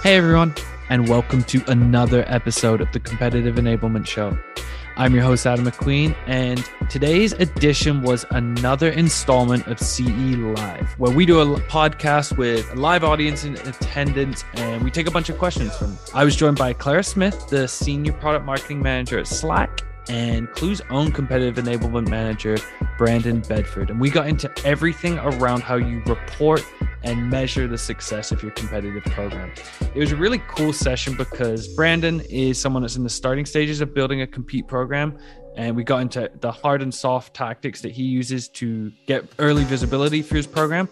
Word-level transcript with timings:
Hey 0.00 0.16
everyone, 0.16 0.54
and 0.90 1.08
welcome 1.08 1.42
to 1.42 1.60
another 1.66 2.24
episode 2.28 2.80
of 2.80 2.90
the 2.92 3.00
Competitive 3.00 3.56
Enablement 3.56 4.06
Show. 4.06 4.38
I'm 4.96 5.12
your 5.12 5.24
host, 5.24 5.44
Adam 5.44 5.64
McQueen, 5.66 6.14
and 6.28 6.64
today's 6.88 7.32
edition 7.32 8.02
was 8.02 8.24
another 8.30 8.90
installment 8.90 9.66
of 9.66 9.80
CE 9.80 10.08
Live, 10.08 10.88
where 10.98 11.10
we 11.10 11.26
do 11.26 11.40
a 11.40 11.60
podcast 11.62 12.38
with 12.38 12.70
a 12.70 12.76
live 12.76 13.02
audience 13.02 13.44
in 13.44 13.56
attendance 13.56 14.44
and 14.54 14.84
we 14.84 14.92
take 14.92 15.08
a 15.08 15.10
bunch 15.10 15.30
of 15.30 15.36
questions 15.36 15.76
from. 15.76 15.88
Them. 15.88 15.98
I 16.14 16.24
was 16.24 16.36
joined 16.36 16.58
by 16.58 16.74
Clara 16.74 17.02
Smyth, 17.02 17.48
the 17.48 17.66
Senior 17.66 18.12
Product 18.12 18.46
Marketing 18.46 18.80
Manager 18.80 19.18
at 19.18 19.26
Slack, 19.26 19.80
and 20.08 20.48
Klue's 20.52 20.80
own 20.90 21.10
competitive 21.10 21.62
enablement 21.62 22.08
manager, 22.08 22.56
Brandon 22.96 23.40
Bedford. 23.40 23.90
And 23.90 24.00
we 24.00 24.10
got 24.10 24.28
into 24.28 24.50
everything 24.64 25.18
around 25.18 25.64
how 25.64 25.74
you 25.74 26.02
report 26.06 26.64
and 27.08 27.30
measure 27.30 27.66
the 27.66 27.78
success 27.78 28.30
of 28.30 28.42
your 28.42 28.52
competitive 28.52 29.02
program. 29.04 29.50
It 29.94 29.98
was 29.98 30.12
a 30.12 30.16
really 30.16 30.42
cool 30.46 30.74
session 30.74 31.16
because 31.16 31.66
Brandon 31.68 32.20
is 32.28 32.60
someone 32.60 32.82
that's 32.82 32.96
in 32.96 33.02
the 33.02 33.10
starting 33.10 33.46
stages 33.46 33.80
of 33.80 33.94
building 33.94 34.20
a 34.20 34.26
compete 34.26 34.68
program. 34.68 35.18
And 35.56 35.74
we 35.74 35.84
got 35.84 36.02
into 36.02 36.30
the 36.40 36.52
hard 36.52 36.82
and 36.82 36.94
soft 36.94 37.34
tactics 37.34 37.80
that 37.80 37.92
he 37.92 38.04
uses 38.04 38.48
to 38.50 38.92
get 39.06 39.24
early 39.38 39.64
visibility 39.64 40.22
for 40.22 40.36
his 40.36 40.46
program. 40.46 40.88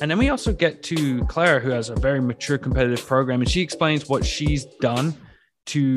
And 0.00 0.10
then 0.10 0.18
we 0.18 0.28
also 0.28 0.52
get 0.52 0.82
to 0.84 1.24
Clara, 1.24 1.60
who 1.60 1.70
has 1.70 1.88
a 1.88 1.96
very 1.96 2.20
mature 2.20 2.58
competitive 2.58 3.04
program, 3.04 3.40
and 3.40 3.50
she 3.50 3.60
explains 3.60 4.08
what 4.08 4.24
she's 4.24 4.66
done 4.80 5.14
to 5.66 5.94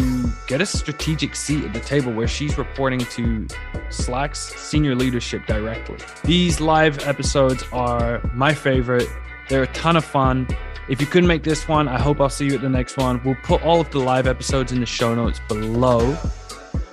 get 0.47 0.59
a 0.59 0.65
strategic 0.65 1.35
seat 1.35 1.63
at 1.63 1.73
the 1.73 1.79
table 1.79 2.11
where 2.11 2.27
she's 2.27 2.57
reporting 2.57 2.99
to 2.99 3.47
Slack's 3.89 4.53
senior 4.55 4.95
leadership 4.95 5.45
directly. 5.45 5.97
These 6.25 6.59
live 6.59 7.07
episodes 7.07 7.63
are 7.71 8.21
my 8.33 8.53
favorite. 8.53 9.07
They're 9.51 9.63
a 9.63 9.73
ton 9.73 9.97
of 9.97 10.05
fun. 10.05 10.47
If 10.87 11.01
you 11.01 11.07
couldn't 11.07 11.27
make 11.27 11.43
this 11.43 11.67
one, 11.67 11.89
I 11.89 11.99
hope 11.99 12.21
I'll 12.21 12.29
see 12.29 12.45
you 12.45 12.55
at 12.55 12.61
the 12.61 12.69
next 12.69 12.95
one. 12.95 13.21
We'll 13.25 13.35
put 13.43 13.61
all 13.63 13.81
of 13.81 13.91
the 13.91 13.99
live 13.99 14.25
episodes 14.25 14.71
in 14.71 14.79
the 14.79 14.85
show 14.85 15.13
notes 15.13 15.41
below. 15.49 16.17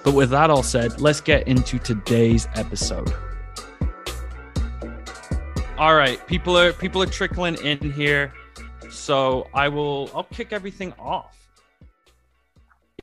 But 0.03 0.15
with 0.15 0.31
that 0.31 0.51
all 0.51 0.65
said, 0.65 1.01
let's 1.01 1.21
get 1.21 1.47
into 1.47 1.79
today's 1.79 2.49
episode. 2.57 3.15
All 5.79 5.95
right, 5.95 6.19
people 6.27 6.59
are 6.59 6.73
people 6.73 7.01
are 7.01 7.07
trickling 7.07 7.55
in 7.65 7.93
here. 7.93 8.33
So 8.91 9.47
I 9.55 9.69
will 9.69 10.11
I'll 10.13 10.25
kick 10.25 10.53
everything 10.53 10.93
off 10.99 11.39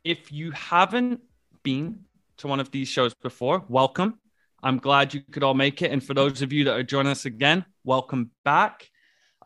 if 0.04 0.30
you 0.30 0.50
haven't 0.50 1.22
been 1.62 2.00
to 2.36 2.46
one 2.46 2.60
of 2.60 2.70
these 2.72 2.88
shows 2.88 3.14
before, 3.14 3.64
welcome. 3.70 4.18
I'm 4.62 4.76
glad 4.78 5.14
you 5.14 5.22
could 5.32 5.42
all 5.42 5.54
make 5.54 5.80
it. 5.80 5.90
And 5.90 6.04
for 6.04 6.12
those 6.12 6.42
of 6.42 6.52
you 6.52 6.64
that 6.64 6.74
are 6.74 6.82
joining 6.82 7.10
us 7.10 7.24
again, 7.24 7.64
welcome 7.84 8.30
back. 8.44 8.90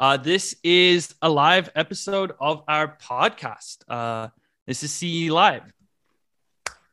Uh, 0.01 0.17
this 0.17 0.56
is 0.65 1.15
a 1.20 1.29
live 1.29 1.69
episode 1.75 2.33
of 2.41 2.65
our 2.67 2.97
podcast. 2.97 3.84
Uh, 3.87 4.29
this 4.67 4.83
is 4.83 4.91
CE 4.91 5.31
Live. 5.31 5.70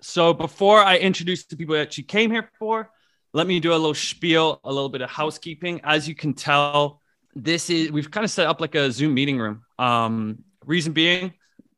So 0.01 0.33
before 0.33 0.83
I 0.83 0.97
introduce 0.97 1.45
the 1.45 1.55
people 1.55 1.75
that 1.75 1.97
you 1.97 2.03
came 2.03 2.31
here 2.31 2.51
for, 2.59 2.91
let 3.31 3.47
me 3.47 3.61
do 3.61 3.71
a 3.71 3.79
little 3.79 3.93
spiel, 3.93 4.59
a 4.65 4.73
little 4.73 4.89
bit 4.89 4.99
of 4.99 5.09
housekeeping. 5.09 5.79
As 5.85 6.05
you 6.05 6.15
can 6.15 6.33
tell, 6.33 6.99
this 7.33 7.69
is 7.69 7.93
we've 7.93 8.11
kind 8.11 8.25
of 8.25 8.29
set 8.29 8.45
up 8.45 8.59
like 8.59 8.75
a 8.75 8.91
Zoom 8.91 9.13
meeting 9.13 9.39
room. 9.39 9.61
Um, 9.79 10.39
reason 10.65 10.91
being, 10.91 11.33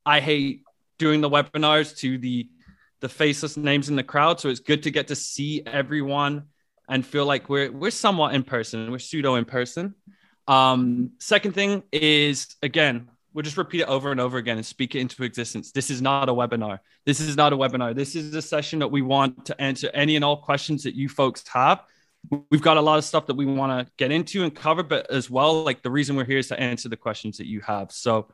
I 0.08 0.22
hate 0.22 0.64
doing 0.98 1.22
the 1.22 1.30
webinars 1.30 1.96
to 1.98 2.18
the 2.18 2.50
the 3.02 3.10
faceless 3.10 3.56
names 3.56 3.88
in 3.88 3.96
the 3.96 4.04
crowd. 4.04 4.40
So 4.40 4.50
it's 4.50 4.62
good 4.62 4.82
to 4.82 4.90
get 4.90 5.10
to 5.10 5.16
see 5.16 5.62
everyone 5.64 6.46
and 6.90 7.06
feel 7.06 7.28
like 7.28 7.50
we're 7.50 7.72
we're 7.72 7.92
somewhat 7.92 8.34
in 8.34 8.42
person. 8.42 8.90
We're 8.90 8.98
pseudo 8.98 9.36
in 9.36 9.46
person. 9.46 9.94
Um, 10.50 11.12
second 11.20 11.54
thing 11.54 11.84
is 11.92 12.56
again, 12.64 13.08
we'll 13.34 13.44
just 13.44 13.56
repeat 13.56 13.82
it 13.82 13.88
over 13.88 14.12
and 14.12 14.20
over 14.20 14.40
again 14.40 14.58
and 14.58 14.66
speak 14.66 14.96
it 14.96 15.00
into 15.00 15.24
existence. 15.24 15.72
This 15.72 15.92
is 15.92 16.02
not 16.02 16.28
a 16.28 16.34
webinar. 16.34 16.80
This 17.06 17.20
is 17.20 17.38
not 17.38 17.54
a 17.54 17.58
webinar. 17.58 17.96
This 17.96 18.16
is 18.16 18.34
a 18.34 18.42
session 18.42 18.80
that 18.80 18.88
we 18.88 19.04
want 19.04 19.46
to 19.46 19.62
answer 19.62 19.92
any 19.94 20.16
and 20.16 20.26
all 20.26 20.38
questions 20.38 20.84
that 20.84 20.96
you 20.96 21.08
folks 21.08 21.48
have. 21.50 21.84
We've 22.50 22.64
got 22.64 22.78
a 22.78 22.82
lot 22.82 22.98
of 22.98 23.06
stuff 23.06 23.28
that 23.28 23.36
we 23.36 23.46
want 23.46 23.88
to 23.88 23.94
get 23.98 24.12
into 24.12 24.44
and 24.44 24.54
cover, 24.54 24.82
but 24.82 25.10
as 25.12 25.30
well, 25.30 25.64
like 25.64 25.84
the 25.84 25.92
reason 25.92 26.16
we're 26.16 26.26
here 26.26 26.40
is 26.40 26.48
to 26.48 26.60
answer 26.60 26.90
the 26.90 26.98
questions 26.98 27.38
that 27.38 27.48
you 27.48 27.62
have. 27.62 27.92
So 27.92 28.28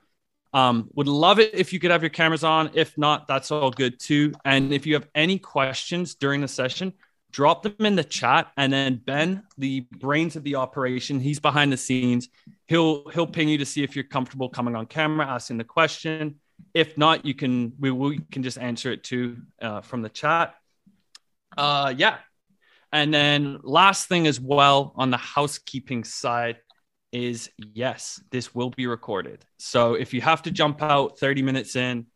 um, 0.53 0.89
would 0.93 1.09
love 1.09 1.39
it 1.39 1.53
if 1.53 1.73
you 1.73 1.79
could 1.81 1.91
have 1.91 2.01
your 2.01 2.09
cameras 2.09 2.45
on. 2.45 2.71
If 2.73 2.97
not, 2.97 3.27
that's 3.27 3.51
all 3.51 3.71
good 3.71 3.99
too. 3.99 4.33
And 4.45 4.71
if 4.71 4.87
you 4.87 4.93
have 4.93 5.07
any 5.13 5.37
questions 5.37 6.15
during 6.15 6.39
the 6.39 6.47
session, 6.47 6.93
drop 7.35 7.63
them 7.63 7.75
in 7.79 7.97
the 7.97 8.03
chat. 8.03 8.49
And 8.55 8.71
then 8.71 9.01
Ben, 9.05 9.43
the 9.57 9.81
brains 9.99 10.37
of 10.37 10.43
the 10.43 10.55
operation, 10.55 11.19
he's 11.19 11.39
behind 11.39 11.69
the 11.69 11.77
scenes. 11.77 12.29
He'll 12.67 13.09
he'll 13.09 13.27
ping 13.27 13.49
you 13.49 13.57
to 13.57 13.65
see 13.65 13.83
if 13.83 13.93
you're 13.93 14.05
comfortable 14.05 14.47
coming 14.47 14.73
on 14.73 14.85
camera, 14.85 15.27
asking 15.27 15.57
the 15.57 15.65
question. 15.65 16.39
If 16.73 16.97
not, 16.97 17.25
you 17.25 17.33
can 17.33 17.73
we, 17.77 17.91
we 17.91 18.19
can 18.31 18.41
just 18.41 18.57
answer 18.57 18.89
it 18.89 19.03
too 19.03 19.37
uh, 19.61 19.81
from 19.81 20.01
the 20.01 20.09
chat. 20.09 20.55
Uh, 21.57 21.93
yeah. 21.97 22.17
And 22.93 23.13
then 23.13 23.59
last 23.63 24.07
thing 24.07 24.27
as 24.27 24.39
well 24.39 24.93
on 24.95 25.11
the 25.11 25.17
housekeeping 25.17 26.05
side, 26.05 26.57
is 27.11 27.49
yes, 27.57 28.21
this 28.31 28.55
will 28.55 28.69
be 28.69 28.87
recorded. 28.87 29.45
So 29.57 29.95
if 29.95 30.13
you 30.13 30.21
have 30.21 30.41
to 30.43 30.51
jump 30.51 30.81
out 30.81 31.19
30 31.19 31.41
minutes 31.41 31.75
in, 31.75 32.07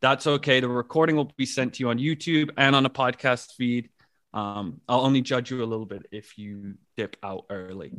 that's 0.00 0.26
okay. 0.26 0.60
The 0.60 0.68
recording 0.68 1.16
will 1.16 1.30
be 1.36 1.46
sent 1.46 1.74
to 1.74 1.80
you 1.80 1.90
on 1.90 1.98
YouTube 1.98 2.50
and 2.56 2.74
on 2.74 2.84
a 2.86 2.90
podcast 2.90 3.52
feed. 3.54 3.88
Um, 4.34 4.80
I'll 4.88 5.00
only 5.00 5.20
judge 5.20 5.50
you 5.50 5.62
a 5.62 5.66
little 5.66 5.86
bit 5.86 6.06
if 6.10 6.38
you 6.38 6.74
dip 6.96 7.16
out 7.22 7.44
early. 7.50 7.92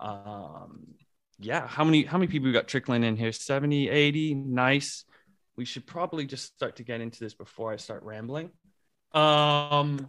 Um, 0.00 0.94
yeah, 1.38 1.66
how 1.66 1.84
many 1.84 2.04
how 2.04 2.18
many 2.18 2.30
people 2.30 2.50
got 2.52 2.68
trickling 2.68 3.04
in 3.04 3.16
here? 3.16 3.32
70, 3.32 3.88
80, 3.88 4.34
nice. 4.34 5.04
We 5.56 5.64
should 5.64 5.86
probably 5.86 6.26
just 6.26 6.46
start 6.54 6.76
to 6.76 6.82
get 6.82 7.00
into 7.00 7.20
this 7.20 7.34
before 7.34 7.72
I 7.72 7.76
start 7.76 8.02
rambling. 8.02 8.50
Um, 9.12 10.08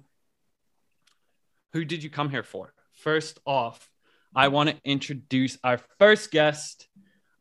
who 1.74 1.86
did 1.86 2.04
you 2.04 2.10
come 2.10 2.30
here 2.30 2.44
for? 2.44 2.74
First 2.94 3.40
off, 3.46 3.90
I 4.36 4.48
want 4.48 4.70
to 4.70 4.76
introduce 4.84 5.58
our 5.64 5.80
first 6.00 6.32
guest. 6.32 6.88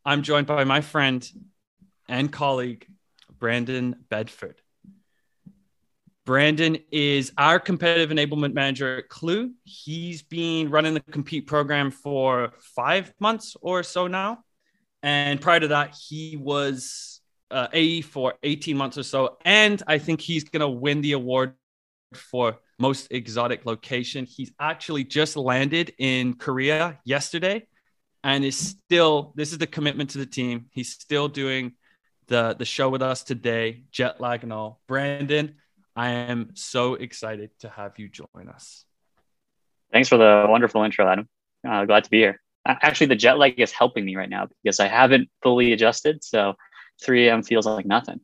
I'm 0.03 0.21
joined 0.21 0.47
by 0.47 0.63
my 0.65 0.81
friend 0.81 1.27
and 2.07 2.31
colleague, 2.31 2.85
Brandon 3.39 3.95
Bedford. 4.09 4.61
Brandon 6.25 6.77
is 6.91 7.31
our 7.37 7.59
competitive 7.59 8.09
enablement 8.09 8.53
manager 8.53 8.97
at 8.97 9.09
Klue. 9.09 9.51
He's 9.63 10.23
been 10.23 10.71
running 10.71 10.95
the 10.95 10.99
compete 10.99 11.45
program 11.45 11.91
for 11.91 12.53
five 12.75 13.13
months 13.19 13.55
or 13.61 13.83
so 13.83 14.07
now. 14.07 14.43
And 15.03 15.39
prior 15.39 15.59
to 15.59 15.67
that, 15.67 15.95
he 15.95 16.35
was 16.35 17.21
uh, 17.51 17.67
AE 17.71 18.01
for 18.01 18.33
18 18.41 18.75
months 18.75 18.97
or 18.97 19.03
so. 19.03 19.37
And 19.45 19.83
I 19.85 19.99
think 19.99 20.19
he's 20.19 20.45
going 20.45 20.61
to 20.61 20.67
win 20.67 21.01
the 21.01 21.11
award 21.11 21.53
for 22.15 22.57
most 22.79 23.07
exotic 23.11 23.67
location. 23.67 24.25
He's 24.25 24.51
actually 24.59 25.03
just 25.03 25.37
landed 25.37 25.93
in 25.99 26.33
Korea 26.33 26.99
yesterday 27.05 27.67
and 28.23 28.43
is 28.43 28.57
still 28.57 29.31
this 29.35 29.51
is 29.51 29.59
the 29.59 29.67
commitment 29.67 30.09
to 30.11 30.17
the 30.17 30.25
team. 30.25 30.65
He's 30.71 30.89
still 30.89 31.27
doing 31.27 31.73
the 32.27 32.55
the 32.57 32.65
show 32.65 32.89
with 32.89 33.03
us 33.03 33.23
today, 33.23 33.83
jet 33.91 34.19
lag 34.19 34.41
and 34.41 34.51
all. 34.51 34.81
Brandon, 34.87 35.55
I 35.95 36.09
am 36.09 36.51
so 36.55 36.95
excited 36.95 37.51
to 37.59 37.69
have 37.69 37.97
you 37.99 38.09
join 38.09 38.49
us. 38.49 38.83
Thanks 39.91 40.09
for 40.09 40.17
the 40.17 40.45
wonderful 40.49 40.83
intro, 40.83 41.07
Adam. 41.07 41.29
Uh, 41.67 41.85
glad 41.85 42.03
to 42.03 42.09
be 42.09 42.17
here. 42.17 42.41
Actually, 42.67 43.07
the 43.07 43.15
jet 43.15 43.37
lag 43.37 43.59
is 43.59 43.71
helping 43.71 44.03
me 44.03 44.15
right 44.15 44.29
now 44.29 44.47
because 44.63 44.79
I 44.79 44.87
haven't 44.87 45.29
fully 45.43 45.71
adjusted. 45.71 46.23
So 46.23 46.55
3 47.03 47.27
a.m. 47.27 47.43
feels 47.43 47.65
like 47.65 47.85
nothing. 47.85 48.19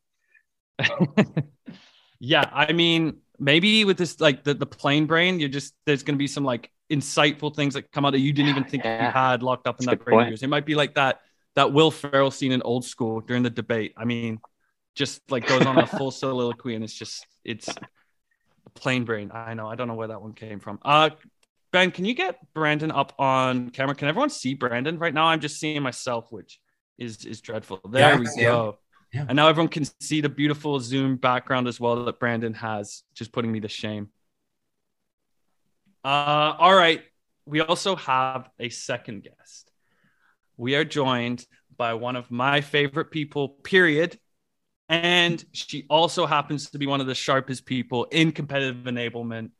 yeah, 2.18 2.44
I 2.52 2.72
mean, 2.72 3.18
maybe 3.42 3.84
with 3.84 3.98
this 3.98 4.20
like 4.20 4.44
the, 4.44 4.54
the 4.54 4.66
plane 4.66 5.06
brain 5.06 5.40
you're 5.40 5.48
just 5.48 5.74
there's 5.84 6.02
going 6.02 6.14
to 6.14 6.18
be 6.18 6.28
some 6.28 6.44
like 6.44 6.70
insightful 6.90 7.54
things 7.54 7.74
that 7.74 7.90
come 7.90 8.04
out 8.04 8.12
that 8.12 8.20
you 8.20 8.32
didn't 8.32 8.50
even 8.50 8.64
think 8.64 8.84
yeah. 8.84 9.06
you 9.06 9.10
had 9.10 9.42
locked 9.42 9.66
up 9.66 9.80
in 9.80 9.86
That's 9.86 9.98
that 9.98 10.04
brain 10.04 10.32
it 10.32 10.48
might 10.48 10.64
be 10.64 10.74
like 10.74 10.94
that 10.94 11.20
that 11.56 11.72
will 11.72 11.90
ferrell 11.90 12.30
scene 12.30 12.52
in 12.52 12.62
old 12.62 12.84
school 12.84 13.20
during 13.20 13.42
the 13.42 13.50
debate 13.50 13.94
i 13.96 14.04
mean 14.04 14.40
just 14.94 15.20
like 15.30 15.46
goes 15.46 15.64
on 15.64 15.78
a 15.78 15.86
full 15.98 16.10
soliloquy 16.10 16.74
and 16.74 16.84
it's 16.84 16.94
just 16.94 17.26
it's 17.44 17.68
a 17.68 18.70
plane 18.74 19.04
brain 19.04 19.30
i 19.32 19.54
know 19.54 19.66
i 19.66 19.74
don't 19.74 19.88
know 19.88 19.94
where 19.94 20.08
that 20.08 20.20
one 20.20 20.32
came 20.32 20.60
from 20.60 20.78
uh 20.84 21.10
ben 21.72 21.90
can 21.90 22.04
you 22.04 22.14
get 22.14 22.38
brandon 22.54 22.90
up 22.90 23.14
on 23.18 23.70
camera 23.70 23.94
can 23.94 24.08
everyone 24.08 24.30
see 24.30 24.54
brandon 24.54 24.98
right 24.98 25.14
now 25.14 25.26
i'm 25.26 25.40
just 25.40 25.58
seeing 25.58 25.82
myself 25.82 26.30
which 26.30 26.60
is 26.98 27.24
is 27.24 27.40
dreadful 27.40 27.80
there 27.90 28.12
yeah, 28.12 28.18
we 28.18 28.42
go 28.42 28.78
yeah. 29.12 29.26
And 29.28 29.36
now 29.36 29.48
everyone 29.48 29.68
can 29.68 29.84
see 30.00 30.22
the 30.22 30.30
beautiful 30.30 30.80
Zoom 30.80 31.16
background 31.16 31.68
as 31.68 31.78
well 31.78 32.04
that 32.06 32.18
Brandon 32.18 32.54
has, 32.54 33.02
just 33.14 33.30
putting 33.30 33.52
me 33.52 33.60
to 33.60 33.68
shame. 33.68 34.08
Uh, 36.02 36.54
all 36.58 36.74
right. 36.74 37.02
We 37.44 37.60
also 37.60 37.94
have 37.96 38.48
a 38.58 38.70
second 38.70 39.24
guest. 39.24 39.70
We 40.56 40.76
are 40.76 40.84
joined 40.84 41.46
by 41.76 41.94
one 41.94 42.16
of 42.16 42.30
my 42.30 42.62
favorite 42.62 43.10
people, 43.10 43.48
period. 43.48 44.18
And 44.92 45.42
she 45.52 45.86
also 45.88 46.26
happens 46.26 46.68
to 46.70 46.78
be 46.78 46.86
one 46.86 47.00
of 47.00 47.06
the 47.06 47.14
sharpest 47.14 47.64
people 47.64 48.04
in 48.10 48.30
competitive 48.30 48.84
enablement. 48.84 49.52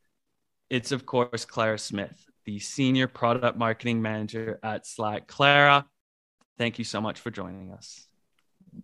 It's, 0.68 0.92
of 0.92 1.06
course, 1.06 1.46
Clara 1.46 1.78
Smyth, 1.78 2.26
the 2.44 2.58
senior 2.58 3.08
product 3.08 3.56
marketing 3.56 4.02
manager 4.02 4.60
at 4.62 4.86
Slack. 4.86 5.26
Clara, 5.28 5.86
thank 6.58 6.78
you 6.78 6.84
so 6.84 7.00
much 7.00 7.18
for 7.18 7.30
joining 7.30 7.72
us. 7.72 8.06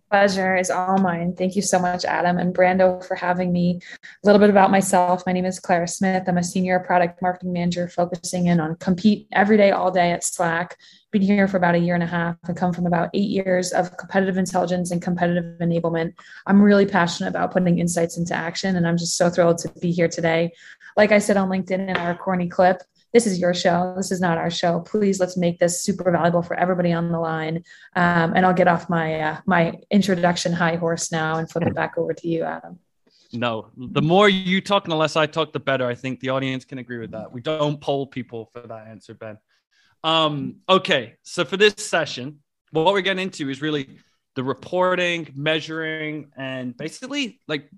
Pleasure 0.09 0.55
is 0.55 0.69
all 0.71 0.97
mine. 0.97 1.35
Thank 1.35 1.55
you 1.55 1.61
so 1.61 1.79
much, 1.79 2.03
Adam 2.03 2.37
and 2.37 2.53
Brando, 2.53 3.03
for 3.05 3.15
having 3.15 3.51
me. 3.51 3.79
A 3.93 4.27
little 4.27 4.39
bit 4.39 4.49
about 4.49 4.71
myself. 4.71 5.23
My 5.25 5.33
name 5.33 5.45
is 5.45 5.59
Clara 5.59 5.87
Smyth. 5.87 6.27
I'm 6.27 6.37
a 6.37 6.43
senior 6.43 6.79
product 6.79 7.21
marketing 7.21 7.53
manager 7.53 7.87
focusing 7.87 8.47
in 8.47 8.59
on 8.59 8.75
compete 8.77 9.27
every 9.31 9.57
day, 9.57 9.71
all 9.71 9.91
day 9.91 10.11
at 10.11 10.23
Slack. 10.23 10.77
Been 11.11 11.21
here 11.21 11.47
for 11.47 11.57
about 11.57 11.75
a 11.75 11.79
year 11.79 11.95
and 11.95 12.03
a 12.03 12.07
half 12.07 12.35
and 12.47 12.57
come 12.57 12.73
from 12.73 12.85
about 12.85 13.09
eight 13.13 13.29
years 13.29 13.71
of 13.71 13.97
competitive 13.97 14.37
intelligence 14.37 14.91
and 14.91 15.01
competitive 15.01 15.59
enablement. 15.59 16.13
I'm 16.45 16.61
really 16.61 16.85
passionate 16.85 17.29
about 17.29 17.51
putting 17.51 17.79
insights 17.79 18.17
into 18.17 18.35
action, 18.35 18.75
and 18.75 18.87
I'm 18.87 18.97
just 18.97 19.17
so 19.17 19.29
thrilled 19.29 19.57
to 19.59 19.69
be 19.79 19.91
here 19.91 20.07
today. 20.07 20.51
Like 20.97 21.11
I 21.11 21.19
said 21.19 21.37
on 21.37 21.49
LinkedIn 21.49 21.89
in 21.89 21.97
our 21.97 22.15
corny 22.15 22.47
clip, 22.47 22.81
this 23.13 23.25
is 23.25 23.39
your 23.39 23.53
show. 23.53 23.93
This 23.97 24.11
is 24.11 24.21
not 24.21 24.37
our 24.37 24.51
show. 24.51 24.81
Please 24.81 25.19
let's 25.19 25.37
make 25.37 25.59
this 25.59 25.81
super 25.81 26.11
valuable 26.11 26.43
for 26.43 26.55
everybody 26.59 26.91
on 26.91 27.11
the 27.11 27.19
line. 27.19 27.63
Um, 27.95 28.33
and 28.35 28.45
I'll 28.45 28.53
get 28.53 28.67
off 28.67 28.89
my 28.89 29.19
uh, 29.19 29.37
my 29.45 29.79
introduction 29.89 30.53
high 30.53 30.75
horse 30.75 31.11
now 31.11 31.37
and 31.37 31.49
flip 31.49 31.67
it 31.67 31.75
back 31.75 31.97
over 31.97 32.13
to 32.13 32.27
you, 32.27 32.43
Adam. 32.43 32.79
No, 33.31 33.67
the 33.77 34.01
more 34.01 34.27
you 34.27 34.59
talk 34.59 34.85
and 34.85 34.91
the 34.91 34.95
less 34.95 35.15
I 35.15 35.27
talk, 35.27 35.53
the 35.53 35.59
better. 35.59 35.85
I 35.85 35.95
think 35.95 36.19
the 36.19 36.29
audience 36.29 36.65
can 36.65 36.79
agree 36.79 36.97
with 36.97 37.11
that. 37.11 37.31
We 37.31 37.41
don't 37.41 37.79
poll 37.79 38.07
people 38.07 38.49
for 38.51 38.61
that 38.61 38.87
answer, 38.87 39.13
Ben. 39.13 39.37
Um, 40.03 40.57
okay, 40.67 41.15
so 41.23 41.45
for 41.45 41.57
this 41.57 41.75
session, 41.77 42.39
what 42.71 42.93
we're 42.93 43.01
getting 43.01 43.23
into 43.23 43.49
is 43.49 43.61
really 43.61 43.97
the 44.35 44.43
reporting, 44.43 45.31
measuring, 45.35 46.31
and 46.37 46.75
basically 46.75 47.39
like 47.47 47.69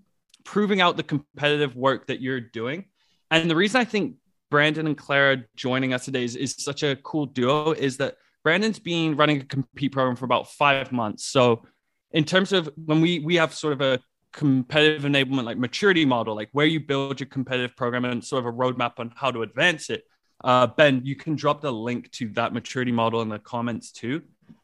proving 0.45 0.79
out 0.79 0.95
the 0.95 1.03
competitive 1.03 1.75
work 1.75 2.07
that 2.07 2.21
you're 2.21 2.39
doing. 2.39 2.85
And 3.29 3.49
the 3.49 3.55
reason 3.55 3.81
I 3.81 3.85
think 3.85 4.15
Brandon 4.51 4.85
and 4.85 4.97
Clara 4.97 5.37
joining 5.55 5.93
us 5.93 6.05
today 6.05 6.23
is, 6.23 6.35
is 6.35 6.55
such 6.59 6.83
a 6.83 6.97
cool 6.97 7.25
duo 7.25 7.71
is 7.71 7.97
that 7.97 8.17
Brandon's 8.43 8.79
been 8.79 9.15
running 9.15 9.41
a 9.41 9.45
compete 9.45 9.93
program 9.93 10.15
for 10.15 10.25
about 10.25 10.51
five 10.51 10.91
months. 10.91 11.25
So 11.25 11.63
in 12.11 12.25
terms 12.25 12.51
of 12.51 12.69
when 12.75 13.01
we 13.01 13.19
we 13.19 13.35
have 13.35 13.53
sort 13.53 13.73
of 13.73 13.81
a 13.81 13.99
competitive 14.33 15.03
enablement 15.03 15.45
like 15.45 15.57
maturity 15.57 16.05
model, 16.05 16.35
like 16.35 16.49
where 16.51 16.65
you 16.65 16.81
build 16.81 17.19
your 17.19 17.27
competitive 17.27 17.75
program 17.75 18.05
and 18.05 18.23
sort 18.23 18.45
of 18.45 18.53
a 18.53 18.55
roadmap 18.55 18.93
on 18.99 19.11
how 19.15 19.31
to 19.31 19.41
advance 19.41 19.89
it. 19.89 20.03
Uh, 20.43 20.67
ben, 20.67 21.01
you 21.03 21.15
can 21.15 21.35
drop 21.35 21.61
the 21.61 21.71
link 21.71 22.11
to 22.11 22.27
that 22.29 22.53
maturity 22.53 22.91
model 22.91 23.21
in 23.21 23.29
the 23.29 23.39
comments 23.39 23.91
too. 23.91 24.21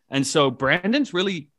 And 0.10 0.26
so 0.26 0.52
Brandon's 0.52 1.14
really 1.14 1.50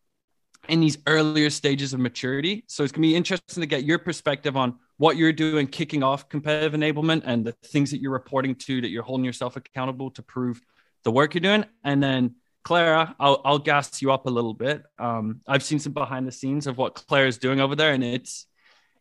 in 0.69 0.81
these 0.81 0.99
earlier 1.07 1.49
stages 1.49 1.95
of 1.95 2.01
maturity. 2.01 2.65
So 2.67 2.83
it's 2.83 2.93
gonna 2.93 3.07
be 3.07 3.17
interesting 3.17 3.63
to 3.63 3.67
get 3.67 3.85
your 3.85 3.99
perspective 3.99 4.57
on 4.57 4.79
what 4.99 5.17
you're 5.17 5.33
doing 5.33 5.67
kicking 5.67 6.03
off 6.03 6.29
competitive 6.29 6.79
enablement 6.79 7.23
and 7.25 7.45
the 7.45 7.53
things 7.65 7.91
that 7.93 8.01
you're 8.01 8.13
reporting 8.13 8.55
to 8.55 8.81
that 8.81 8.91
you're 8.91 9.03
holding 9.03 9.25
yourself 9.25 9.57
accountable 9.57 10.11
to 10.11 10.23
prove 10.23 10.61
the 11.05 11.11
work 11.11 11.35
you're 11.35 11.41
doing. 11.41 11.65
And 11.83 12.03
then 12.03 12.35
clara 12.65 13.15
i'll, 13.19 13.41
I'll 13.47 13.59
gas 13.59 14.03
you 14.03 14.13
up 14.13 14.27
a 14.27 14.31
little 14.31 14.53
bit. 14.53 14.83
Um, 14.99 15.41
i've 15.47 15.63
seen 15.63 15.79
some 15.79 15.93
behind 15.93 16.27
the 16.27 16.33
scenes 16.33 16.67
of 16.67 16.77
what 16.77 16.95
clara's 16.95 17.39
doing 17.39 17.61
over 17.61 17.75
there 17.75 17.95
and 17.95 18.05
it's 18.05 18.47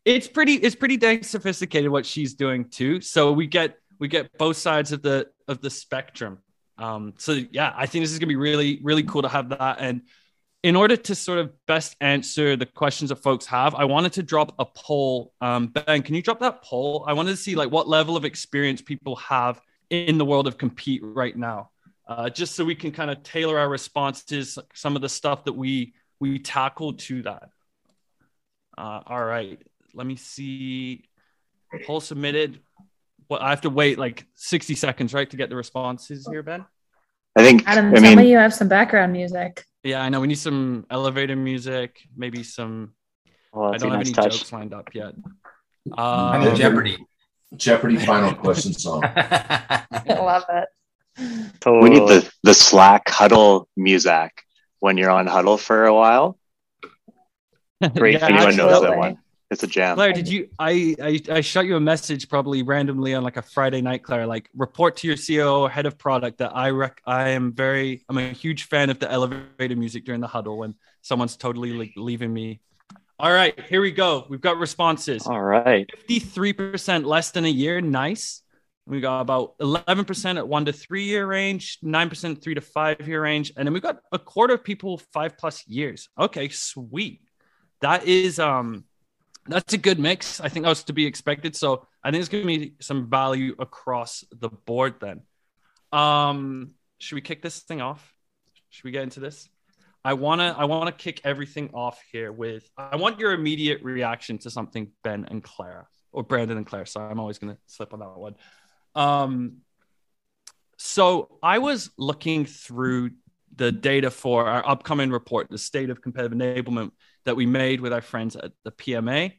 it's 0.06 0.28
pretty 0.28 0.54
it's 0.54 0.76
pretty 0.76 0.96
dang 0.96 1.22
sophisticated 1.22 1.92
what 1.92 2.06
she's 2.06 2.34
doing 2.34 2.70
too. 2.70 3.02
So 3.02 3.34
we 3.34 3.46
get 3.46 3.78
we 4.00 4.08
get 4.08 4.38
both 4.38 4.56
sides 4.56 4.94
of 4.94 5.02
the 5.02 5.28
of 5.50 5.60
the 5.60 5.70
spectrum. 5.70 6.38
Um, 6.78 7.16
so 7.18 7.40
yeah 7.52 7.74
i 7.76 7.88
think 7.88 8.04
this 8.04 8.12
is 8.12 8.20
gonna 8.20 8.28
be 8.28 8.36
really 8.36 8.80
really 8.84 9.04
cool 9.04 9.24
to 9.24 9.28
have 9.28 9.50
that. 9.50 9.78
And 9.80 10.04
in 10.68 10.76
order 10.76 10.98
to 10.98 11.16
sort 11.16 11.40
of 11.40 11.54
best 11.66 11.96
answer 12.02 12.58
the 12.58 12.66
questions 12.66 13.08
that 13.08 13.16
folks 13.16 13.46
have, 13.46 13.74
I 13.74 13.86
wanted 13.86 14.12
to 14.14 14.22
drop 14.22 14.54
a 14.60 14.66
poll. 14.66 15.32
Um, 15.40 15.68
ben, 15.68 16.02
can 16.02 16.14
you 16.14 16.22
drop 16.22 16.42
that 16.42 16.62
poll? 16.62 17.06
I 17.08 17.14
wanted 17.14 17.32
to 17.32 17.38
see 17.38 17.56
like 17.56 17.72
what 17.72 17.88
level 17.88 18.18
of 18.18 18.26
experience 18.26 18.82
people 18.82 19.16
have 19.16 19.62
in 19.90 20.18
the 20.18 20.26
world 20.26 20.46
of 20.46 20.58
compete 20.58 21.00
right 21.06 21.38
now, 21.38 21.70
uh, 22.06 22.30
just 22.30 22.54
so 22.54 22.66
we 22.66 22.76
can 22.76 22.92
kind 22.92 23.10
of 23.10 23.24
tailor 23.24 23.58
our 23.58 23.70
responses, 23.70 24.60
some 24.74 24.98
of 24.98 25.02
the 25.02 25.08
stuff 25.08 25.46
that 25.46 25.54
we 25.54 25.94
we 26.20 26.38
tackle 26.38 26.96
to 26.96 27.22
that. 27.22 27.50
Uh, 28.78 29.00
all 29.06 29.24
right, 29.24 29.62
let 29.94 30.06
me 30.06 30.18
see. 30.18 31.06
Poll 31.86 32.02
submitted. 32.02 32.60
Well, 33.30 33.40
I 33.42 33.52
have 33.52 33.62
to 33.62 33.70
wait 33.70 33.98
like 33.98 34.26
60 34.36 34.76
seconds, 34.76 35.14
right, 35.14 35.30
to 35.30 35.38
get 35.38 35.50
the 35.50 35.56
responses 35.56 36.28
here, 36.30 36.44
Ben? 36.44 36.66
I 37.38 37.44
think 37.44 37.64
Adam, 37.68 37.90
I 37.90 37.94
tell 37.94 38.02
mean, 38.02 38.18
me 38.18 38.32
you 38.32 38.38
have 38.38 38.54
some 38.54 38.68
background 38.68 39.14
music. 39.14 39.64
Yeah, 39.84 40.02
I 40.02 40.10
know. 40.10 40.20
We 40.20 40.28
need 40.28 40.40
some 40.40 40.86
elevator 40.90 41.36
music, 41.36 42.00
maybe 42.16 42.44
some. 42.44 42.94
Well, 43.54 43.74
I 43.74 43.78
don't 43.78 43.92
have 43.92 44.00
nice 44.00 44.08
any 44.08 44.14
touch. 44.14 44.40
jokes 44.40 44.52
lined 44.52 44.74
up 44.74 44.90
yet. 44.94 45.14
Uh, 45.96 46.44
the 46.44 46.56
Jeopardy. 46.56 46.98
Jeopardy 47.56 47.98
final 47.98 48.34
question 48.34 48.74
song. 48.74 49.04
I 49.16 49.86
love 50.08 50.44
it. 50.50 50.68
We 51.66 51.90
need 51.90 52.08
the 52.08 52.30
the 52.44 52.54
Slack 52.54 53.10
huddle 53.10 53.70
music 53.78 54.32
when 54.80 54.98
you're 54.98 55.10
on 55.10 55.28
huddle 55.28 55.58
for 55.58 55.86
a 55.86 55.94
while. 55.94 56.38
Great, 57.96 58.20
yeah, 58.20 58.26
anyone 58.26 58.56
knows 58.56 58.82
that 58.82 58.98
one. 58.98 59.18
It's 59.50 59.64
a 59.64 59.68
jam. 59.68 59.96
Claire, 59.96 60.12
did 60.12 60.28
you? 60.28 60.50
I, 60.60 60.96
I 61.02 61.22
I 61.30 61.42
shot 61.42 61.66
you 61.66 61.78
a 61.78 61.80
message 61.80 62.28
probably 62.28 62.64
randomly 62.64 63.14
on 63.14 63.24
like 63.24 63.38
a 63.38 63.42
Friday 63.42 63.82
night, 63.82 64.04
Claire. 64.04 64.28
Like, 64.28 64.50
report 64.54 64.98
to 64.98 65.08
your 65.08 65.16
CEO 65.16 65.60
or 65.60 65.70
head 65.70 65.86
of 65.86 65.98
product 65.98 66.40
that 66.40 66.54
I 66.54 66.72
rec. 66.72 67.02
I 67.06 67.30
am 67.30 67.54
very. 67.54 68.04
I'm 68.10 68.18
a 68.18 68.30
huge 68.30 68.64
fan 68.64 68.90
of 68.90 69.00
the 69.00 69.10
elevator 69.10 69.76
music 69.76 70.04
during 70.04 70.20
the 70.20 70.28
huddle 70.28 70.58
when 70.58 70.76
someone's 71.02 71.38
totally 71.38 71.72
like 71.72 71.94
leaving 71.96 72.34
me. 72.34 72.60
All 73.20 73.32
right, 73.32 73.58
here 73.68 73.82
we 73.82 73.92
go. 73.92 74.26
We've 74.30 74.42
got 74.42 74.58
responses. 74.58 75.26
All 75.26 75.42
right, 75.42 75.90
fifty-three 75.92 76.52
percent 76.52 77.06
less 77.06 77.32
than 77.32 77.46
a 77.46 77.50
year. 77.50 77.80
Nice. 77.80 78.42
We 78.86 79.02
got 79.02 79.20
about 79.20 79.58
11% 79.58 80.38
at 80.38 80.48
one 80.48 80.64
to 80.64 80.72
three 80.72 81.04
year 81.04 81.28
range, 81.28 81.78
9% 81.84 82.42
three 82.42 82.56
to 82.56 82.62
five 82.62 83.06
year 83.06 83.22
range. 83.22 83.52
And 83.58 83.68
then 83.68 83.74
we 83.74 83.82
got 83.82 84.00
a 84.14 84.18
quarter 84.18 84.54
of 84.54 84.64
people 84.64 85.02
five 85.12 85.38
plus 85.38 85.68
years. 85.68 86.08
Okay, 86.18 86.48
sweet. 86.48 87.22
That 87.82 88.06
is 88.06 88.40
um 88.40 88.86
that's 89.48 89.74
a 89.74 89.78
good 89.78 90.00
mix. 90.00 90.40
I 90.40 90.50
think 90.50 90.64
that 90.64 90.70
was 90.70 90.84
to 90.86 90.94
be 90.94 91.06
expected. 91.06 91.56
So 91.56 91.88
I 92.04 92.12
think 92.12 92.22
it's 92.22 92.30
going 92.30 92.44
to 92.44 92.48
be 92.48 92.74
some 92.80 93.10
value 93.10 93.56
across 93.60 94.24
the 94.32 94.50
board 94.50 94.96
then. 95.00 95.22
Um, 95.92 96.76
should 97.00 97.16
we 97.16 97.22
kick 97.22 97.42
this 97.42 97.60
thing 97.60 97.82
off? 97.82 98.14
Should 98.70 98.84
we 98.84 98.92
get 98.92 99.04
into 99.04 99.20
this? 99.20 99.50
I 100.04 100.14
wanna 100.14 100.56
I 100.58 100.66
wanna 100.66 100.94
kick 100.94 101.20
everything 101.26 101.72
off 101.74 102.02
here 102.12 102.32
with 102.32 102.70
I 102.78 102.96
want 102.96 103.20
your 103.20 103.34
immediate 103.34 103.84
reaction 103.84 104.38
to 104.40 104.50
something 104.50 104.92
Ben 105.04 105.26
and 105.30 105.44
Clara 105.44 105.88
or 106.14 106.24
Brandon 106.24 106.58
and 106.58 106.66
Claire. 106.66 106.86
Sorry, 106.86 107.12
I'm 107.12 107.20
always 107.20 107.40
gonna 107.40 107.58
slip 107.66 107.94
on 107.94 108.00
that 108.00 108.18
one. 108.18 108.36
Um, 108.96 109.58
so 110.78 111.38
I 111.44 111.58
was 111.58 111.90
looking 111.98 112.46
through 112.46 113.12
the 113.56 113.72
data 113.72 114.12
for 114.12 114.46
our 114.46 114.68
upcoming 114.68 115.12
report, 115.12 115.50
the 115.50 115.58
state 115.58 115.90
of 115.90 116.02
competitive 116.02 116.38
enablement 116.38 116.92
that 117.26 117.36
we 117.36 117.46
made 117.46 117.82
with 117.82 117.92
our 117.92 118.02
friends 118.02 118.36
at 118.36 118.52
the 118.64 118.72
PMA, 118.72 119.34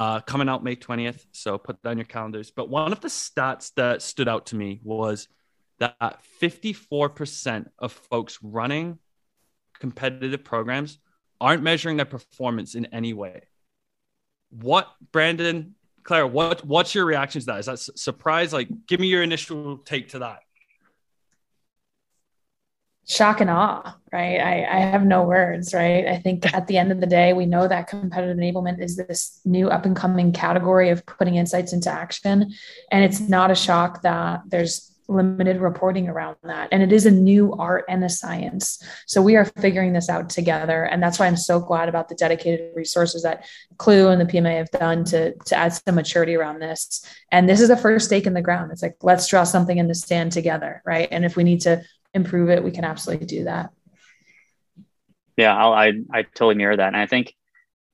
uh, 0.00 0.18
coming 0.20 0.48
out 0.48 0.64
May 0.64 0.76
20th. 0.76 1.26
So 1.32 1.58
put 1.58 1.82
that 1.82 1.90
on 1.90 1.98
your 1.98 2.06
calendars. 2.06 2.50
But 2.50 2.70
one 2.70 2.90
of 2.90 3.00
the 3.00 3.08
stats 3.08 3.72
that 3.74 4.00
stood 4.00 4.28
out 4.28 4.46
to 4.46 4.56
me 4.56 4.80
was 4.82 5.28
that 5.78 6.20
54% 6.40 7.66
of 7.78 7.92
folks 7.92 8.38
running 8.42 8.98
competitive 9.78 10.42
programs 10.42 10.98
aren't 11.38 11.62
measuring 11.62 11.98
their 11.98 12.06
performance 12.06 12.74
in 12.74 12.86
any 12.86 13.12
way. 13.12 13.42
What, 14.48 14.88
Brandon, 15.12 15.74
Claire, 16.02 16.26
what, 16.26 16.64
what's 16.64 16.94
your 16.94 17.04
reaction 17.04 17.42
to 17.42 17.46
that? 17.48 17.60
Is 17.60 17.66
that 17.66 17.78
surprise? 17.78 18.54
Like, 18.54 18.68
give 18.86 19.00
me 19.00 19.08
your 19.08 19.22
initial 19.22 19.78
take 19.78 20.08
to 20.10 20.20
that 20.20 20.40
shock 23.06 23.40
and 23.40 23.50
awe, 23.50 23.96
right? 24.12 24.38
I, 24.38 24.76
I 24.76 24.80
have 24.80 25.04
no 25.04 25.24
words, 25.24 25.74
right? 25.74 26.06
I 26.06 26.18
think 26.18 26.52
at 26.54 26.66
the 26.66 26.78
end 26.78 26.92
of 26.92 27.00
the 27.00 27.06
day, 27.06 27.32
we 27.32 27.46
know 27.46 27.66
that 27.66 27.88
competitive 27.88 28.36
enablement 28.36 28.80
is 28.80 28.96
this 28.96 29.40
new 29.44 29.68
up 29.68 29.84
and 29.84 29.96
coming 29.96 30.32
category 30.32 30.90
of 30.90 31.04
putting 31.06 31.34
insights 31.34 31.72
into 31.72 31.90
action. 31.90 32.52
And 32.92 33.04
it's 33.04 33.20
not 33.20 33.50
a 33.50 33.56
shock 33.56 34.02
that 34.02 34.42
there's 34.46 34.90
limited 35.10 35.60
reporting 35.60 36.08
around 36.08 36.36
that. 36.44 36.68
And 36.70 36.82
it 36.82 36.92
is 36.92 37.04
a 37.04 37.10
new 37.10 37.52
art 37.54 37.84
and 37.88 38.04
a 38.04 38.08
science. 38.08 38.82
So 39.06 39.20
we 39.20 39.36
are 39.36 39.44
figuring 39.44 39.92
this 39.92 40.08
out 40.08 40.30
together. 40.30 40.84
And 40.84 41.02
that's 41.02 41.18
why 41.18 41.26
I'm 41.26 41.36
so 41.36 41.58
glad 41.58 41.88
about 41.88 42.08
the 42.08 42.14
dedicated 42.14 42.70
resources 42.76 43.24
that 43.24 43.44
Klue 43.76 44.12
and 44.12 44.20
the 44.20 44.32
PMA 44.32 44.56
have 44.56 44.70
done 44.70 45.04
to, 45.06 45.34
to 45.34 45.56
add 45.56 45.72
some 45.74 45.96
maturity 45.96 46.36
around 46.36 46.60
this. 46.60 47.04
And 47.32 47.48
this 47.48 47.60
is 47.60 47.70
a 47.70 47.76
first 47.76 48.06
stake 48.06 48.26
in 48.26 48.34
the 48.34 48.40
ground. 48.40 48.70
It's 48.70 48.82
like, 48.82 48.96
let's 49.02 49.26
draw 49.26 49.42
something 49.44 49.78
in 49.78 49.88
the 49.88 49.94
stand 49.94 50.32
together, 50.32 50.80
right? 50.86 51.08
And 51.10 51.24
if 51.24 51.36
we 51.36 51.42
need 51.42 51.62
to 51.62 51.82
improve 52.14 52.50
it, 52.50 52.62
we 52.62 52.70
can 52.70 52.84
absolutely 52.84 53.26
do 53.26 53.44
that. 53.44 53.70
Yeah, 55.36 55.56
I'll, 55.56 55.72
i 55.72 55.92
I 56.12 56.22
totally 56.22 56.56
mirror 56.56 56.76
that, 56.76 56.88
and 56.88 56.96
I 56.96 57.06
think, 57.06 57.34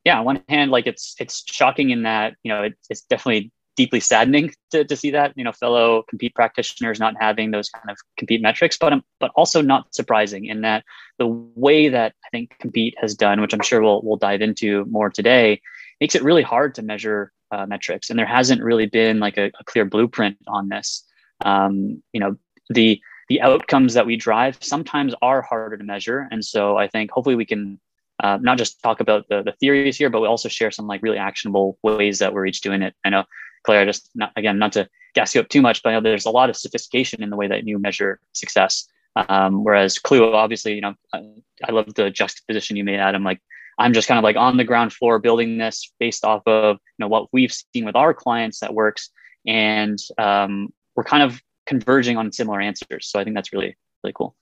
yeah, 0.05 0.19
on 0.19 0.25
one 0.25 0.43
hand, 0.49 0.71
like 0.71 0.87
it's 0.87 1.15
it's 1.21 1.45
shocking 1.47 1.91
in 1.91 2.03
that 2.03 2.35
you 2.43 2.53
know 2.53 2.63
it, 2.65 2.75
it's 2.91 3.03
definitely 3.03 3.53
deeply 3.77 4.01
saddening 4.01 4.53
to, 4.71 4.85
to 4.85 4.97
see 4.97 5.11
that 5.11 5.33
you 5.37 5.45
know 5.45 5.53
fellow 5.53 6.03
compete 6.09 6.35
practitioners 6.35 6.99
not 6.99 7.15
having 7.21 7.51
those 7.51 7.69
kind 7.69 7.91
of 7.91 7.97
compete 8.17 8.43
metrics, 8.43 8.77
but 8.77 8.93
um, 8.93 9.05
but 9.21 9.31
also 9.37 9.63
not 9.63 9.95
surprising 9.95 10.47
in 10.47 10.63
that 10.63 10.85
the 11.19 11.27
way 11.27 11.89
that 11.89 12.15
I 12.25 12.29
think 12.31 12.57
compete 12.59 12.95
has 12.99 13.15
done, 13.15 13.41
which 13.41 13.53
I'm 13.53 13.63
sure 13.63 13.81
we'll 13.81 14.03
we'll 14.03 14.17
dive 14.17 14.41
into 14.41 14.85
more 14.87 15.11
today, 15.11 15.61
makes 16.01 16.15
it 16.15 16.25
really 16.25 16.43
hard 16.43 16.75
to 16.77 16.83
measure 16.83 17.33
uh, 17.53 17.67
metrics, 17.67 18.11
and 18.11 18.19
there 18.19 18.27
hasn't 18.27 18.63
really 18.63 18.87
been 18.87 19.21
like 19.21 19.37
a, 19.37 19.53
a 19.61 19.65
clear 19.65 19.85
blueprint 19.85 20.39
on 20.49 20.69
this. 20.69 21.05
Um, 21.45 22.03
you 22.13 22.21
know 22.21 22.37
the 22.71 23.01
the 23.29 23.41
outcomes 23.41 23.95
that 23.95 24.07
we 24.07 24.17
drive 24.17 24.59
sometimes 24.61 25.15
are 25.23 25.43
harder 25.43 25.77
to 25.77 25.85
measure. 25.85 26.29
And 26.31 26.45
so 26.45 26.77
I 26.77 26.89
think 26.89 27.11
hopefully 27.11 27.35
we 27.37 27.47
can 27.47 27.81
uh, 28.23 28.39
not 28.41 28.59
just 28.59 28.83
talk 28.83 29.01
about 29.01 29.29
the, 29.29 29.43
the 29.43 29.53
theories 29.53 29.97
here, 29.97 30.11
but 30.11 30.21
we 30.21 30.29
also 30.29 30.49
share 30.49 30.71
some 30.71 30.87
like 30.87 31.03
really 31.03 31.19
actionable 31.19 31.79
ways 31.83 32.19
that 32.21 32.33
we're 32.33 32.47
each 32.47 32.61
doing 32.61 32.83
it. 32.83 32.95
I 33.05 33.11
know 33.11 33.25
Claire, 33.65 33.85
just 33.85 34.11
not, 34.15 34.33
again, 34.37 34.59
not 34.59 34.73
to 34.73 34.89
gas 35.15 35.35
you 35.35 35.41
up 35.41 35.49
too 35.49 35.61
much, 35.61 35.83
but 35.83 35.91
I 35.91 35.93
know 35.95 36.01
there's 36.01 36.27
a 36.27 36.31
lot 36.31 36.51
of 36.51 36.57
sophistication 36.57 37.23
in 37.23 37.31
the 37.31 37.37
way 37.37 37.49
that 37.49 37.67
you 37.67 37.79
measure 37.79 38.21
success. 38.33 38.89
Um, 39.17 39.65
whereas 39.65 39.99
Klue, 39.99 40.35
obviously, 40.35 40.75
you 40.75 40.83
know, 40.83 40.95
I, 41.13 41.25
I 41.65 41.73
love 41.73 41.95
the 41.95 42.11
juxtaposition 42.11 42.77
you 42.77 42.85
made, 42.85 43.01
Adam. 43.01 43.25
Like, 43.25 43.41
I'm 43.79 43.93
just 43.93 44.09
kind 44.09 44.19
of 44.19 44.25
like 44.25 44.37
on 44.37 44.57
the 44.57 44.65
ground 44.65 44.93
floor 44.93 45.19
building 45.19 45.59
this 45.59 45.93
based 45.99 46.25
off 46.25 46.43
of 46.47 46.77
you 46.77 47.03
know 47.05 47.09
what 47.09 47.29
we've 47.33 47.53
seen 47.53 47.85
with 47.85 47.97
our 47.97 48.15
clients 48.15 48.61
that 48.61 48.75
works, 48.75 49.11
and 49.47 49.99
um, 50.19 50.73
we're 50.95 51.05
kind 51.05 51.23
of 51.23 51.41
converging 51.67 52.17
on 52.17 52.33
similar 52.33 52.61
answers. 52.61 53.09
So 53.09 53.19
I 53.19 53.25
think 53.25 53.35
that's 53.35 53.53
really 53.53 53.77
really 54.03 54.13
cool. 54.15 54.37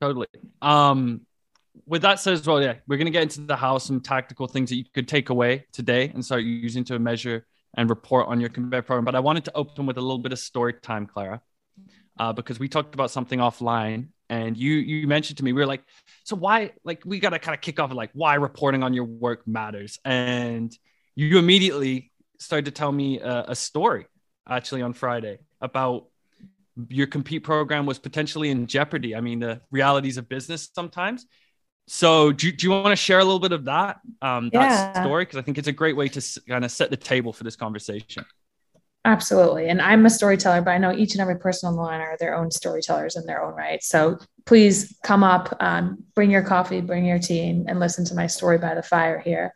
Totally. 0.00 0.26
Um, 0.60 1.22
with 1.86 2.02
that 2.02 2.20
said 2.20 2.34
as 2.34 2.46
well, 2.46 2.62
yeah, 2.62 2.74
we're 2.86 2.98
gonna 2.98 3.10
get 3.10 3.22
into 3.22 3.40
the 3.40 3.56
house 3.56 3.86
some 3.86 4.00
tactical 4.00 4.46
things 4.46 4.70
that 4.70 4.76
you 4.76 4.84
could 4.92 5.08
take 5.08 5.30
away 5.30 5.66
today 5.72 6.10
and 6.12 6.24
start 6.24 6.42
using 6.42 6.84
to 6.84 6.98
measure 6.98 7.46
and 7.76 7.90
report 7.90 8.28
on 8.28 8.40
your 8.40 8.50
competitive 8.50 8.86
program. 8.86 9.04
But 9.04 9.14
I 9.14 9.20
wanted 9.20 9.44
to 9.46 9.52
open 9.54 9.86
with 9.86 9.96
a 9.96 10.00
little 10.00 10.18
bit 10.18 10.32
of 10.32 10.38
story 10.38 10.74
time, 10.74 11.06
Clara, 11.06 11.40
uh, 12.18 12.32
because 12.32 12.58
we 12.58 12.68
talked 12.68 12.94
about 12.94 13.10
something 13.10 13.38
offline, 13.38 14.08
and 14.28 14.56
you 14.56 14.74
you 14.74 15.06
mentioned 15.06 15.38
to 15.38 15.44
me 15.44 15.52
we 15.52 15.60
were 15.60 15.66
like, 15.66 15.82
so 16.24 16.36
why 16.36 16.72
like 16.84 17.02
we 17.04 17.18
got 17.18 17.30
to 17.30 17.38
kind 17.38 17.54
of 17.54 17.60
kick 17.60 17.80
off 17.80 17.92
like 17.92 18.10
why 18.12 18.34
reporting 18.34 18.82
on 18.82 18.94
your 18.94 19.04
work 19.04 19.46
matters, 19.46 19.98
and 20.04 20.76
you 21.16 21.38
immediately 21.38 22.12
started 22.38 22.66
to 22.66 22.70
tell 22.70 22.92
me 22.92 23.20
a, 23.20 23.44
a 23.48 23.54
story 23.54 24.06
actually 24.48 24.82
on 24.82 24.92
Friday 24.92 25.38
about 25.64 26.06
your 26.88 27.06
compete 27.06 27.42
program 27.42 27.86
was 27.86 27.98
potentially 27.98 28.50
in 28.50 28.66
jeopardy. 28.66 29.16
I 29.16 29.20
mean, 29.20 29.40
the 29.40 29.60
realities 29.70 30.18
of 30.18 30.28
business 30.28 30.68
sometimes. 30.74 31.26
So, 31.86 32.32
do, 32.32 32.50
do 32.50 32.66
you 32.66 32.70
want 32.70 32.88
to 32.88 32.96
share 32.96 33.18
a 33.18 33.24
little 33.24 33.40
bit 33.40 33.52
of 33.52 33.64
that 33.66 34.00
um, 34.22 34.50
that 34.52 34.70
yeah. 34.70 35.02
story? 35.02 35.24
Because 35.24 35.38
I 35.38 35.42
think 35.42 35.58
it's 35.58 35.68
a 35.68 35.72
great 35.72 35.96
way 35.96 36.08
to 36.08 36.40
kind 36.48 36.64
of 36.64 36.70
set 36.70 36.90
the 36.90 36.96
table 36.96 37.32
for 37.32 37.44
this 37.44 37.56
conversation. 37.56 38.24
Absolutely. 39.06 39.68
And 39.68 39.82
I'm 39.82 40.06
a 40.06 40.10
storyteller, 40.10 40.62
but 40.62 40.70
I 40.70 40.78
know 40.78 40.90
each 40.90 41.12
and 41.12 41.20
every 41.20 41.38
person 41.38 41.68
on 41.68 41.76
the 41.76 41.82
line 41.82 42.00
are 42.00 42.16
their 42.18 42.34
own 42.34 42.50
storytellers 42.50 43.16
in 43.16 43.26
their 43.26 43.44
own 43.44 43.52
right. 43.54 43.82
So 43.82 44.18
please 44.46 44.96
come 45.04 45.22
up, 45.22 45.54
um, 45.60 46.04
bring 46.14 46.30
your 46.30 46.42
coffee, 46.42 46.80
bring 46.80 47.04
your 47.04 47.18
tea, 47.18 47.46
and, 47.50 47.68
and 47.68 47.78
listen 47.78 48.06
to 48.06 48.14
my 48.14 48.26
story 48.26 48.56
by 48.56 48.74
the 48.74 48.82
fire 48.82 49.18
here. 49.18 49.52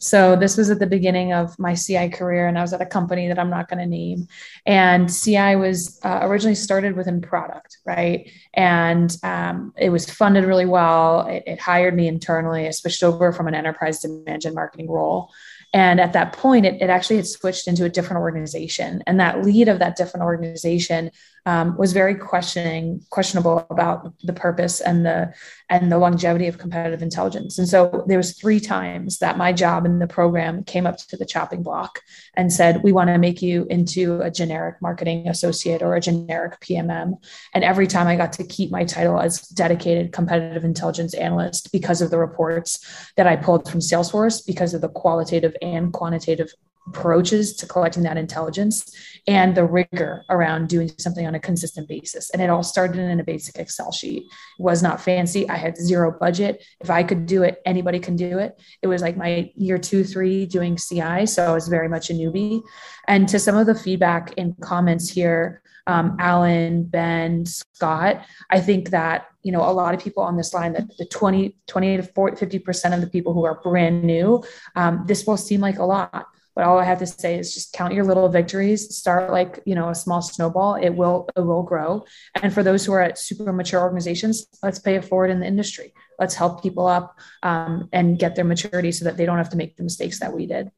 So 0.00 0.34
this 0.34 0.56
was 0.56 0.70
at 0.70 0.78
the 0.78 0.86
beginning 0.86 1.34
of 1.34 1.58
my 1.58 1.74
CI 1.74 2.08
career, 2.08 2.48
and 2.48 2.58
I 2.58 2.62
was 2.62 2.72
at 2.72 2.80
a 2.80 2.86
company 2.86 3.28
that 3.28 3.38
I'm 3.38 3.50
not 3.50 3.68
going 3.68 3.80
to 3.80 3.86
name. 3.86 4.28
And 4.64 5.12
CI 5.12 5.56
was 5.56 6.00
uh, 6.02 6.20
originally 6.22 6.54
started 6.54 6.96
within 6.96 7.20
product, 7.20 7.76
right? 7.84 8.30
And 8.54 9.14
um, 9.22 9.74
it 9.76 9.90
was 9.90 10.10
funded 10.10 10.44
really 10.44 10.64
well. 10.64 11.26
It, 11.26 11.42
it 11.46 11.60
hired 11.60 11.94
me 11.94 12.08
internally. 12.08 12.66
I 12.66 12.70
switched 12.70 13.02
over 13.02 13.30
from 13.30 13.46
an 13.46 13.54
enterprise 13.54 14.00
demand 14.00 14.40
gen 14.40 14.54
marketing 14.54 14.90
role. 14.90 15.30
And 15.72 16.00
at 16.00 16.14
that 16.14 16.32
point, 16.32 16.64
it, 16.64 16.80
it 16.80 16.90
actually 16.90 17.16
had 17.16 17.26
switched 17.26 17.68
into 17.68 17.84
a 17.84 17.90
different 17.90 18.20
organization. 18.20 19.02
And 19.06 19.20
that 19.20 19.44
lead 19.44 19.68
of 19.68 19.78
that 19.80 19.96
different 19.96 20.24
organization 20.24 21.10
um, 21.46 21.76
was 21.76 21.92
very 21.92 22.14
questioning, 22.14 23.00
questionable 23.10 23.66
about 23.70 24.12
the 24.22 24.32
purpose 24.32 24.80
and 24.80 25.04
the 25.04 25.32
and 25.68 25.90
the 25.90 25.98
longevity 25.98 26.48
of 26.48 26.58
competitive 26.58 27.00
intelligence. 27.00 27.58
And 27.58 27.68
so 27.68 28.04
there 28.08 28.18
was 28.18 28.32
three 28.32 28.58
times 28.58 29.18
that 29.18 29.38
my 29.38 29.52
job 29.52 29.86
in 29.86 30.00
the 30.00 30.06
program 30.06 30.64
came 30.64 30.86
up 30.86 30.98
to 30.98 31.16
the 31.16 31.24
chopping 31.24 31.62
block 31.62 32.00
and 32.34 32.52
said, 32.52 32.82
"We 32.82 32.92
want 32.92 33.08
to 33.08 33.18
make 33.18 33.40
you 33.40 33.66
into 33.70 34.20
a 34.20 34.30
generic 34.30 34.76
marketing 34.82 35.28
associate 35.28 35.82
or 35.82 35.94
a 35.94 36.00
generic 36.00 36.60
PMM." 36.60 37.14
And 37.54 37.64
every 37.64 37.86
time 37.86 38.06
I 38.06 38.16
got 38.16 38.32
to 38.34 38.44
keep 38.44 38.70
my 38.70 38.84
title 38.84 39.20
as 39.20 39.40
dedicated 39.48 40.12
competitive 40.12 40.64
intelligence 40.64 41.14
analyst 41.14 41.72
because 41.72 42.02
of 42.02 42.10
the 42.10 42.18
reports 42.18 43.10
that 43.16 43.26
I 43.26 43.36
pulled 43.36 43.68
from 43.68 43.80
Salesforce, 43.80 44.44
because 44.44 44.74
of 44.74 44.80
the 44.80 44.88
qualitative 44.88 45.56
and 45.62 45.92
quantitative 45.92 46.52
approaches 46.90 47.54
to 47.54 47.66
collecting 47.66 48.02
that 48.02 48.16
intelligence 48.16 48.90
and 49.26 49.54
the 49.54 49.64
rigor 49.64 50.24
around 50.28 50.68
doing 50.68 50.90
something 50.98 51.26
on 51.26 51.34
a 51.34 51.40
consistent 51.40 51.88
basis. 51.88 52.30
And 52.30 52.42
it 52.42 52.50
all 52.50 52.62
started 52.62 52.98
in 52.98 53.20
a 53.20 53.24
basic 53.24 53.56
Excel 53.58 53.92
sheet. 53.92 54.24
It 54.24 54.62
was 54.62 54.82
not 54.82 55.00
fancy. 55.00 55.48
I 55.48 55.56
had 55.56 55.76
zero 55.76 56.16
budget. 56.18 56.64
If 56.80 56.90
I 56.90 57.02
could 57.02 57.26
do 57.26 57.42
it, 57.42 57.62
anybody 57.64 58.00
can 58.00 58.16
do 58.16 58.38
it. 58.38 58.60
It 58.82 58.88
was 58.88 59.02
like 59.02 59.16
my 59.16 59.50
year 59.54 59.78
two, 59.78 60.04
three 60.04 60.46
doing 60.46 60.76
CI. 60.76 61.26
So 61.26 61.46
I 61.46 61.54
was 61.54 61.68
very 61.68 61.88
much 61.88 62.10
a 62.10 62.14
newbie. 62.14 62.60
And 63.06 63.28
to 63.28 63.38
some 63.38 63.56
of 63.56 63.66
the 63.66 63.74
feedback 63.74 64.34
and 64.36 64.58
comments 64.60 65.08
here, 65.08 65.62
um, 65.86 66.16
Alan, 66.18 66.84
Ben, 66.84 67.46
Scott, 67.46 68.24
I 68.50 68.60
think 68.60 68.90
that 68.90 69.26
you 69.42 69.52
know 69.52 69.62
a 69.62 69.72
lot 69.72 69.94
of 69.94 70.00
people 70.00 70.22
on 70.22 70.36
this 70.36 70.52
line 70.52 70.74
that 70.74 70.86
the 70.98 71.06
20 71.06 71.56
20 71.66 71.96
to 71.96 72.02
40 72.02 72.36
50 72.36 72.58
percent 72.58 72.94
of 72.94 73.00
the 73.00 73.06
people 73.06 73.32
who 73.32 73.44
are 73.46 73.58
brand 73.62 74.04
new 74.04 74.44
um, 74.76 75.04
this 75.06 75.26
will 75.26 75.38
seem 75.38 75.62
like 75.62 75.78
a 75.78 75.84
lot 75.84 76.26
but 76.60 76.66
all 76.66 76.78
I 76.78 76.84
have 76.84 76.98
to 76.98 77.06
say 77.06 77.38
is 77.38 77.54
just 77.54 77.72
count 77.72 77.94
your 77.94 78.04
little 78.04 78.28
victories. 78.28 78.94
Start 78.94 79.30
like, 79.30 79.60
you 79.64 79.74
know, 79.74 79.88
a 79.88 79.94
small 79.94 80.20
snowball. 80.20 80.74
It 80.74 80.90
will, 80.90 81.26
it 81.34 81.40
will 81.40 81.62
grow. 81.62 82.04
And 82.42 82.52
for 82.52 82.62
those 82.62 82.84
who 82.84 82.92
are 82.92 83.00
at 83.00 83.18
super 83.18 83.50
mature 83.50 83.80
organizations, 83.80 84.44
let's 84.62 84.78
pay 84.78 84.96
it 84.96 85.06
forward 85.06 85.30
in 85.30 85.40
the 85.40 85.46
industry. 85.46 85.94
Let's 86.18 86.34
help 86.34 86.62
people 86.62 86.86
up 86.86 87.18
um, 87.42 87.88
and 87.94 88.18
get 88.18 88.36
their 88.36 88.44
maturity 88.44 88.92
so 88.92 89.06
that 89.06 89.16
they 89.16 89.24
don't 89.24 89.38
have 89.38 89.48
to 89.48 89.56
make 89.56 89.78
the 89.78 89.82
mistakes 89.82 90.20
that 90.20 90.34
we 90.34 90.44
did. 90.44 90.70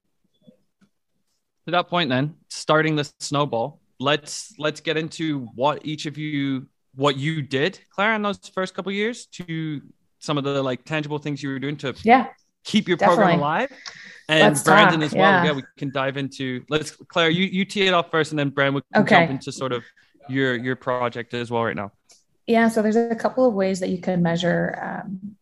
To 1.67 1.73
that 1.73 1.89
point, 1.89 2.11
then 2.11 2.37
starting 2.49 2.95
the 2.95 3.12
snowball, 3.19 3.81
let's 3.99 4.55
let's 4.61 4.81
get 4.81 4.97
into 4.97 5.49
what 5.57 5.85
each 5.85 6.07
of 6.07 6.17
you 6.17 6.69
what 6.95 7.17
you 7.17 7.43
did, 7.43 7.81
Claire, 7.91 8.15
in 8.15 8.23
those 8.23 8.39
first 8.55 8.73
couple 8.75 8.93
years 8.93 9.27
to 9.33 9.83
some 10.21 10.39
of 10.39 10.45
the 10.45 10.62
like 10.62 10.85
tangible 10.85 11.19
things 11.19 11.43
you 11.43 11.49
were 11.49 11.59
doing 11.59 11.77
to 11.79 11.93
yeah 12.05 12.29
keep 12.64 12.88
your 12.88 12.97
definitely. 12.97 13.25
program 13.25 13.38
alive 13.38 13.73
and 14.28 14.40
let's 14.40 14.62
Brandon 14.62 15.00
talk. 15.00 15.07
as 15.07 15.14
well. 15.14 15.21
Yeah. 15.23 15.45
yeah. 15.45 15.52
we 15.52 15.62
can 15.76 15.90
dive 15.90 16.16
into. 16.16 16.64
Let's 16.69 16.90
Claire, 16.90 17.31
you 17.31 17.45
you 17.45 17.64
tee 17.64 17.87
it 17.87 17.95
off 17.95 18.11
first, 18.11 18.33
and 18.33 18.38
then 18.38 18.50
Brandon 18.50 18.75
we 18.75 18.83
can 18.92 19.02
okay. 19.02 19.21
jump 19.21 19.31
into 19.31 19.52
sort 19.52 19.73
of 19.73 19.85
your 20.28 20.57
your 20.57 20.76
project 20.76 21.35
as 21.35 21.50
well 21.50 21.64
right 21.64 21.76
now. 21.76 21.92
Yeah, 22.47 22.69
so 22.69 22.83
there's 22.83 22.97
a 22.97 23.14
couple 23.14 23.47
of 23.47 23.54
ways 23.54 23.81
that 23.81 23.90
you 23.90 23.99
can 23.99 24.23
measure 24.23 25.07
um, 25.09 25.37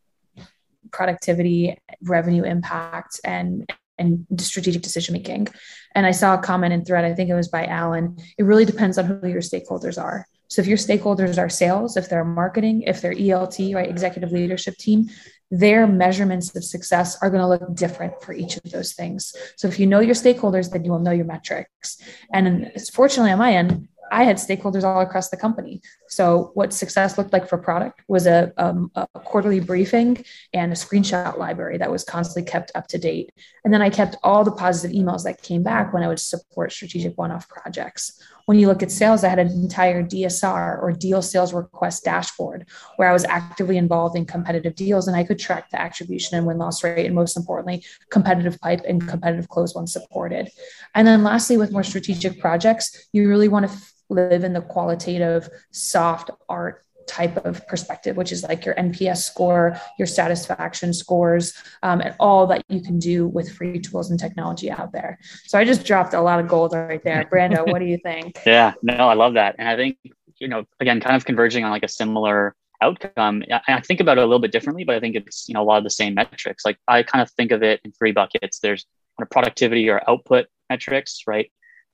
productivity, 0.93 1.79
revenue 2.03 2.43
impact, 2.43 3.21
and 3.25 3.71
and 3.99 4.27
strategic 4.39 4.83
decision 4.83 5.13
making. 5.13 5.49
And 5.95 6.07
I 6.07 6.11
saw 6.13 6.35
a 6.35 6.39
comment 6.39 6.73
in 6.73 6.85
thread, 6.85 7.05
I 7.05 7.15
think 7.15 7.29
it 7.29 7.35
was 7.35 7.49
by 7.49 7.67
Alan. 7.67 8.17
It 8.39 8.45
really 8.45 8.65
depends 8.65 8.97
on 8.97 9.05
who 9.05 9.29
your 9.29 9.43
stakeholders 9.43 10.03
are. 10.03 10.27
So 10.49 10.63
if 10.63 10.67
your 10.67 10.79
stakeholders 10.79 11.39
are 11.39 11.51
sales, 11.51 11.97
if 11.97 12.09
they're 12.09 12.25
marketing, 12.25 12.83
if 12.83 13.03
they're 13.03 13.15
ELT, 13.15 13.75
right, 13.75 13.89
executive 13.89 14.33
leadership 14.33 14.77
team, 14.79 15.11
their 15.51 15.87
measurements 15.87 16.55
of 16.55 16.65
success 16.65 17.21
are 17.23 17.31
going 17.31 17.41
to 17.41 17.49
look 17.49 17.75
different 17.75 18.23
for 18.23 18.33
each 18.33 18.57
of 18.57 18.71
those 18.71 18.93
things. 18.93 19.35
So 19.57 19.69
if 19.69 19.81
you 19.81 19.87
know 19.87 20.01
your 20.01 20.15
stakeholders, 20.15 20.71
then 20.71 20.85
you 20.85 20.93
will 20.93 21.01
know 21.01 21.11
your 21.11 21.25
metrics. 21.25 21.99
And 22.33 22.71
fortunately, 22.93 23.33
on 23.33 23.39
my 23.39 23.55
end, 23.55 23.89
I 24.11 24.25
had 24.25 24.37
stakeholders 24.37 24.83
all 24.83 25.01
across 25.01 25.31
the 25.31 25.37
company. 25.37 25.83
So, 26.09 26.51
what 26.55 26.73
success 26.73 27.17
looked 27.17 27.33
like 27.33 27.49
for 27.49 27.59
product 27.59 28.03
was 28.09 28.27
a, 28.27 28.53
um, 28.57 28.91
a, 28.95 29.07
quarterly 29.21 29.61
briefing 29.61 30.25
and 30.53 30.73
a 30.73 30.75
screenshot 30.75 31.39
library 31.39 31.79
that 31.79 31.91
was 31.91 32.05
constantly 32.05 32.51
kept 32.51 32.73
up 32.75 32.89
to 32.89 32.99
date. 32.99 33.33
And 33.65 33.73
then 33.73 33.83
I 33.83 33.91
kept 33.91 34.17
all 34.23 34.43
the 34.43 34.53
positive 34.53 34.97
emails 34.97 35.25
that 35.25 35.43
came 35.43 35.63
back 35.63 35.93
when 35.93 36.03
I 36.03 36.09
would 36.09 36.19
support 36.19 36.73
strategic 36.73 37.17
one 37.17 37.31
off 37.31 37.49
projects. 37.49 38.21
When 38.51 38.59
you 38.59 38.67
look 38.67 38.83
at 38.83 38.91
sales, 38.91 39.23
I 39.23 39.29
had 39.29 39.39
an 39.39 39.53
entire 39.53 40.03
DSR 40.03 40.83
or 40.83 40.91
deal 40.91 41.23
sales 41.23 41.53
request 41.53 42.03
dashboard 42.03 42.67
where 42.97 43.09
I 43.09 43.13
was 43.13 43.25
actively 43.25 43.77
involved 43.77 44.17
in 44.17 44.25
competitive 44.25 44.75
deals 44.75 45.07
and 45.07 45.17
I 45.17 45.23
could 45.23 45.39
track 45.39 45.71
the 45.71 45.81
attribution 45.81 46.37
and 46.37 46.49
win 46.49 46.59
loss 46.59 46.83
rate, 46.83 47.07
and 47.07 47.15
most 47.15 47.37
importantly, 47.37 47.85
competitive 48.11 48.61
pipe 48.61 48.81
and 48.89 49.07
competitive 49.07 49.49
close 49.49 49.77
once 49.77 49.93
supported. 49.93 50.51
And 50.97 51.07
then 51.07 51.23
lastly, 51.23 51.59
with 51.59 51.71
more 51.71 51.85
strategic 51.85 52.41
projects, 52.41 53.09
you 53.13 53.29
really 53.29 53.47
want 53.47 53.71
to 53.71 53.79
live 54.09 54.43
in 54.43 54.53
the 54.53 54.63
qualitative 54.63 55.49
soft 55.71 56.33
art 56.49 56.83
type 57.11 57.45
of 57.45 57.67
perspective, 57.67 58.17
which 58.17 58.31
is 58.31 58.45
like 58.45 58.65
your 58.65 58.75
NPS 58.77 59.19
score, 59.19 59.77
your 59.99 60.07
satisfaction 60.07 60.95
scores, 60.95 61.53
um, 61.83 62.01
and 62.01 62.15
all 62.21 62.47
that 62.47 62.65
you 62.69 62.81
can 62.81 62.99
do 62.99 63.27
with 63.27 63.53
free 63.53 63.81
tools 63.81 64.11
and 64.11 64.19
technology 64.19 64.71
out 64.71 64.93
there. 64.93 65.19
So 65.47 65.59
I 65.59 65.65
just 65.65 65.85
dropped 65.85 66.15
a 66.15 66.21
lot 66.21 66.39
of 66.39 66.47
gold 66.47 66.73
right 66.73 67.03
there. 67.03 67.29
Brando, 67.31 67.67
what 67.71 67.81
do 67.81 67.87
you 67.87 67.99
think? 67.99 68.39
Yeah, 68.51 68.73
no, 68.83 69.09
I 69.09 69.15
love 69.15 69.35
that. 69.35 69.57
And 69.59 69.69
I 69.69 69.77
think, 69.77 69.99
you 70.39 70.49
know, 70.49 70.65
again, 70.81 71.01
kind 71.01 71.15
of 71.15 71.25
converging 71.25 71.65
on 71.65 71.71
like 71.71 71.85
a 71.85 71.89
similar 71.89 72.55
outcome. 72.83 73.45
I 73.69 73.81
think 73.81 74.01
about 74.01 74.19
it 74.19 74.23
a 74.23 74.27
little 74.27 74.41
bit 74.41 74.51
differently, 74.51 74.85
but 74.85 74.97
I 74.97 75.01
think 75.01 75.15
it's, 75.15 75.49
you 75.49 75.55
know, 75.55 75.63
a 75.63 75.69
lot 75.71 75.79
of 75.79 75.85
the 75.85 75.91
same 75.91 76.15
metrics. 76.15 76.65
Like 76.65 76.79
I 76.89 77.03
kind 77.03 77.23
of 77.23 77.31
think 77.33 77.53
of 77.53 77.63
it 77.63 77.81
in 77.85 77.93
three 77.93 78.13
buckets. 78.13 78.59
There's 78.59 78.85
kind 79.19 79.27
of 79.27 79.31
productivity 79.31 79.89
or 79.89 80.03
output 80.09 80.47
metrics, 80.69 81.23
right? 81.27 81.51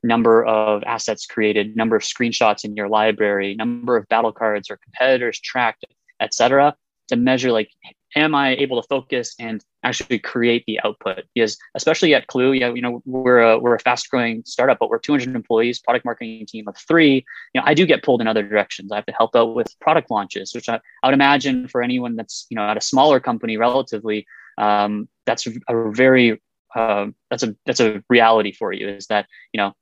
Number 0.07 0.45
of 0.45 0.85
assets 0.85 1.27
created, 1.27 1.77
number 1.77 1.97
of 1.97 2.03
screenshots 2.03 2.65
in 2.65 2.77
your 2.77 2.89
library, 2.89 3.55
number 3.55 3.97
of 3.97 4.07
battle 4.09 4.33
cards 4.33 4.71
or 4.71 4.77
competitors 4.77 5.41
tracked, 5.41 5.85
et 6.21 6.33
cetera, 6.33 6.77
to 7.09 7.17
measure 7.17 7.51
like, 7.51 7.71
am 8.15 8.35
I 8.35 8.57
able 8.57 8.81
to 8.81 8.87
focus 8.87 9.35
and 9.41 9.65
actually 9.83 10.21
create 10.21 10.65
the 10.67 10.79
output? 10.85 11.25
Because 11.35 11.59
especially 11.75 12.15
at 12.15 12.29
Klue, 12.29 12.59
yeah, 12.59 12.73
you 12.73 12.81
know, 12.81 13.03
we're 13.05 13.41
a, 13.41 13.59
we're 13.59 13.75
a 13.75 13.81
fast 13.81 14.09
growing 14.09 14.43
startup, 14.47 14.79
but 14.79 14.91
we're 14.91 14.99
200 14.99 15.35
employees, 15.35 15.81
product 15.81 16.05
marketing 16.05 16.47
team 16.47 16.69
of 16.69 16.77
three. 16.77 17.25
You 17.53 17.61
know, 17.61 17.65
I 17.67 17.75
do 17.75 17.85
get 17.85 18.05
pulled 18.05 18.21
in 18.21 18.29
other 18.29 18.45
directions. 18.45 18.93
I 18.93 18.97
have 18.97 19.07
to 19.07 19.13
help 19.13 19.35
out 19.35 19.57
with 19.57 19.69
product 19.81 20.09
launches, 20.09 20.55
which 20.55 20.69
I, 20.69 20.81
I 21.03 21.09
would 21.09 21.15
imagine 21.15 21.67
for 21.67 21.83
anyone 21.83 22.15
that's 22.15 22.47
you 22.49 22.55
know 22.55 22.63
at 22.63 22.77
a 22.77 22.81
smaller 22.81 23.19
company 23.19 23.57
relatively, 23.57 24.27
um, 24.57 25.09
that's 25.27 25.47
a 25.47 25.91
very 25.91 26.41
uh, 26.75 27.07
that's 27.31 27.43
a 27.43 27.57
that's 27.67 27.81
a 27.81 28.03
reality 28.09 28.53
for 28.53 28.73
you. 28.73 28.89
Is 28.89 29.07
that 29.09 29.27
you 29.53 29.59
know 29.59 29.75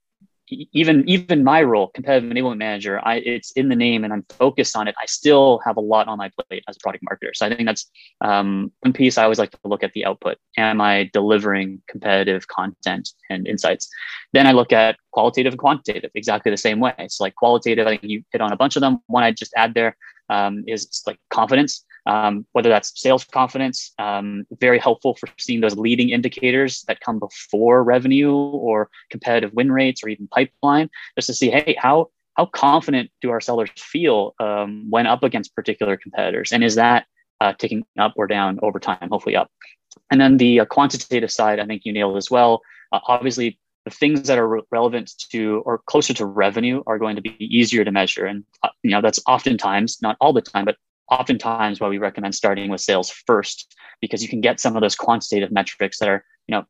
even 0.48 1.08
even 1.08 1.42
my 1.42 1.62
role, 1.62 1.88
competitive 1.88 2.30
enablement 2.30 2.58
manager, 2.58 3.00
I 3.04 3.16
it's 3.16 3.52
in 3.52 3.68
the 3.68 3.76
name 3.76 4.04
and 4.04 4.12
I'm 4.12 4.24
focused 4.28 4.76
on 4.76 4.88
it. 4.88 4.94
I 5.00 5.06
still 5.06 5.60
have 5.64 5.76
a 5.76 5.80
lot 5.80 6.08
on 6.08 6.18
my 6.18 6.30
plate 6.30 6.64
as 6.68 6.76
a 6.76 6.80
product 6.80 7.04
marketer. 7.04 7.30
So 7.34 7.46
I 7.46 7.54
think 7.54 7.66
that's 7.66 7.90
um, 8.20 8.70
one 8.80 8.92
piece. 8.92 9.16
I 9.16 9.24
always 9.24 9.38
like 9.38 9.50
to 9.50 9.58
look 9.64 9.82
at 9.82 9.92
the 9.92 10.04
output. 10.04 10.36
Am 10.58 10.80
I 10.80 11.10
delivering 11.12 11.82
competitive 11.88 12.46
content 12.48 13.10
and 13.30 13.46
insights? 13.46 13.88
Then 14.32 14.46
I 14.46 14.52
look 14.52 14.72
at 14.72 14.96
qualitative 15.12 15.54
and 15.54 15.60
quantitative, 15.60 16.10
exactly 16.14 16.50
the 16.50 16.56
same 16.56 16.80
way. 16.80 16.94
It's 16.98 17.20
like 17.20 17.34
qualitative. 17.34 17.86
I 17.86 17.90
think 17.96 18.04
you 18.04 18.22
hit 18.32 18.40
on 18.40 18.52
a 18.52 18.56
bunch 18.56 18.76
of 18.76 18.80
them. 18.80 18.98
One 19.06 19.22
I 19.22 19.32
just 19.32 19.54
add 19.56 19.74
there 19.74 19.96
um, 20.28 20.64
is 20.66 21.02
like 21.06 21.18
confidence 21.30 21.84
um, 22.06 22.46
whether 22.52 22.68
that's 22.68 23.00
sales 23.00 23.24
confidence, 23.24 23.92
um, 23.98 24.46
very 24.60 24.78
helpful 24.78 25.14
for 25.14 25.28
seeing 25.38 25.60
those 25.60 25.76
leading 25.76 26.10
indicators 26.10 26.82
that 26.82 27.00
come 27.00 27.18
before 27.18 27.82
revenue 27.82 28.34
or 28.34 28.90
competitive 29.10 29.52
win 29.54 29.72
rates 29.72 30.02
or 30.04 30.08
even 30.08 30.28
pipeline, 30.28 30.90
just 31.16 31.26
to 31.26 31.34
see, 31.34 31.50
hey, 31.50 31.76
how 31.78 32.10
how 32.34 32.46
confident 32.46 33.10
do 33.20 33.30
our 33.30 33.40
sellers 33.40 33.70
feel 33.76 34.34
um, 34.40 34.86
when 34.90 35.06
up 35.06 35.22
against 35.22 35.54
particular 35.54 35.96
competitors, 35.96 36.52
and 36.52 36.64
is 36.64 36.74
that 36.74 37.06
uh, 37.40 37.52
ticking 37.52 37.84
up 37.98 38.12
or 38.16 38.26
down 38.26 38.58
over 38.62 38.78
time? 38.78 39.08
Hopefully 39.10 39.36
up. 39.36 39.50
And 40.10 40.20
then 40.20 40.36
the 40.36 40.60
uh, 40.60 40.64
quantitative 40.64 41.30
side, 41.30 41.60
I 41.60 41.66
think 41.66 41.82
you 41.84 41.92
nailed 41.92 42.16
as 42.16 42.30
well. 42.30 42.60
Uh, 42.92 43.00
obviously, 43.06 43.58
the 43.84 43.90
things 43.90 44.26
that 44.26 44.38
are 44.38 44.48
re- 44.48 44.62
relevant 44.70 45.12
to 45.30 45.62
or 45.64 45.78
closer 45.86 46.14
to 46.14 46.26
revenue 46.26 46.82
are 46.86 46.98
going 46.98 47.16
to 47.16 47.22
be 47.22 47.36
easier 47.38 47.84
to 47.84 47.92
measure 47.92 48.24
and 48.24 48.44
uh, 48.62 48.70
you 48.82 48.90
know 48.90 49.00
that's 49.00 49.20
oftentimes 49.26 49.98
not 50.02 50.16
all 50.20 50.32
the 50.32 50.40
time 50.40 50.64
but 50.64 50.76
oftentimes 51.10 51.80
why 51.80 51.88
we 51.88 51.98
recommend 51.98 52.34
starting 52.34 52.70
with 52.70 52.80
sales 52.80 53.10
first 53.26 53.74
because 54.00 54.22
you 54.22 54.28
can 54.28 54.40
get 54.40 54.60
some 54.60 54.76
of 54.76 54.82
those 54.82 54.96
quantitative 54.96 55.52
metrics 55.52 55.98
that 55.98 56.08
are 56.08 56.24
you 56.46 56.54
know 56.54 56.64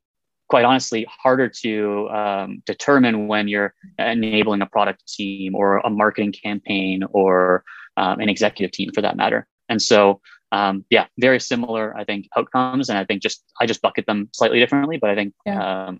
quite 0.49 0.65
honestly 0.65 1.07
harder 1.09 1.49
to 1.49 2.09
um, 2.11 2.63
determine 2.67 3.29
when 3.29 3.49
you're 3.49 3.75
enabling 3.99 4.61
a 4.61 4.67
product 4.67 5.03
team 5.07 5.55
or 5.55 5.79
a 5.79 5.91
marketing 5.91 6.33
campaign 6.33 7.03
or 7.11 7.65
um, 7.97 8.21
an 8.21 8.29
executive 8.29 8.73
team 8.73 8.91
for 8.95 9.01
that 9.01 9.17
matter 9.17 9.47
and 9.69 9.81
so 9.81 10.21
um, 10.53 10.85
yeah 10.91 11.07
very 11.19 11.41
similar 11.41 11.97
i 11.97 12.05
think 12.05 12.27
outcomes 12.37 12.89
and 12.89 12.99
i 12.99 13.05
think 13.05 13.23
just 13.23 13.45
i 13.61 13.67
just 13.67 13.83
bucket 13.83 14.07
them 14.07 14.29
slightly 14.33 14.59
differently 14.59 14.99
but 14.99 15.11
i 15.11 15.15
think 15.15 15.33
yeah. 15.47 15.93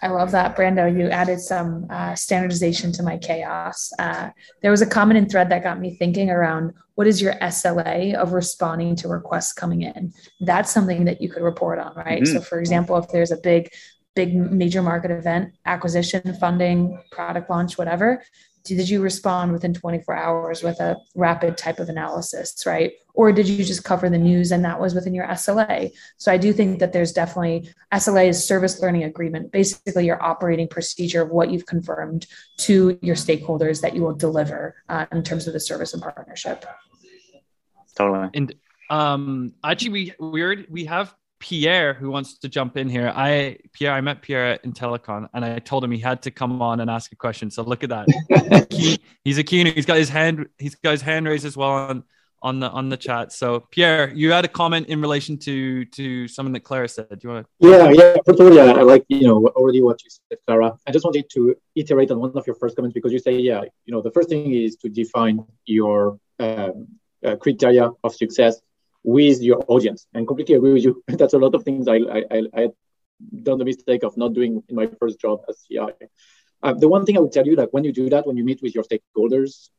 I 0.00 0.08
love 0.08 0.30
that, 0.30 0.56
Brando. 0.56 0.86
You 0.96 1.08
added 1.08 1.40
some 1.40 1.86
uh, 1.90 2.14
standardization 2.14 2.92
to 2.92 3.02
my 3.02 3.18
chaos. 3.18 3.92
Uh, 3.98 4.30
there 4.62 4.70
was 4.70 4.80
a 4.80 4.86
common 4.86 5.28
thread 5.28 5.48
that 5.50 5.64
got 5.64 5.80
me 5.80 5.96
thinking 5.96 6.30
around 6.30 6.72
what 6.94 7.06
is 7.06 7.20
your 7.20 7.34
SLA 7.34 8.14
of 8.14 8.32
responding 8.32 8.96
to 8.96 9.08
requests 9.08 9.52
coming 9.52 9.82
in? 9.82 10.12
That's 10.40 10.70
something 10.70 11.04
that 11.04 11.20
you 11.20 11.28
could 11.28 11.42
report 11.42 11.78
on, 11.78 11.94
right? 11.94 12.22
Mm-hmm. 12.22 12.36
So, 12.36 12.40
for 12.40 12.58
example, 12.58 12.96
if 12.96 13.08
there's 13.08 13.30
a 13.30 13.36
big, 13.36 13.70
big 14.14 14.34
major 14.34 14.82
market 14.82 15.10
event, 15.10 15.54
acquisition, 15.64 16.34
funding, 16.40 17.00
product 17.10 17.50
launch, 17.50 17.78
whatever, 17.78 18.22
did 18.64 18.88
you 18.88 19.00
respond 19.00 19.52
within 19.52 19.72
24 19.72 20.14
hours 20.14 20.62
with 20.62 20.80
a 20.80 20.96
rapid 21.14 21.56
type 21.56 21.78
of 21.78 21.88
analysis 21.88 22.54
right? 22.66 22.92
Or 23.14 23.32
did 23.32 23.48
you 23.48 23.64
just 23.64 23.82
cover 23.82 24.08
the 24.08 24.18
news 24.18 24.52
and 24.52 24.64
that 24.64 24.80
was 24.80 24.94
within 24.94 25.14
your 25.14 25.26
sla 25.26 25.90
so 26.18 26.30
i 26.30 26.36
do 26.36 26.52
think 26.52 26.78
that 26.78 26.92
there's 26.92 27.12
definitely 27.12 27.68
sla 27.94 28.28
is 28.28 28.44
service 28.44 28.80
learning 28.80 29.04
agreement 29.04 29.50
basically 29.50 30.06
your 30.06 30.22
operating 30.22 30.68
procedure 30.68 31.22
of 31.22 31.30
what 31.30 31.50
you've 31.50 31.66
confirmed 31.66 32.26
to 32.58 32.98
your 33.02 33.16
stakeholders 33.16 33.80
that 33.80 33.94
you 33.96 34.02
will 34.02 34.14
deliver 34.14 34.76
uh, 34.88 35.06
in 35.12 35.22
terms 35.22 35.46
of 35.46 35.52
the 35.52 35.60
service 35.60 35.94
and 35.94 36.02
partnership. 36.02 36.64
Totally. 37.96 38.28
And 38.34 38.54
um 38.90 39.52
actually 39.62 39.90
we 39.90 40.12
we 40.18 40.42
already 40.42 40.66
we 40.70 40.84
have 40.86 41.14
Pierre, 41.40 41.94
who 41.94 42.10
wants 42.10 42.38
to 42.38 42.48
jump 42.48 42.76
in 42.76 42.88
here. 42.88 43.12
I 43.14 43.58
Pierre, 43.72 43.92
I 43.92 44.00
met 44.00 44.22
Pierre 44.22 44.58
in 44.64 44.72
Telecon, 44.72 45.28
and 45.32 45.44
I 45.44 45.58
told 45.58 45.84
him 45.84 45.90
he 45.90 45.98
had 45.98 46.22
to 46.22 46.30
come 46.30 46.60
on 46.60 46.80
and 46.80 46.90
ask 46.90 47.12
a 47.12 47.16
question. 47.16 47.50
So 47.50 47.62
look 47.62 47.84
at 47.84 47.90
that. 47.90 48.98
he's 49.24 49.38
a 49.38 49.44
keener. 49.44 49.70
He's 49.70 49.86
got 49.86 49.96
his 49.96 50.08
hand. 50.08 50.46
He's 50.58 50.74
got 50.74 50.92
his 50.92 51.02
hand 51.02 51.26
raised 51.26 51.44
as 51.44 51.56
well 51.56 51.70
on 51.70 52.04
on 52.42 52.60
the 52.60 52.68
on 52.70 52.88
the 52.88 52.96
chat. 52.96 53.32
So 53.32 53.60
Pierre, 53.70 54.12
you 54.14 54.32
had 54.32 54.44
a 54.44 54.48
comment 54.48 54.88
in 54.88 55.00
relation 55.00 55.38
to 55.38 55.84
to 55.84 56.28
something 56.28 56.52
that 56.52 56.64
Clara 56.64 56.88
said. 56.88 57.08
Do 57.08 57.18
you 57.22 57.28
want 57.30 57.46
to? 57.60 57.68
Yeah, 57.68 57.90
yeah. 57.90 58.16
First 58.26 58.40
of 58.40 58.46
all, 58.46 58.54
yeah, 58.54 58.72
I 58.72 58.82
like 58.82 59.04
you 59.08 59.26
know 59.26 59.46
already 59.48 59.82
what 59.82 60.02
you 60.04 60.10
said, 60.10 60.38
Clara. 60.46 60.76
I 60.86 60.92
just 60.92 61.04
wanted 61.04 61.28
to 61.30 61.54
iterate 61.74 62.10
on 62.10 62.20
one 62.20 62.32
of 62.34 62.46
your 62.46 62.56
first 62.56 62.76
comments 62.76 62.94
because 62.94 63.12
you 63.12 63.18
say, 63.18 63.36
yeah, 63.38 63.62
you 63.84 63.92
know, 63.92 64.02
the 64.02 64.10
first 64.10 64.28
thing 64.28 64.52
is 64.52 64.76
to 64.76 64.88
define 64.88 65.44
your 65.66 66.18
um, 66.38 66.88
uh, 67.24 67.36
criteria 67.36 67.90
of 68.04 68.14
success 68.14 68.60
with 69.08 69.40
your 69.40 69.64
audience. 69.68 70.06
And 70.12 70.26
completely 70.26 70.54
agree 70.54 70.74
with 70.74 70.84
you. 70.84 71.02
That's 71.08 71.32
a 71.32 71.38
lot 71.38 71.54
of 71.54 71.64
things 71.64 71.88
I, 71.88 71.96
I, 71.96 72.42
I 72.60 72.68
done 73.42 73.58
the 73.58 73.64
mistake 73.64 74.02
of 74.02 74.16
not 74.18 74.34
doing 74.34 74.62
in 74.68 74.74
my 74.76 74.86
first 75.00 75.18
job 75.18 75.40
as 75.48 75.64
CI. 75.66 75.92
Uh, 76.62 76.74
the 76.74 76.88
one 76.88 77.06
thing 77.06 77.16
I 77.16 77.20
would 77.20 77.32
tell 77.32 77.46
you, 77.46 77.56
like 77.56 77.70
when 77.70 77.84
you 77.84 77.92
do 77.92 78.10
that, 78.10 78.26
when 78.26 78.36
you 78.36 78.44
meet 78.44 78.60
with 78.62 78.74
your 78.74 78.84
stakeholders 78.84 79.70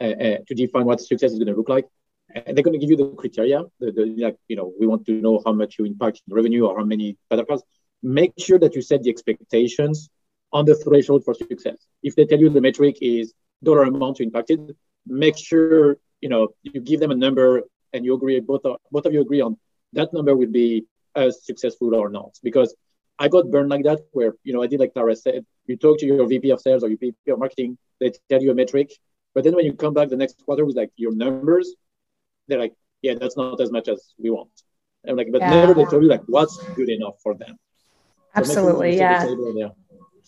uh, 0.00 0.14
uh, 0.26 0.36
to 0.46 0.54
define 0.54 0.86
what 0.86 1.00
success 1.02 1.32
is 1.32 1.38
going 1.38 1.52
to 1.52 1.54
look 1.54 1.68
like, 1.68 1.86
uh, 2.34 2.40
they're 2.46 2.66
going 2.68 2.78
to 2.78 2.84
give 2.84 2.88
you 2.88 2.96
the 2.96 3.10
criteria. 3.10 3.62
The, 3.78 3.92
the, 3.92 4.04
like, 4.24 4.38
you 4.48 4.56
know, 4.56 4.72
we 4.80 4.86
want 4.86 5.04
to 5.06 5.12
know 5.12 5.42
how 5.44 5.52
much 5.52 5.78
you 5.78 5.84
impact 5.84 6.22
in 6.26 6.34
revenue 6.34 6.64
or 6.66 6.78
how 6.78 6.84
many 6.84 7.18
data 7.30 7.44
cards. 7.44 7.62
Make 8.02 8.32
sure 8.38 8.58
that 8.58 8.74
you 8.74 8.80
set 8.80 9.02
the 9.02 9.10
expectations 9.10 10.08
on 10.50 10.64
the 10.64 10.76
threshold 10.76 11.24
for 11.26 11.34
success. 11.34 11.76
If 12.02 12.16
they 12.16 12.24
tell 12.24 12.40
you 12.40 12.48
the 12.48 12.62
metric 12.62 12.96
is 13.02 13.34
dollar 13.62 13.82
amount 13.82 14.20
you 14.20 14.24
impacted, 14.24 14.74
make 15.06 15.36
sure 15.36 15.98
you 16.22 16.30
know 16.30 16.48
you 16.62 16.80
give 16.80 17.00
them 17.00 17.10
a 17.10 17.20
number 17.26 17.62
and 17.92 18.04
you 18.04 18.14
agree 18.14 18.40
both 18.40 18.64
of, 18.64 18.76
both 18.90 19.06
of 19.06 19.12
you 19.12 19.20
agree 19.20 19.40
on 19.40 19.56
that 19.92 20.12
number 20.12 20.36
will 20.36 20.50
be 20.50 20.86
as 21.16 21.44
successful 21.44 21.94
or 21.94 22.08
not. 22.08 22.38
Because 22.42 22.74
I 23.18 23.28
got 23.28 23.50
burned 23.50 23.70
like 23.70 23.84
that 23.84 24.00
where 24.12 24.34
you 24.44 24.52
know 24.52 24.62
I 24.62 24.66
did 24.66 24.80
like 24.80 24.94
Tara 24.94 25.16
said 25.16 25.44
you 25.66 25.76
talk 25.76 25.98
to 25.98 26.06
your 26.06 26.26
VP 26.26 26.50
of 26.50 26.60
sales 26.60 26.84
or 26.84 26.88
your 26.88 26.98
VP 26.98 27.30
of 27.30 27.38
marketing 27.38 27.76
they 28.00 28.12
tell 28.28 28.40
you 28.40 28.52
a 28.52 28.54
metric 28.54 28.92
but 29.34 29.44
then 29.44 29.56
when 29.56 29.64
you 29.64 29.72
come 29.72 29.92
back 29.92 30.08
the 30.08 30.16
next 30.16 30.40
quarter 30.44 30.64
with 30.64 30.76
like 30.76 30.92
your 30.96 31.12
numbers 31.12 31.74
they're 32.46 32.60
like 32.60 32.74
yeah 33.02 33.14
that's 33.20 33.36
not 33.36 33.60
as 33.60 33.72
much 33.72 33.88
as 33.88 34.12
we 34.18 34.30
want. 34.30 34.50
And 35.04 35.16
like 35.16 35.32
but 35.32 35.40
yeah. 35.40 35.50
never 35.50 35.74
they 35.74 35.84
tell 35.84 36.02
you 36.02 36.08
like 36.08 36.22
what's 36.26 36.56
good 36.74 36.88
enough 36.88 37.16
for 37.22 37.34
them. 37.34 37.58
Absolutely 38.36 38.98
so 38.98 39.52
yeah. 39.56 39.68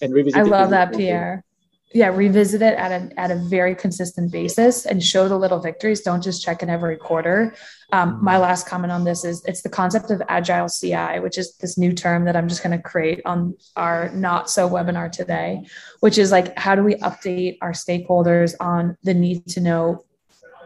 and 0.03 0.13
revisit 0.13 0.41
I 0.41 0.43
love 0.43 0.71
that 0.71 0.93
Pierre 0.93 1.45
yeah 1.93 2.09
revisit 2.09 2.63
it 2.63 2.75
at 2.75 2.93
a, 2.93 3.21
at 3.21 3.31
a 3.31 3.37
very 3.37 3.75
consistent 3.75 4.31
basis 4.31 4.87
and 4.87 5.03
show 5.03 5.29
the 5.29 5.37
little 5.37 5.59
victories. 5.59 6.03
Don't 6.03 6.23
just 6.23 6.43
check 6.43 6.63
in 6.63 6.71
every 6.71 6.97
quarter. 6.97 7.55
Um, 7.93 8.15
mm-hmm. 8.15 8.25
my 8.25 8.39
last 8.39 8.67
comment 8.67 8.93
on 8.93 9.05
this 9.05 9.25
is 9.25 9.45
it's 9.45 9.63
the 9.63 9.69
concept 9.69 10.11
of 10.11 10.23
agile 10.29 10.69
ci 10.69 11.19
which 11.19 11.37
is 11.37 11.57
this 11.57 11.77
new 11.77 11.93
term 11.93 12.25
that 12.25 12.37
i'm 12.37 12.47
just 12.47 12.63
going 12.63 12.77
to 12.77 12.83
create 12.83 13.21
on 13.25 13.55
our 13.75 14.11
not 14.11 14.49
so 14.49 14.69
webinar 14.69 15.11
today 15.11 15.65
which 15.99 16.17
is 16.17 16.31
like 16.31 16.57
how 16.57 16.77
do 16.77 16.85
we 16.85 16.95
update 16.97 17.59
our 17.63 17.73
stakeholders 17.73 18.55
on 18.61 18.97
the 19.03 19.13
need 19.13 19.45
to 19.47 19.61
know 19.61 20.05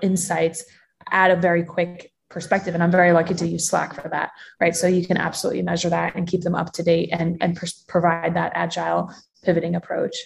insights 0.02 0.64
at 1.10 1.30
a 1.30 1.36
very 1.36 1.64
quick 1.64 2.12
perspective? 2.28 2.74
And 2.74 2.82
i'm 2.82 2.90
very 2.90 3.12
lucky 3.12 3.34
to 3.34 3.46
use 3.46 3.68
slack 3.68 3.94
for 3.94 4.08
that 4.10 4.32
right? 4.60 4.76
So 4.76 4.86
you 4.86 5.06
can 5.06 5.16
absolutely 5.16 5.62
measure 5.62 5.88
that 5.88 6.16
and 6.16 6.26
keep 6.26 6.42
them 6.42 6.54
up 6.54 6.72
to 6.74 6.82
date 6.82 7.08
and, 7.12 7.38
and 7.40 7.56
pr- 7.56 7.66
provide 7.88 8.34
that 8.34 8.52
agile 8.54 9.10
pivoting 9.44 9.76
approach 9.76 10.16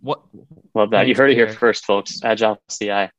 what? 0.00 0.22
Love 0.74 0.90
that. 0.90 0.98
Thanks, 0.98 1.08
you 1.08 1.14
heard 1.14 1.30
Pierre. 1.30 1.44
it 1.44 1.48
here 1.50 1.58
first, 1.58 1.84
folks. 1.84 2.20
Agile 2.22 2.60
CI. 2.70 3.10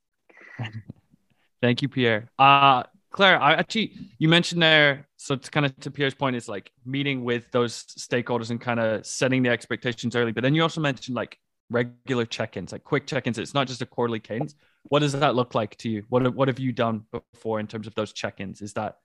Thank 1.62 1.82
you, 1.82 1.89
Pierre. 1.89 2.29
Uh, 2.38 2.84
Claire, 3.12 3.41
I 3.41 3.53
actually 3.53 3.93
you 4.17 4.29
mentioned 4.29 4.62
there, 4.62 5.08
so 5.17 5.34
it's 5.34 5.49
kind 5.49 5.65
of 5.65 5.77
to 5.82 5.91
Pierre's 5.91 6.13
point, 6.13 6.36
is 6.36 6.47
like 6.47 6.71
meeting 6.86 7.23
with 7.23 7.49
those 7.51 7.84
stakeholders 7.84 8.51
and 8.51 8.62
kind 8.62 8.79
of 8.79 9.05
setting 9.05 9.43
the 9.43 9.49
expectations 9.49 10.15
early. 10.15 10.32
But 10.32 10.43
then 10.43 10.53
you 10.53 10.62
also 10.62 10.79
mentioned 10.79 11.15
like 11.15 11.38
regular 11.69 12.25
check-ins, 12.25 12.71
like 12.71 12.84
quick 12.84 13.08
check-ins. 13.08 13.38
It's 13.38 13.53
not 13.53 13.67
just 13.67 13.82
a 13.82 13.86
quarterly 13.86 14.19
cadence. 14.19 14.55
What 14.84 14.99
does 14.99 15.13
that 15.13 15.36
look 15.36 15.55
like 15.55 15.75
to 15.77 15.89
you? 15.89 16.03
What 16.10 16.34
what 16.36 16.47
have 16.47 16.60
you 16.60 16.71
done 16.71 17.05
before 17.12 17.60
in 17.60 17.67
terms 17.67 17.88
of 17.88 17.95
those 17.95 18.13
check-ins? 18.13 18.62
Is 18.62 18.73
that 18.73 18.97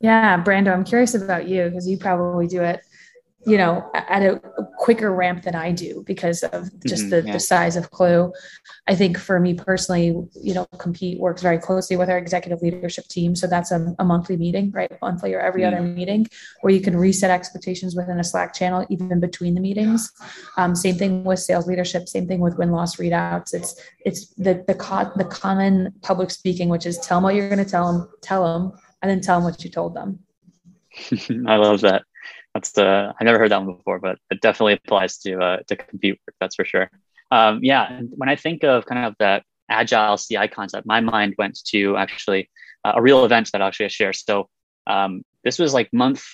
yeah, 0.00 0.42
Brando, 0.42 0.72
I'm 0.72 0.82
curious 0.82 1.14
about 1.14 1.46
you 1.46 1.68
because 1.68 1.88
you 1.88 1.96
probably 1.96 2.48
do 2.48 2.60
it 2.62 2.80
you 3.44 3.58
know, 3.58 3.90
at 3.94 4.22
a 4.22 4.40
quicker 4.78 5.12
ramp 5.12 5.42
than 5.42 5.56
I 5.56 5.72
do 5.72 6.04
because 6.06 6.44
of 6.44 6.70
just 6.86 7.04
mm-hmm, 7.04 7.10
the, 7.10 7.22
yeah. 7.26 7.32
the 7.32 7.40
size 7.40 7.74
of 7.74 7.90
Klue. 7.90 8.32
I 8.86 8.94
think 8.94 9.18
for 9.18 9.40
me 9.40 9.54
personally, 9.54 10.14
you 10.40 10.54
know, 10.54 10.66
Compete 10.78 11.18
works 11.18 11.42
very 11.42 11.58
closely 11.58 11.96
with 11.96 12.08
our 12.08 12.18
executive 12.18 12.62
leadership 12.62 13.08
team. 13.08 13.34
So 13.34 13.48
that's 13.48 13.72
a, 13.72 13.94
a 13.98 14.04
monthly 14.04 14.36
meeting, 14.36 14.70
right? 14.70 14.92
Monthly 15.02 15.34
or 15.34 15.40
every 15.40 15.62
mm-hmm. 15.62 15.74
other 15.74 15.82
meeting 15.82 16.28
where 16.60 16.72
you 16.72 16.80
can 16.80 16.96
reset 16.96 17.30
expectations 17.30 17.96
within 17.96 18.20
a 18.20 18.24
Slack 18.24 18.54
channel, 18.54 18.86
even 18.90 19.18
between 19.18 19.54
the 19.54 19.60
meetings. 19.60 20.12
Um, 20.56 20.76
same 20.76 20.94
thing 20.94 21.24
with 21.24 21.40
sales 21.40 21.66
leadership, 21.66 22.08
same 22.08 22.28
thing 22.28 22.38
with 22.38 22.58
win 22.58 22.70
loss 22.70 22.96
readouts. 22.96 23.54
It's, 23.54 23.74
it's 24.04 24.28
the, 24.34 24.64
the, 24.68 24.74
co- 24.74 25.10
the 25.16 25.24
common 25.24 25.92
public 26.02 26.30
speaking, 26.30 26.68
which 26.68 26.86
is 26.86 26.98
tell 26.98 27.18
them 27.18 27.24
what 27.24 27.34
you're 27.34 27.48
going 27.48 27.64
to 27.64 27.70
tell 27.70 27.92
them, 27.92 28.08
tell 28.20 28.44
them, 28.44 28.78
and 29.02 29.10
then 29.10 29.20
tell 29.20 29.38
them 29.38 29.44
what 29.44 29.64
you 29.64 29.70
told 29.70 29.96
them. 29.96 30.20
I 31.48 31.56
love 31.56 31.80
that 31.80 32.02
that's 32.54 32.72
the 32.72 33.14
I 33.18 33.24
never 33.24 33.38
heard 33.38 33.50
that 33.50 33.62
one 33.62 33.76
before, 33.76 33.98
but 33.98 34.18
it 34.30 34.40
definitely 34.40 34.74
applies 34.74 35.18
to 35.18 35.40
uh, 35.40 35.56
to 35.68 35.76
compete 35.76 36.20
work. 36.26 36.34
That's 36.40 36.56
for 36.56 36.64
sure. 36.64 36.90
Um, 37.30 37.60
yeah, 37.62 37.90
and 37.90 38.10
when 38.16 38.28
I 38.28 38.36
think 38.36 38.62
of 38.62 38.84
kind 38.84 39.06
of 39.06 39.14
that 39.18 39.44
agile 39.68 40.18
CI 40.18 40.48
concept, 40.48 40.86
my 40.86 41.00
mind 41.00 41.34
went 41.38 41.58
to 41.68 41.96
actually 41.96 42.50
uh, 42.84 42.92
a 42.96 43.02
real 43.02 43.24
event 43.24 43.50
that 43.52 43.62
actually 43.62 43.86
I 43.86 43.88
share. 43.88 44.12
So 44.12 44.48
um, 44.86 45.22
this 45.44 45.58
was 45.58 45.72
like 45.72 45.88
month 45.92 46.24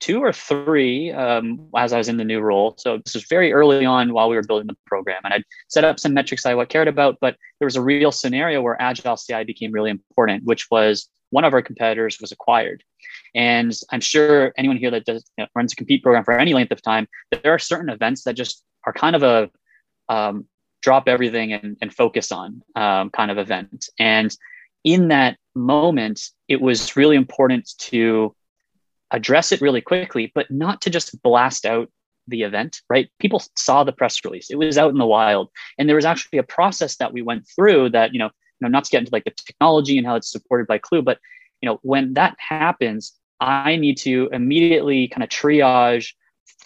two 0.00 0.22
or 0.22 0.32
three 0.32 1.10
um, 1.10 1.68
as 1.74 1.92
I 1.92 1.98
was 1.98 2.08
in 2.08 2.16
the 2.16 2.24
new 2.24 2.40
role. 2.40 2.74
So 2.78 2.98
this 2.98 3.14
was 3.14 3.24
very 3.24 3.52
early 3.52 3.84
on 3.84 4.12
while 4.12 4.28
we 4.28 4.36
were 4.36 4.42
building 4.42 4.66
the 4.66 4.76
program, 4.86 5.20
and 5.24 5.34
I'd 5.34 5.44
set 5.68 5.84
up 5.84 6.00
some 6.00 6.14
metrics 6.14 6.46
I 6.46 6.64
cared 6.64 6.88
about. 6.88 7.18
But 7.20 7.36
there 7.58 7.66
was 7.66 7.76
a 7.76 7.82
real 7.82 8.12
scenario 8.12 8.62
where 8.62 8.80
agile 8.80 9.16
CI 9.16 9.44
became 9.44 9.72
really 9.72 9.90
important, 9.90 10.44
which 10.44 10.70
was 10.70 11.08
one 11.30 11.44
of 11.44 11.52
our 11.52 11.62
competitors 11.62 12.20
was 12.20 12.32
acquired. 12.32 12.82
And 13.34 13.72
I'm 13.90 14.00
sure 14.00 14.52
anyone 14.56 14.76
here 14.76 14.90
that 14.90 15.04
does 15.04 15.24
you 15.36 15.44
know, 15.44 15.48
runs 15.54 15.72
a 15.72 15.76
compete 15.76 16.02
program 16.02 16.24
for 16.24 16.38
any 16.38 16.54
length 16.54 16.72
of 16.72 16.82
time, 16.82 17.08
there 17.30 17.52
are 17.52 17.58
certain 17.58 17.90
events 17.90 18.24
that 18.24 18.34
just 18.34 18.64
are 18.86 18.92
kind 18.92 19.16
of 19.16 19.22
a 19.22 19.50
um, 20.08 20.46
drop 20.82 21.08
everything 21.08 21.52
and, 21.52 21.76
and 21.82 21.92
focus 21.92 22.30
on 22.30 22.62
um, 22.76 23.10
kind 23.10 23.30
of 23.30 23.38
event. 23.38 23.88
And 23.98 24.34
in 24.84 25.08
that 25.08 25.36
moment, 25.54 26.30
it 26.48 26.60
was 26.60 26.96
really 26.96 27.16
important 27.16 27.68
to 27.78 28.34
address 29.10 29.52
it 29.52 29.60
really 29.60 29.80
quickly, 29.80 30.30
but 30.34 30.50
not 30.50 30.80
to 30.82 30.90
just 30.90 31.20
blast 31.22 31.66
out 31.66 31.90
the 32.28 32.42
event, 32.42 32.80
right? 32.88 33.08
People 33.18 33.42
saw 33.56 33.84
the 33.84 33.92
press 33.92 34.24
release. 34.24 34.50
It 34.50 34.58
was 34.58 34.78
out 34.78 34.90
in 34.90 34.98
the 34.98 35.06
wild. 35.06 35.48
And 35.78 35.88
there 35.88 35.96
was 35.96 36.04
actually 36.04 36.38
a 36.38 36.44
process 36.44 36.96
that 36.96 37.12
we 37.12 37.22
went 37.22 37.46
through 37.54 37.90
that, 37.90 38.12
you 38.12 38.18
know, 38.18 38.30
know, 38.60 38.68
not 38.68 38.84
to 38.84 38.90
get 38.90 39.00
into 39.00 39.12
like 39.12 39.24
the 39.24 39.30
technology 39.30 39.98
and 39.98 40.06
how 40.06 40.16
it's 40.16 40.30
supported 40.30 40.66
by 40.66 40.78
Klue, 40.78 41.04
but 41.04 41.18
you 41.60 41.68
know, 41.68 41.78
when 41.82 42.14
that 42.14 42.36
happens, 42.38 43.12
I 43.40 43.76
need 43.76 43.96
to 43.98 44.28
immediately 44.32 45.08
kind 45.08 45.22
of 45.22 45.28
triage 45.28 46.12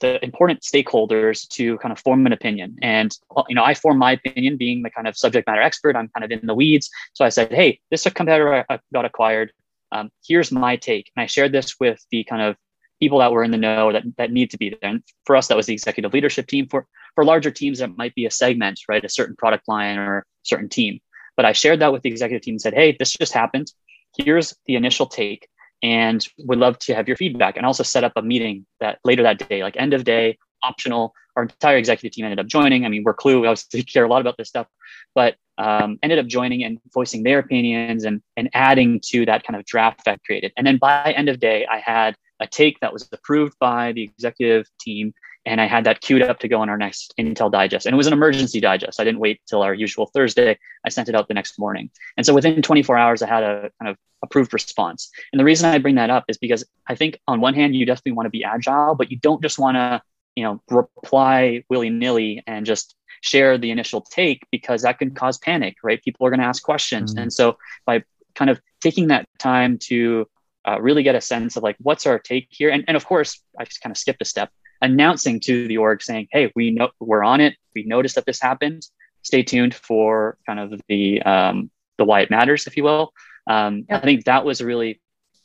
the 0.00 0.22
important 0.24 0.60
stakeholders 0.60 1.46
to 1.48 1.78
kind 1.78 1.92
of 1.92 1.98
form 1.98 2.26
an 2.26 2.32
opinion. 2.32 2.76
And 2.82 3.16
you 3.48 3.54
know, 3.54 3.64
I 3.64 3.74
form 3.74 3.98
my 3.98 4.12
opinion 4.12 4.56
being 4.56 4.82
the 4.82 4.90
kind 4.90 5.06
of 5.06 5.16
subject 5.16 5.46
matter 5.46 5.60
expert. 5.62 5.96
I'm 5.96 6.08
kind 6.08 6.24
of 6.24 6.30
in 6.30 6.46
the 6.46 6.54
weeds. 6.54 6.90
So 7.12 7.24
I 7.24 7.28
said, 7.28 7.52
"Hey, 7.52 7.80
this 7.90 8.04
competitor 8.04 8.64
got 8.92 9.04
acquired. 9.04 9.52
Um, 9.92 10.10
here's 10.26 10.52
my 10.52 10.76
take." 10.76 11.10
And 11.16 11.22
I 11.22 11.26
shared 11.26 11.52
this 11.52 11.78
with 11.78 12.04
the 12.10 12.24
kind 12.24 12.42
of 12.42 12.56
people 13.00 13.18
that 13.18 13.32
were 13.32 13.42
in 13.42 13.50
the 13.50 13.58
know 13.58 13.92
that 13.92 14.04
that 14.16 14.32
need 14.32 14.50
to 14.50 14.58
be 14.58 14.70
there. 14.70 14.90
And 14.90 15.02
for 15.24 15.36
us, 15.36 15.48
that 15.48 15.56
was 15.56 15.66
the 15.66 15.74
executive 15.74 16.12
leadership 16.12 16.46
team. 16.46 16.66
For 16.68 16.86
for 17.14 17.24
larger 17.24 17.50
teams, 17.50 17.78
that 17.78 17.96
might 17.96 18.14
be 18.14 18.26
a 18.26 18.30
segment, 18.30 18.80
right? 18.88 19.04
A 19.04 19.08
certain 19.08 19.36
product 19.36 19.68
line 19.68 19.98
or 19.98 20.26
certain 20.44 20.68
team. 20.68 21.00
But 21.36 21.46
I 21.46 21.52
shared 21.52 21.80
that 21.80 21.92
with 21.92 22.02
the 22.02 22.10
executive 22.10 22.42
team 22.42 22.54
and 22.54 22.60
said, 22.60 22.74
hey, 22.74 22.96
this 22.98 23.12
just 23.12 23.32
happened. 23.32 23.72
Here's 24.16 24.54
the 24.66 24.74
initial 24.74 25.06
take 25.06 25.48
and 25.82 26.26
would 26.38 26.58
love 26.58 26.78
to 26.80 26.94
have 26.94 27.08
your 27.08 27.16
feedback. 27.16 27.56
And 27.56 27.64
also 27.64 27.82
set 27.82 28.04
up 28.04 28.12
a 28.16 28.22
meeting 28.22 28.66
that 28.80 28.98
later 29.04 29.22
that 29.22 29.48
day, 29.48 29.62
like 29.62 29.76
end 29.76 29.94
of 29.94 30.04
day, 30.04 30.38
optional. 30.62 31.14
Our 31.36 31.44
entire 31.44 31.78
executive 31.78 32.14
team 32.14 32.24
ended 32.24 32.40
up 32.40 32.46
joining. 32.46 32.84
I 32.84 32.88
mean, 32.88 33.04
we're 33.04 33.14
Klue. 33.14 33.40
We 33.40 33.46
obviously 33.46 33.82
care 33.92 34.04
a 34.04 34.08
lot 34.08 34.20
about 34.20 34.36
this 34.36 34.48
stuff, 34.48 34.66
but 35.14 35.36
um, 35.58 35.98
ended 36.02 36.18
up 36.18 36.26
joining 36.26 36.64
and 36.64 36.80
voicing 36.92 37.22
their 37.22 37.38
opinions 37.38 38.04
and 38.04 38.20
and 38.36 38.50
adding 38.52 39.00
to 39.06 39.24
that 39.26 39.44
kind 39.44 39.56
of 39.58 39.64
draft 39.64 40.04
that 40.04 40.22
created. 40.24 40.52
And 40.56 40.66
then 40.66 40.78
by 40.78 41.12
end 41.16 41.28
of 41.28 41.38
day, 41.38 41.66
I 41.66 41.78
had 41.78 42.16
a 42.40 42.46
take 42.46 42.80
that 42.80 42.92
was 42.92 43.08
approved 43.12 43.54
by 43.60 43.92
the 43.92 44.02
executive 44.02 44.66
team 44.80 45.12
and 45.46 45.60
I 45.60 45.66
had 45.66 45.84
that 45.84 46.00
queued 46.00 46.22
up 46.22 46.38
to 46.40 46.48
go 46.48 46.60
on 46.60 46.68
our 46.68 46.76
next 46.76 47.14
Intel 47.18 47.50
digest. 47.50 47.86
And 47.86 47.94
it 47.94 47.96
was 47.96 48.06
an 48.06 48.12
emergency 48.12 48.60
digest. 48.60 49.00
I 49.00 49.04
didn't 49.04 49.20
wait 49.20 49.40
till 49.46 49.62
our 49.62 49.72
usual 49.72 50.06
Thursday. 50.06 50.58
I 50.84 50.90
sent 50.90 51.08
it 51.08 51.14
out 51.14 51.28
the 51.28 51.34
next 51.34 51.58
morning. 51.58 51.90
And 52.16 52.26
so 52.26 52.34
within 52.34 52.60
24 52.60 52.98
hours, 52.98 53.22
I 53.22 53.28
had 53.28 53.42
a 53.42 53.70
kind 53.80 53.90
of 53.90 53.96
approved 54.22 54.52
response. 54.52 55.10
And 55.32 55.40
the 55.40 55.44
reason 55.44 55.70
I 55.70 55.78
bring 55.78 55.94
that 55.94 56.10
up 56.10 56.24
is 56.28 56.36
because 56.36 56.64
I 56.86 56.94
think 56.94 57.18
on 57.26 57.40
one 57.40 57.54
hand, 57.54 57.74
you 57.74 57.86
definitely 57.86 58.12
want 58.12 58.26
to 58.26 58.30
be 58.30 58.44
agile, 58.44 58.94
but 58.94 59.10
you 59.10 59.16
don't 59.16 59.42
just 59.42 59.58
want 59.58 59.76
to, 59.76 60.02
you 60.36 60.44
know, 60.44 60.60
reply 60.70 61.64
willy 61.70 61.90
nilly 61.90 62.42
and 62.46 62.66
just 62.66 62.94
share 63.22 63.56
the 63.56 63.70
initial 63.70 64.02
take 64.02 64.46
because 64.50 64.82
that 64.82 64.98
can 64.98 65.14
cause 65.14 65.38
panic, 65.38 65.76
right? 65.82 66.02
People 66.02 66.26
are 66.26 66.30
going 66.30 66.40
to 66.40 66.46
ask 66.46 66.62
questions. 66.62 67.12
Mm-hmm. 67.12 67.22
And 67.22 67.32
so 67.32 67.56
by 67.86 68.04
kind 68.34 68.50
of 68.50 68.60
taking 68.82 69.08
that 69.08 69.26
time 69.38 69.78
to 69.78 70.26
uh, 70.68 70.78
really 70.80 71.02
get 71.02 71.14
a 71.14 71.20
sense 71.20 71.56
of 71.56 71.62
like 71.62 71.76
what's 71.78 72.06
our 72.06 72.18
take 72.18 72.46
here 72.50 72.68
and, 72.68 72.84
and 72.86 72.96
of 72.96 73.06
course 73.06 73.42
i 73.58 73.64
just 73.64 73.80
kind 73.80 73.90
of 73.90 73.96
skipped 73.96 74.20
a 74.20 74.26
step 74.26 74.50
announcing 74.80 75.40
to 75.40 75.68
the 75.68 75.78
org 75.78 76.02
saying, 76.02 76.28
"Hey, 76.30 76.52
we 76.54 76.70
know 76.70 76.90
we're 77.00 77.24
on 77.24 77.40
it. 77.40 77.56
We 77.74 77.84
noticed 77.84 78.14
that 78.14 78.26
this 78.26 78.40
happened. 78.40 78.86
Stay 79.22 79.42
tuned 79.42 79.74
for 79.74 80.38
kind 80.46 80.60
of 80.60 80.80
the 80.88 81.22
um, 81.22 81.70
the 81.98 82.04
why 82.04 82.20
it 82.20 82.30
matters, 82.30 82.66
if 82.66 82.76
you 82.76 82.84
will." 82.84 83.12
Um, 83.46 83.84
I 83.90 83.98
think 84.00 84.24
that 84.24 84.44
was 84.44 84.60
a 84.60 84.66
really 84.66 85.00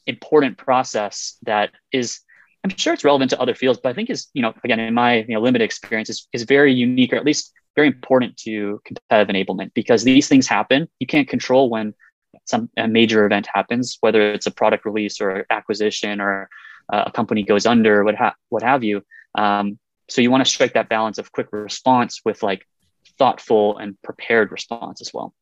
important 0.07 0.57
process 0.57 1.37
that 1.43 1.71
is. 1.91 2.19
I'm 2.63 2.75
sure 2.75 2.93
it's 2.93 3.03
relevant 3.03 3.29
to 3.29 3.39
other 3.39 3.53
fields, 3.53 3.79
but 3.81 3.89
I 3.89 3.93
think 3.93 4.09
is 4.09 4.27
you 4.33 4.41
know 4.41 4.53
again 4.63 4.79
in 4.79 4.93
my 4.93 5.17
you 5.17 5.35
know 5.35 5.41
limited 5.41 5.65
experience 5.65 6.09
is, 6.09 6.27
is 6.33 6.43
very 6.43 6.73
unique 6.73 7.13
or 7.13 7.17
at 7.17 7.25
least 7.25 7.53
very 7.75 7.87
important 7.87 8.37
to 8.37 8.81
competitive 8.85 9.35
enablement 9.35 9.73
because 9.73 10.03
these 10.03 10.27
things 10.27 10.47
happen. 10.47 10.87
You 10.99 11.07
can't 11.07 11.27
control 11.27 11.69
when 11.69 11.93
some 12.45 12.69
a 12.77 12.87
major 12.87 13.25
event 13.25 13.47
happens, 13.53 13.97
whether 14.01 14.21
it's 14.31 14.45
a 14.45 14.51
product 14.51 14.85
release 14.85 15.19
or 15.21 15.45
acquisition 15.49 16.21
or 16.21 16.49
uh, 16.91 17.03
a 17.07 17.11
company 17.11 17.43
goes 17.43 17.65
under, 17.65 18.03
what 18.03 18.15
ha- 18.15 18.35
what 18.49 18.63
have 18.63 18.83
you. 18.83 19.03
Um, 19.37 19.79
so 20.09 20.21
you 20.21 20.31
want 20.31 20.45
to 20.45 20.51
strike 20.51 20.73
that 20.73 20.89
balance 20.89 21.17
of 21.17 21.31
quick 21.31 21.47
response 21.51 22.21
with 22.23 22.43
like 22.43 22.65
thoughtful 23.17 23.77
and 23.77 24.01
prepared 24.01 24.51
response 24.51 25.01
as 25.01 25.13
well. 25.13 25.33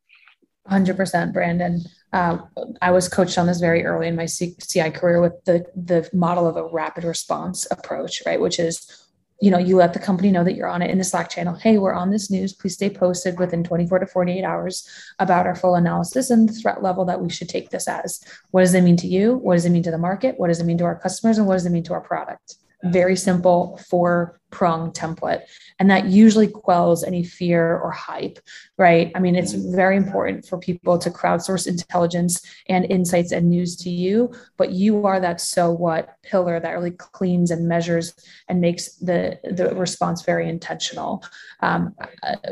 100% 0.69 1.34
brandon. 1.34 1.82
Uh, 2.13 2.38
i 2.82 2.91
was 2.91 3.10
coached 3.10 3.38
on 3.38 3.47
this 3.47 3.60
very 3.60 3.84
early 3.84 4.08
in 4.08 4.15
my 4.15 4.25
ci 4.27 4.91
career 4.91 5.19
with 5.19 5.34
the 5.45 5.65
the 5.75 6.08
model 6.13 6.47
of 6.47 6.56
a 6.56 6.67
rapid 6.67 7.03
response 7.03 7.67
approach 7.71 8.21
right? 8.25 8.39
Which 8.39 8.60
is 8.60 9.08
you 9.41 9.51
know 9.51 9.58
you 9.58 9.75
let 9.75 9.93
the 9.93 9.99
company 9.99 10.32
know 10.32 10.43
that 10.43 10.56
you're 10.56 10.69
on 10.69 10.82
it 10.82 10.89
in 10.89 10.99
the 10.99 11.03
slack 11.03 11.29
channel. 11.29 11.56
Hey 11.56 11.77
we're 11.77 11.93
on 11.93 12.12
this 12.12 12.32
news. 12.32 12.53
Please 12.53 12.75
stay 12.75 12.89
posted 12.89 13.39
within 13.39 13.63
24 13.63 13.99
to 13.99 14.08
48 14.08 14.43
hours 14.43 14.88
about 15.19 15.47
our 15.47 15.56
full 15.56 15.75
analysis 15.75 16.29
and 16.29 16.47
the 16.47 16.53
threat 16.53 16.82
level 16.82 17.03
that 17.06 17.19
we 17.19 17.29
should 17.29 17.49
take 17.49 17.69
this 17.71 17.89
as. 17.89 18.23
What 18.51 18.62
does 18.62 18.73
it 18.73 18.84
mean 18.84 18.97
to 18.97 19.08
you? 19.08 19.36
What 19.36 19.56
does 19.56 19.65
it 19.65 19.71
mean 19.71 19.84
to 19.84 19.91
the 19.91 19.97
market? 19.97 20.39
What 20.39 20.47
does 20.47 20.62
it 20.62 20.65
mean 20.65 20.77
to 20.77 20.86
our 20.86 20.97
customers? 20.97 21.39
And 21.39 21.45
what 21.45 21.56
does 21.56 21.65
it 21.65 21.71
mean 21.71 21.84
to 21.84 21.93
our 21.93 22.01
product 22.01 22.56
very 22.84 23.15
simple 23.15 23.80
four 23.89 24.39
prong 24.52 24.91
template. 24.91 25.41
And 25.80 25.89
that 25.89 26.06
usually 26.06 26.48
quells 26.48 27.04
any 27.04 27.24
fear 27.24 27.78
or 27.80 27.91
hype, 27.91 28.39
right? 28.78 29.12
I 29.15 29.19
mean, 29.19 29.36
it's 29.36 29.54
very 29.54 29.98
important 29.98 30.46
for 30.46 30.58
people 30.58 30.98
to 31.00 31.10
crowdsource 31.10 31.65
intelligence 31.65 32.41
and 32.69 32.86
insights 32.86 33.32
and 33.32 33.50
news 33.50 33.76
to 33.78 33.89
you, 33.89 34.32
but 34.58 34.72
you 34.72 35.06
are 35.06 35.19
that 35.19 35.41
so 35.41 35.72
what 35.72 36.22
pillar 36.22 36.60
that 36.60 36.72
really 36.72 36.91
cleans 36.91 37.52
and 37.52 37.67
measures 37.67 38.13
and 38.48 38.62
makes 38.62 38.96
the, 38.98 39.39
the 39.43 39.74
response 39.76 40.22
very 40.22 40.48
intentional. 40.48 41.24
Um, 41.62 41.96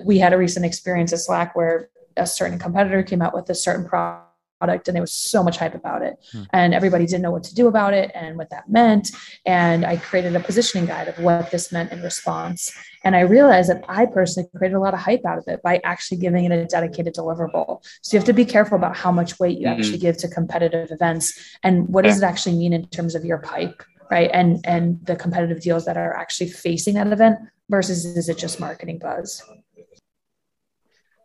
we 0.04 0.17
had 0.17 0.34
a 0.34 0.38
recent 0.38 0.65
experience 0.65 1.13
at 1.13 1.20
Slack 1.20 1.56
where 1.56 1.89
a 2.17 2.26
certain 2.26 2.58
competitor 2.58 3.04
came 3.04 3.22
out 3.22 3.34
with 3.34 3.50
a 3.50 3.56
certain 3.56 3.88
product 3.88 4.31
product 4.62 4.88
and 4.88 4.95
there 4.95 5.02
was 5.02 5.13
so 5.13 5.43
much 5.47 5.58
hype 5.58 5.76
about 5.84 6.02
it. 6.02 6.15
Hmm. 6.32 6.43
and 6.54 6.74
everybody 6.80 7.06
didn't 7.06 7.24
know 7.24 7.36
what 7.38 7.45
to 7.50 7.56
do 7.62 7.65
about 7.67 7.93
it 8.02 8.12
and 8.13 8.38
what 8.38 8.50
that 8.52 8.69
meant. 8.69 9.06
And 9.45 9.80
i 9.91 9.97
created 9.97 10.36
a 10.36 10.39
positioning 10.39 10.86
guide 10.93 11.08
of 11.08 11.17
what 11.28 11.50
this 11.54 11.71
meant 11.76 11.91
in 11.91 12.00
response. 12.02 12.60
And 13.04 13.15
i 13.15 13.21
realized 13.21 13.69
that 13.71 13.84
i 14.00 14.06
personally 14.06 14.50
created 14.56 14.76
a 14.76 14.84
lot 14.86 14.93
of 14.93 15.02
hype 15.08 15.26
out 15.26 15.39
of 15.41 15.45
it 15.54 15.60
by 15.63 15.82
actually 15.84 16.19
giving 16.26 16.43
it 16.45 16.52
a 16.52 16.65
dedicated 16.65 17.13
deliverable. 17.15 17.69
So 18.04 18.10
you 18.13 18.19
have 18.19 18.32
to 18.34 18.39
be 18.43 18.45
careful 18.56 18.78
about 18.82 18.95
how 19.04 19.12
much 19.19 19.39
weight 19.39 19.58
you 19.58 19.67
mm-hmm. 19.67 19.80
actually 19.80 20.02
give 20.08 20.17
to 20.17 20.28
competitive 20.28 20.91
events 20.91 21.26
and 21.63 21.88
what 21.93 22.04
does 22.06 22.21
it 22.21 22.26
actually 22.32 22.58
mean 22.58 22.74
in 22.74 22.86
terms 22.97 23.15
of 23.15 23.26
your 23.26 23.39
pipe 23.39 23.84
right? 24.12 24.30
And 24.34 24.60
and 24.65 25.04
the 25.06 25.15
competitive 25.15 25.62
deals 25.62 25.86
that 25.86 25.97
are 25.97 26.13
actually 26.13 26.50
facing 26.50 26.95
that 26.95 27.08
event 27.08 27.39
versus 27.69 28.06
is 28.06 28.28
it 28.30 28.38
just 28.38 28.60
marketing 28.60 29.00
buzz? 29.00 29.41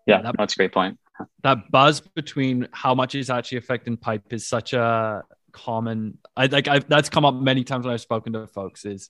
Yeah 0.06 0.22
that's 0.38 0.54
a 0.54 0.56
great 0.56 0.72
point 0.72 0.98
that 1.42 1.70
buzz 1.70 2.00
between 2.00 2.68
how 2.72 2.94
much 2.94 3.14
is 3.14 3.30
actually 3.30 3.58
affecting 3.58 3.96
pipe 3.96 4.32
is 4.32 4.46
such 4.46 4.72
a 4.72 5.22
common 5.52 6.18
i 6.36 6.46
like 6.46 6.68
I've, 6.68 6.86
that's 6.88 7.08
come 7.08 7.24
up 7.24 7.34
many 7.34 7.64
times 7.64 7.86
when 7.86 7.94
i've 7.94 8.00
spoken 8.00 8.34
to 8.34 8.46
folks 8.46 8.84
is 8.84 9.08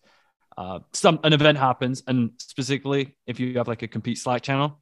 uh 0.56 0.78
some 0.92 1.18
an 1.24 1.32
event 1.32 1.58
happens 1.58 2.02
and 2.06 2.30
specifically 2.38 3.16
if 3.26 3.40
you 3.40 3.58
have 3.58 3.66
like 3.66 3.82
a 3.82 3.88
compete 3.88 4.18
slack 4.18 4.42
channel 4.42 4.80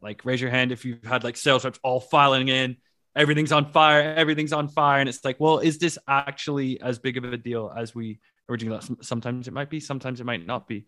like 0.00 0.24
raise 0.24 0.40
your 0.40 0.50
hand 0.50 0.72
if 0.72 0.86
you've 0.86 1.04
had 1.04 1.22
like 1.22 1.36
sales 1.36 1.64
reps 1.64 1.78
all 1.82 2.00
filing 2.00 2.48
in 2.48 2.76
everything's 3.14 3.52
on 3.52 3.70
fire, 3.72 4.14
everything's 4.14 4.52
on 4.52 4.68
fire. 4.68 5.00
And 5.00 5.08
it's 5.08 5.24
like, 5.24 5.40
well, 5.40 5.58
is 5.58 5.78
this 5.78 5.98
actually 6.06 6.80
as 6.80 6.98
big 6.98 7.16
of 7.16 7.24
a 7.24 7.36
deal 7.36 7.72
as 7.74 7.94
we 7.94 8.20
originally 8.48 8.78
thought? 8.78 9.04
Sometimes 9.04 9.48
it 9.48 9.54
might 9.54 9.70
be, 9.70 9.80
sometimes 9.80 10.20
it 10.20 10.24
might 10.24 10.46
not 10.46 10.68
be. 10.68 10.86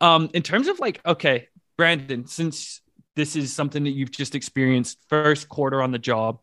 Um, 0.00 0.30
in 0.34 0.42
terms 0.42 0.68
of 0.68 0.78
like, 0.78 1.00
okay, 1.04 1.48
Brandon, 1.76 2.26
since 2.26 2.80
this 3.18 3.34
is 3.34 3.52
something 3.52 3.82
that 3.82 3.90
you've 3.90 4.12
just 4.12 4.36
experienced 4.36 4.96
first 5.08 5.48
quarter 5.48 5.82
on 5.82 5.90
the 5.90 5.98
job, 5.98 6.38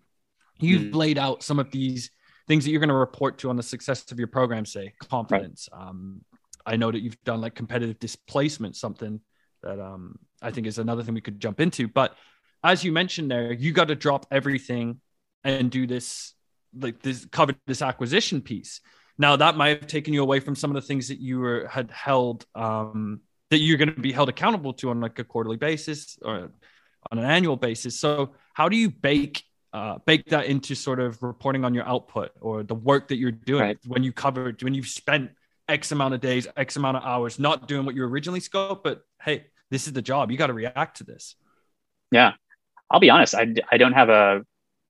you've 0.59 0.89
mm-hmm. 0.89 0.97
laid 0.97 1.17
out 1.17 1.41
some 1.41 1.57
of 1.57 1.71
these 1.71 2.11
things 2.49 2.65
that 2.65 2.71
you're 2.71 2.81
going 2.81 2.89
to 2.89 2.95
report 2.95 3.37
to 3.37 3.49
on 3.49 3.55
the 3.55 3.63
success 3.63 4.11
of 4.11 4.19
your 4.19 4.27
program, 4.27 4.65
say 4.65 4.93
confidence. 4.99 5.69
Right. 5.71 5.87
Um, 5.87 6.25
I 6.65 6.75
know 6.75 6.91
that 6.91 6.99
you've 6.99 7.23
done 7.23 7.39
like 7.39 7.55
competitive 7.55 7.97
displacement, 7.97 8.75
something 8.75 9.21
that 9.63 9.79
um, 9.79 10.19
I 10.41 10.51
think 10.51 10.67
is 10.67 10.77
another 10.77 11.01
thing 11.01 11.13
we 11.13 11.21
could 11.21 11.39
jump 11.39 11.61
into. 11.61 11.87
But 11.87 12.13
as 12.61 12.83
you 12.83 12.91
mentioned 12.91 13.31
there, 13.31 13.53
you 13.53 13.71
got 13.71 13.87
to 13.87 13.95
drop 13.95 14.25
everything 14.29 14.99
and 15.45 15.71
do 15.71 15.87
this, 15.87 16.33
like 16.77 17.01
this, 17.01 17.25
cover 17.25 17.55
this 17.67 17.81
acquisition 17.81 18.41
piece. 18.41 18.81
Now 19.17 19.37
that 19.37 19.55
might 19.55 19.79
have 19.79 19.87
taken 19.87 20.13
you 20.13 20.21
away 20.21 20.41
from 20.41 20.55
some 20.55 20.71
of 20.71 20.75
the 20.75 20.85
things 20.85 21.07
that 21.07 21.19
you 21.19 21.39
were 21.39 21.69
had 21.71 21.89
held 21.89 22.45
um, 22.53 23.21
that 23.51 23.59
you're 23.59 23.77
going 23.77 23.93
to 23.93 23.99
be 23.99 24.11
held 24.11 24.29
accountable 24.29 24.73
to 24.73 24.89
on 24.89 25.01
like 25.01 25.19
a 25.19 25.23
quarterly 25.23 25.57
basis 25.57 26.17
or 26.21 26.51
on 27.11 27.19
an 27.19 27.25
annual 27.25 27.55
basis. 27.55 27.99
So 27.99 28.33
how 28.53 28.69
do 28.69 28.77
you 28.77 28.89
bake 28.89 29.43
uh, 29.73 29.97
bake 30.05 30.25
that 30.27 30.45
into 30.45 30.73
sort 30.73 31.01
of 31.01 31.21
reporting 31.21 31.65
on 31.65 31.73
your 31.73 31.85
output 31.85 32.31
or 32.39 32.63
the 32.63 32.73
work 32.73 33.09
that 33.09 33.17
you're 33.17 33.31
doing 33.31 33.61
right. 33.61 33.77
when 33.85 34.03
you 34.03 34.13
covered 34.13 34.63
when 34.63 34.73
you've 34.73 34.87
spent 34.87 35.31
X 35.67 35.91
amount 35.91 36.13
of 36.13 36.21
days, 36.21 36.47
X 36.55 36.75
amount 36.75 36.97
of 36.97 37.03
hours, 37.03 37.39
not 37.39 37.67
doing 37.67 37.85
what 37.85 37.95
you 37.95 38.03
originally 38.05 38.39
scoped, 38.39 38.83
but 38.83 39.03
hey, 39.21 39.47
this 39.71 39.87
is 39.87 39.93
the 39.93 40.01
job. 40.01 40.31
You 40.31 40.37
got 40.37 40.47
to 40.47 40.53
react 40.53 40.97
to 40.97 41.03
this. 41.03 41.35
Yeah. 42.11 42.33
I'll 42.89 42.99
be 42.99 43.09
honest. 43.09 43.33
I, 43.33 43.53
I 43.71 43.77
don't 43.77 43.93
have 43.93 44.09
a 44.09 44.45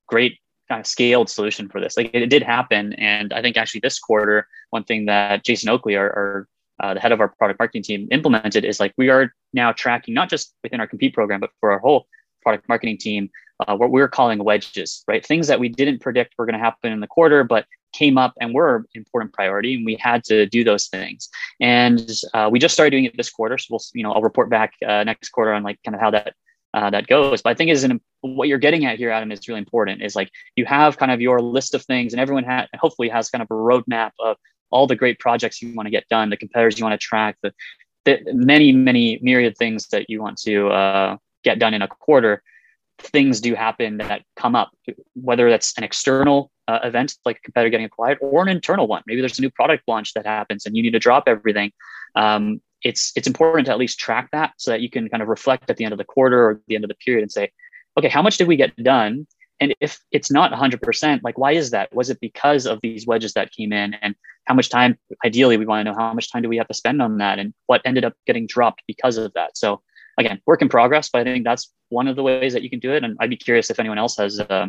great 0.07 0.39
kind 0.67 0.81
of 0.81 0.87
scaled 0.87 1.29
solution 1.29 1.69
for 1.69 1.79
this. 1.79 1.95
Like 1.95 2.11
it, 2.13 2.23
it 2.23 2.29
did 2.29 2.43
happen. 2.43 2.93
And 2.93 3.33
I 3.33 3.41
think 3.41 3.57
actually 3.57 3.81
this 3.81 3.99
quarter, 3.99 4.47
one 4.69 4.83
thing 4.83 5.05
that 5.05 5.43
Jason 5.43 5.69
Oakley, 5.69 5.95
our, 5.95 6.09
our 6.09 6.47
uh, 6.81 6.93
the 6.93 6.99
head 6.99 7.11
of 7.11 7.21
our 7.21 7.29
product 7.29 7.59
marketing 7.59 7.83
team 7.83 8.07
implemented 8.11 8.65
is 8.65 8.79
like 8.79 8.93
we 8.97 9.09
are 9.09 9.33
now 9.53 9.71
tracking 9.71 10.13
not 10.13 10.29
just 10.29 10.53
within 10.63 10.79
our 10.79 10.88
compete 10.88 11.13
program, 11.13 11.39
but 11.39 11.51
for 11.59 11.71
our 11.71 11.79
whole 11.79 12.07
product 12.41 12.67
marketing 12.67 12.97
team, 12.97 13.29
uh, 13.65 13.75
what 13.75 13.91
we're 13.91 14.07
calling 14.07 14.43
wedges, 14.43 15.03
right? 15.07 15.25
Things 15.25 15.47
that 15.47 15.59
we 15.59 15.69
didn't 15.69 16.01
predict 16.01 16.35
were 16.38 16.45
going 16.45 16.57
to 16.57 16.59
happen 16.59 16.91
in 16.91 16.99
the 16.99 17.07
quarter, 17.07 17.43
but 17.43 17.65
came 17.93 18.17
up 18.17 18.33
and 18.41 18.53
were 18.53 18.77
an 18.77 18.85
important 18.93 19.33
priority, 19.33 19.75
and 19.75 19.85
we 19.85 19.95
had 19.95 20.23
to 20.25 20.45
do 20.47 20.63
those 20.63 20.88
things. 20.88 21.29
And 21.61 22.09
uh, 22.33 22.49
we 22.51 22.59
just 22.59 22.73
started 22.73 22.91
doing 22.91 23.05
it 23.05 23.15
this 23.15 23.29
quarter, 23.29 23.57
so 23.57 23.67
we'll, 23.71 23.81
you 23.93 24.03
know, 24.03 24.11
I'll 24.11 24.21
report 24.21 24.49
back 24.49 24.73
uh, 24.85 25.03
next 25.03 25.29
quarter 25.29 25.53
on 25.53 25.63
like 25.63 25.79
kind 25.83 25.95
of 25.95 26.01
how 26.01 26.11
that 26.11 26.33
uh, 26.73 26.89
that 26.89 27.07
goes. 27.07 27.41
But 27.41 27.51
I 27.51 27.53
think 27.53 27.71
is 27.71 27.85
an, 27.85 28.01
what 28.19 28.49
you're 28.49 28.57
getting 28.57 28.85
at 28.85 28.97
here, 28.97 29.09
Adam, 29.09 29.31
is 29.31 29.47
really 29.47 29.59
important. 29.59 30.01
Is 30.01 30.15
like 30.15 30.29
you 30.57 30.65
have 30.65 30.97
kind 30.97 31.11
of 31.11 31.21
your 31.21 31.41
list 31.41 31.73
of 31.73 31.83
things, 31.85 32.13
and 32.13 32.19
everyone 32.19 32.43
ha- 32.43 32.67
hopefully 32.75 33.07
has 33.09 33.29
kind 33.29 33.41
of 33.41 33.47
a 33.49 33.53
roadmap 33.53 34.11
of 34.19 34.35
all 34.71 34.88
the 34.88 34.95
great 34.95 35.19
projects 35.19 35.62
you 35.62 35.73
want 35.75 35.88
to 35.88 35.91
get 35.91 36.08
done, 36.10 36.30
the 36.30 36.38
competitors 36.38 36.78
you 36.78 36.86
want 36.86 36.99
to 36.99 37.06
track, 37.06 37.38
the, 37.41 37.54
the 38.06 38.19
many 38.34 38.71
many 38.71 39.19
myriad 39.21 39.58
things 39.58 39.88
that 39.88 40.10
you 40.10 40.21
want 40.21 40.38
to 40.39 40.69
uh, 40.69 41.17
get 41.43 41.60
done 41.60 41.73
in 41.73 41.82
a 41.82 41.88
quarter 41.88 42.41
things 42.99 43.41
do 43.41 43.56
happen 43.56 43.97
that 43.97 44.23
come 44.36 44.56
up, 44.56 44.71
whether 45.15 45.49
that's 45.49 45.78
an 45.78 45.84
external 45.84 46.51
uh, 46.67 46.80
event 46.84 47.15
like 47.25 47.38
a 47.38 47.41
competitor 47.41 47.69
getting 47.69 47.86
acquired 47.86 48.17
or 48.21 48.41
an 48.41 48.47
internal 48.47 48.88
one. 48.88 49.04
Maybe 49.06 49.21
there's 49.21 49.38
a 49.38 49.41
new 49.41 49.49
product 49.49 49.84
launch 49.88 50.13
that 50.13 50.25
happens 50.25 50.65
and 50.65 50.75
you 50.75 50.84
need 50.84 50.91
to 50.91 50.99
drop 50.99 51.25
everything. 51.28 51.71
Um, 52.15 52.62
it's 52.84 53.12
it's 53.15 53.28
important 53.28 53.65
to 53.65 53.71
at 53.71 53.78
least 53.78 53.99
track 53.99 54.30
that 54.32 54.54
so 54.58 54.71
that 54.71 54.82
you 54.82 54.89
can 54.89 55.10
kind 55.10 55.23
of 55.23 55.30
reflect 55.30 55.69
at 55.69 55.78
the 55.78 55.84
end 55.84 55.91
of 55.91 55.97
the 55.97 56.06
quarter 56.06 56.45
or 56.45 56.62
the 56.67 56.75
end 56.75 56.84
of 56.84 56.89
the 56.89 56.95
period 56.95 57.23
and 57.23 57.32
say, 57.32 57.51
okay, 57.97 58.10
how 58.10 58.21
much 58.21 58.38
did 58.38 58.47
we 58.47 58.56
get 58.56 58.75
done? 58.78 59.28
And 59.59 59.73
if 59.79 59.99
it's 60.11 60.31
not 60.31 60.51
100%, 60.51 61.21
like 61.23 61.37
why 61.37 61.53
is 61.53 61.71
that? 61.71 61.93
Was 61.95 62.09
it 62.09 62.19
because 62.19 62.65
of 62.65 62.79
these 62.81 63.07
wedges 63.07 63.33
that 63.33 63.51
came 63.51 63.71
in? 63.71 63.93
And 63.95 64.15
how 64.45 64.53
much 64.53 64.69
time? 64.69 64.97
Ideally, 65.25 65.57
we 65.57 65.65
want 65.65 65.85
to 65.85 65.91
know 65.91 65.97
how 65.97 66.13
much 66.13 66.31
time 66.31 66.41
do 66.41 66.49
we 66.49 66.57
have 66.57 66.67
to 66.67 66.73
spend 66.73 67.01
on 67.01 67.17
that, 67.17 67.39
and 67.39 67.53
what 67.67 67.81
ended 67.85 68.05
up 68.05 68.13
getting 68.27 68.47
dropped 68.47 68.83
because 68.87 69.17
of 69.17 69.33
that. 69.33 69.57
So 69.57 69.81
again, 70.17 70.41
work 70.45 70.61
in 70.61 70.69
progress, 70.69 71.09
but 71.09 71.21
I 71.21 71.23
think 71.23 71.45
that's 71.45 71.73
one 71.89 72.07
of 72.07 72.15
the 72.15 72.23
ways 72.23 72.53
that 72.53 72.63
you 72.63 72.69
can 72.69 72.79
do 72.79 72.93
it. 72.93 73.03
And 73.03 73.17
I'd 73.19 73.29
be 73.29 73.37
curious 73.37 73.69
if 73.69 73.79
anyone 73.79 73.97
else 73.97 74.17
has 74.17 74.39
uh, 74.39 74.67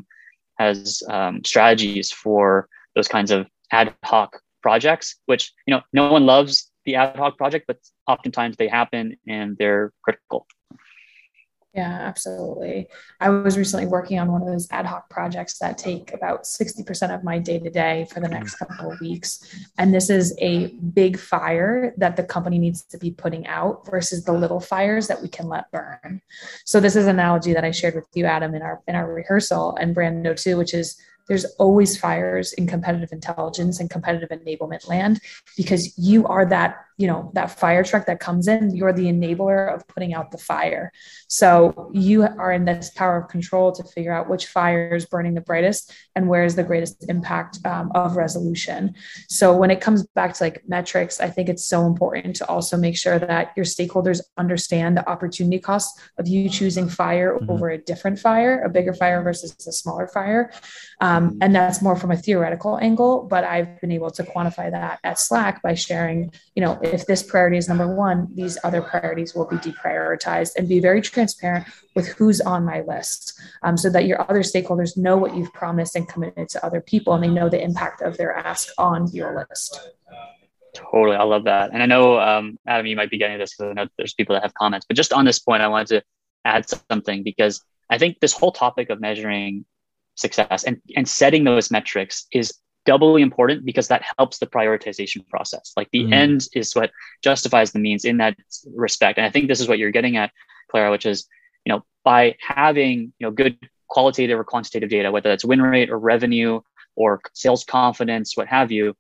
has 0.59 1.03
um, 1.11 1.45
strategies 1.45 2.11
for 2.11 2.69
those 2.95 3.09
kinds 3.09 3.31
of 3.31 3.47
ad 3.71 3.95
hoc 4.05 4.41
projects, 4.63 5.17
which 5.27 5.53
you 5.67 5.75
know 5.75 5.83
no 5.93 6.11
one 6.11 6.27
loves 6.27 6.71
the 6.85 6.95
ad 6.95 7.17
hoc 7.17 7.37
project, 7.37 7.67
but 7.67 7.79
oftentimes 8.07 8.57
they 8.57 8.69
happen 8.69 9.17
and 9.27 9.57
they're 9.59 9.93
critical. 10.03 10.47
Yeah, 11.77 11.91
absolutely. 11.91 12.89
I 13.21 13.29
was 13.29 13.59
recently 13.59 13.85
working 13.85 14.19
on 14.19 14.33
one 14.33 14.41
of 14.41 14.49
those 14.49 14.67
ad 14.71 14.87
hoc 14.87 15.11
projects 15.11 15.59
that 15.59 15.77
take 15.77 16.15
about 16.15 16.45
60% 16.45 17.15
of 17.15 17.23
my 17.23 17.39
day 17.39 17.59
to 17.59 17.69
day 17.69 18.07
for 18.11 18.21
the 18.21 18.29
next 18.29 18.55
couple 18.55 18.91
of 18.91 18.99
weeks. 18.99 19.69
And 19.77 19.93
this 19.93 20.09
is 20.09 20.35
a 20.41 20.69
big 20.69 21.19
fire 21.19 21.93
that 21.99 22.17
the 22.17 22.23
company 22.23 22.59
needs 22.59 22.83
to 22.85 22.97
be 22.97 23.11
putting 23.11 23.47
out 23.47 23.87
versus 23.91 24.25
the 24.25 24.33
little 24.33 24.59
fires 24.59 25.07
that 25.09 25.21
we 25.21 25.29
can 25.29 25.49
let 25.49 25.71
burn. 25.71 26.23
So 26.65 26.81
this 26.81 26.97
is 26.97 27.05
an 27.05 27.17
analogy 27.17 27.53
that 27.53 27.65
I 27.65 27.73
shared 27.73 27.95
with 27.95 28.07
you, 28.15 28.25
Adam, 28.25 28.55
in 28.55 28.63
our 28.63 28.81
in 28.89 28.95
our 28.95 29.13
rehearsal 29.13 29.77
and 29.77 29.95
Brando 29.95 30.35
too, 30.35 30.57
which 30.57 30.73
is 30.73 30.97
there's 31.29 31.45
always 31.59 31.99
fires 31.99 32.53
in 32.55 32.67
competitive 32.67 33.13
intelligence 33.13 33.81
and 33.81 33.91
competitive 33.91 34.29
enablement 34.31 34.89
land 34.89 35.21
because 35.57 35.97
you 35.99 36.27
are 36.27 36.47
that 36.47 36.79
you 36.99 37.07
know 37.07 37.31
that 37.35 37.51
fire 37.51 37.85
truck 37.85 38.07
that 38.07 38.21
comes 38.21 38.49
in 38.49 38.75
you're 38.75 38.93
the 38.93 39.05
enabler 39.05 39.75
of 39.75 39.87
putting 39.89 40.15
out 40.15 40.31
the 40.31 40.39
fire. 40.39 40.93
So 41.29 41.91
you 41.93 42.23
are 42.23 42.53
in 42.53 42.65
this 42.65 42.91
power 42.91 43.19
of 43.19 43.29
control 43.29 43.73
to 43.73 43.85
figure 43.85 44.13
out 44.13 44.31
which 44.31 44.47
fire 44.47 44.95
is 44.95 45.05
burning 45.05 45.35
the 45.35 45.41
brightest 45.43 45.93
and 46.15 46.27
where 46.27 46.45
is 46.45 46.57
the 46.57 46.63
greatest 46.63 47.05
impact 47.09 47.59
um, 47.67 47.93
of 47.95 48.17
resolution. 48.17 48.95
So 49.29 49.55
when 49.55 49.71
it 49.71 49.81
comes 49.81 50.07
back 50.15 50.35
to 50.35 50.45
like 50.45 50.63
metrics 50.69 51.21
i 51.21 51.29
think 51.29 51.49
it's 51.49 51.65
so 51.65 51.87
important 51.87 52.37
to 52.37 52.47
also 52.49 52.77
make 52.77 52.97
sure 52.97 53.19
that 53.19 53.53
your 53.57 53.65
stakeholders 53.65 54.21
understand 54.37 54.97
the 54.97 55.09
opportunity 55.09 55.59
cost 55.59 55.99
of 56.19 56.29
you 56.29 56.49
choosing 56.49 56.89
fire 56.89 57.35
mm-hmm. 57.35 57.51
over 57.51 57.71
a 57.71 57.79
different 57.79 58.19
fire 58.19 58.63
a 58.63 58.69
bigger 58.69 58.93
fire 58.93 59.23
versus 59.23 59.55
a 59.67 59.73
smaller 59.73 60.07
fire 60.09 60.51
um, 61.01 61.39
and 61.41 61.55
that's 61.55 61.83
more 61.83 61.97
from 61.97 62.11
a 62.11 62.17
theoretical 62.17 62.79
angle 62.79 63.23
but 63.23 63.45
i've 63.45 63.81
been 63.81 63.93
able 63.93 64.11
to 64.11 64.23
quantify 64.23 64.71
that 64.71 64.99
at 65.05 65.19
slack 65.19 65.63
by 65.63 65.75
sharing 65.75 66.31
you 66.55 66.63
know 66.63 66.79
if 66.83 67.07
this 67.07 67.23
priority 67.23 67.57
is 67.57 67.69
number 67.69 67.95
one, 67.95 68.29
these 68.35 68.59
other 68.65 68.83
priorities 68.83 69.35
will 69.35 69.47
be 69.47 69.57
deprioritized 69.57 70.57
and 70.57 70.69
be 70.69 70.81
very 70.81 71.01
transparent 71.01 71.67
with 71.95 72.07
who's 72.09 72.41
on 72.41 72.65
my 72.65 72.83
list 72.83 73.39
um, 73.63 73.77
so 73.77 73.91
that 73.91 74.07
your 74.07 74.21
other 74.31 74.41
stakeholders 74.41 74.97
know 74.97 75.17
what 75.17 75.37
you've 75.37 75.53
promised 75.53 75.97
and 75.97 76.09
committed 76.09 76.49
to 76.49 76.65
other 76.65 76.81
people 76.81 77.15
and 77.15 77.25
they 77.25 77.29
know 77.29 77.49
the 77.49 77.63
impact 77.63 78.03
of 78.03 78.17
their 78.17 78.35
ask 78.35 78.69
on 78.79 79.07
your 79.13 79.47
list. 79.49 79.81
Totally. 80.75 81.17
I 81.17 81.23
love 81.23 81.45
that. 81.45 81.71
And 81.73 81.83
I 81.83 81.87
know, 81.87 82.21
um, 82.21 82.59
Adam, 82.67 82.87
you 82.87 82.97
might 82.97 83.11
be 83.11 83.19
getting 83.19 83.39
this 83.39 83.55
because 83.57 83.71
I 83.71 83.75
know 83.75 83.89
there's 83.97 84.15
people 84.15 84.35
that 84.35 84.43
have 84.43 84.55
comments, 84.55 84.87
but 84.87 84.97
just 84.97 85.13
on 85.13 85.25
this 85.25 85.39
point, 85.39 85.63
I 85.63 85.69
wanted 85.69 85.89
to 85.89 86.03
add 86.45 86.67
something 86.91 87.23
because 87.23 87.63
I 87.89 87.99
think 87.99 88.21
this 88.21 88.35
whole 88.35 88.53
topic 88.53 88.91
of 88.91 89.01
measuring 89.01 89.65
success 90.17 90.65
and, 90.65 90.81
and 90.97 91.09
setting 91.09 91.45
those 91.45 91.71
metrics 91.71 92.27
is 92.33 92.55
doubly 92.85 93.23
important 93.23 93.65
because 93.65 93.89
that 93.89 94.05
helps 94.17 94.39
the 94.39 94.47
prioritization 94.47 95.27
process. 95.29 95.73
Like 95.77 95.89
the 95.93 96.05
mm. 96.05 96.13
end 96.13 96.47
is 96.55 96.75
what 96.75 96.91
justifies 97.23 97.73
the 97.73 97.79
means 97.79 98.05
in 98.05 98.19
that 98.19 98.37
respect. 98.75 99.19
And 99.19 99.27
I 99.27 99.31
think 99.31 99.49
this 99.49 99.61
is 99.61 99.69
what 99.69 99.79
you're 99.79 99.91
getting 99.91 100.17
at, 100.17 100.31
Clara, 100.71 100.91
which 100.91 101.05
is, 101.05 101.27
you 101.65 101.73
know, 101.73 101.85
by 102.05 102.37
having, 102.41 103.13
you 103.19 103.27
know, 103.27 103.31
good 103.31 103.59
qualitative 103.89 104.39
or 104.39 104.45
quantitative 104.45 104.89
data, 104.89 105.11
whether 105.11 105.29
that's 105.29 105.45
win 105.45 105.61
rate 105.61 105.91
or 105.91 105.99
revenue 105.99 106.61
or 106.95 107.21
sales 107.35 107.65
confidence, 107.65 108.37
what 108.37 108.47
have 108.47 108.71
you, 108.73 108.95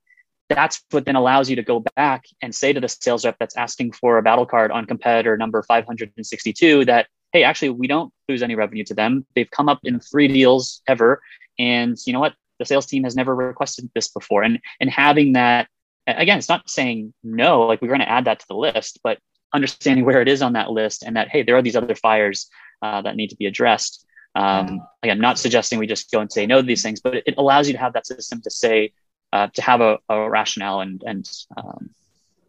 that's 0.48 0.82
what 0.90 1.04
then 1.04 1.16
allows 1.16 1.48
you 1.48 1.56
to 1.56 1.62
go 1.62 1.82
back 1.96 2.24
and 2.42 2.54
say 2.54 2.72
to 2.72 2.80
the 2.80 2.88
sales 2.88 3.24
rep 3.24 3.36
that's 3.38 3.56
asking 3.56 3.92
for 3.92 4.18
a 4.18 4.22
battle 4.22 4.46
card 4.46 4.70
on 4.70 4.84
competitor 4.84 5.36
number 5.36 5.62
562 5.62 6.84
that, 6.84 7.06
hey, 7.36 7.44
actually, 7.44 7.70
we 7.70 7.86
don't 7.86 8.12
lose 8.28 8.42
any 8.42 8.54
revenue 8.54 8.84
to 8.84 8.94
them. 8.94 9.26
They've 9.34 9.50
come 9.50 9.68
up 9.68 9.80
in 9.84 10.00
three 10.00 10.28
deals 10.28 10.82
ever. 10.86 11.22
And 11.58 11.96
you 12.06 12.12
know 12.12 12.20
what? 12.20 12.34
the 12.58 12.64
sales 12.64 12.86
team 12.86 13.04
has 13.04 13.16
never 13.16 13.34
requested 13.34 13.90
this 13.94 14.08
before. 14.08 14.42
And 14.42 14.60
and 14.80 14.90
having 14.90 15.34
that 15.34 15.68
again, 16.06 16.38
it's 16.38 16.48
not 16.48 16.68
saying 16.68 17.12
no, 17.22 17.62
like 17.62 17.82
we're 17.82 17.88
going 17.88 18.00
to 18.00 18.08
add 18.08 18.26
that 18.26 18.40
to 18.40 18.46
the 18.48 18.56
list, 18.56 19.00
but 19.02 19.18
understanding 19.52 20.04
where 20.04 20.20
it 20.20 20.28
is 20.28 20.42
on 20.42 20.54
that 20.54 20.70
list 20.70 21.02
and 21.02 21.16
that 21.16 21.28
hey, 21.28 21.42
there 21.42 21.56
are 21.56 21.62
these 21.62 21.76
other 21.76 21.94
fires 21.94 22.48
uh, 22.82 23.02
that 23.02 23.16
need 23.16 23.30
to 23.30 23.36
be 23.36 23.46
addressed. 23.46 24.04
Um, 24.34 24.86
again, 25.02 25.18
not 25.18 25.38
suggesting 25.38 25.78
we 25.78 25.86
just 25.86 26.10
go 26.10 26.20
and 26.20 26.30
say 26.30 26.46
no 26.46 26.60
to 26.60 26.66
these 26.66 26.82
things, 26.82 27.00
but 27.00 27.14
it, 27.14 27.34
allows 27.38 27.68
you 27.68 27.72
to 27.72 27.78
have 27.78 27.94
that 27.94 28.06
system 28.06 28.42
to 28.42 28.50
say 28.50 28.92
uh, 29.32 29.48
to 29.54 29.62
have 29.62 29.80
a, 29.80 29.98
a, 30.10 30.28
rationale 30.28 30.80
and 30.80 31.02
and 31.06 31.28
um, 31.56 31.90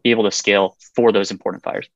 be 0.02 0.10
able 0.10 0.24
to 0.24 0.30
scale 0.30 0.76
for 0.94 1.12
those 1.12 1.30
important 1.30 1.62
fires. 1.64 1.88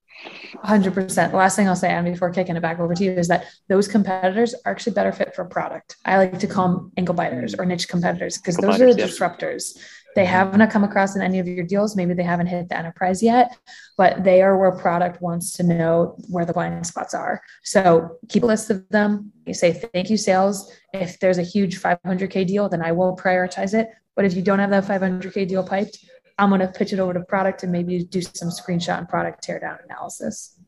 100%. 0.65 1.31
The 1.31 1.37
last 1.37 1.57
thing 1.57 1.69
I'll 1.69 1.75
say, 1.75 1.91
and 1.91 2.05
before 2.05 2.31
kicking 2.31 2.57
it 2.57 2.61
back 2.61 2.79
over 2.79 2.95
to 2.95 3.05
you, 3.05 3.13
is 3.13 3.29
that 3.29 3.47
those 3.69 3.89
competitors 3.89 4.55
are 4.65 4.73
actually 4.73 4.93
better 4.93 5.13
fit 5.13 5.35
for 5.35 5.45
product. 5.45 5.97
I 6.05 6.17
like 6.19 6.39
to 6.39 6.47
call 6.47 6.69
them 6.69 6.93
ankle 6.97 7.15
biters 7.15 7.55
or 7.55 7.65
niche 7.65 7.89
competitors 7.89 8.39
because 8.39 8.57
those 8.57 8.81
are 8.81 8.95
the 8.95 9.03
disruptors. 9.03 9.77
they 10.15 10.25
haven't 10.25 10.71
come 10.71 10.85
across 10.85 11.17
in 11.17 11.23
any 11.23 11.39
of 11.39 11.49
your 11.49 11.65
deals. 11.65 11.97
Maybe 11.97 12.15
they 12.15 12.23
haven't 12.23 12.47
hit 12.47 12.69
the 12.69 12.77
enterprise 12.77 13.23
yet, 13.23 13.57
but 13.97 14.25
they 14.25 14.43
are 14.43 14.59
where 14.59 14.73
product 14.73 15.23
wants 15.23 15.53
to 15.55 15.63
know 15.63 16.17
where 16.29 16.45
the 16.45 16.53
blind 16.53 16.87
spots 16.87 17.15
are. 17.15 17.43
So 17.65 18.19
keep 18.29 18.43
a 18.43 18.47
list 18.47 18.71
of 18.71 18.89
them. 18.91 19.33
You 19.47 19.55
say, 19.55 19.73
thank 19.73 20.11
you, 20.11 20.17
sales. 20.17 20.73
If 20.93 21.19
there's 21.19 21.39
a 21.39 21.43
huge 21.43 21.81
500K 21.81 22.47
deal, 22.47 22.69
then 22.69 22.83
I 22.83 22.93
will 22.93 23.17
prioritize 23.17 23.75
it. 23.75 23.89
But 24.15 24.25
if 24.25 24.35
you 24.35 24.43
don't 24.43 24.59
have 24.59 24.71
that 24.71 24.85
500K 24.85 25.49
deal 25.49 25.65
piped, 25.65 26.05
I'm 26.43 26.49
going 26.49 26.61
to 26.61 26.67
pitch 26.67 26.93
it 26.93 26.99
over 26.99 27.15
to 27.15 27.21
product 27.21 27.63
and 27.63 27.71
maybe 27.71 28.03
do 28.03 28.21
some 28.21 28.49
screenshot 28.49 28.99
and 28.99 29.09
product 29.09 29.47
teardown 29.47 29.79
analysis. 29.85 30.59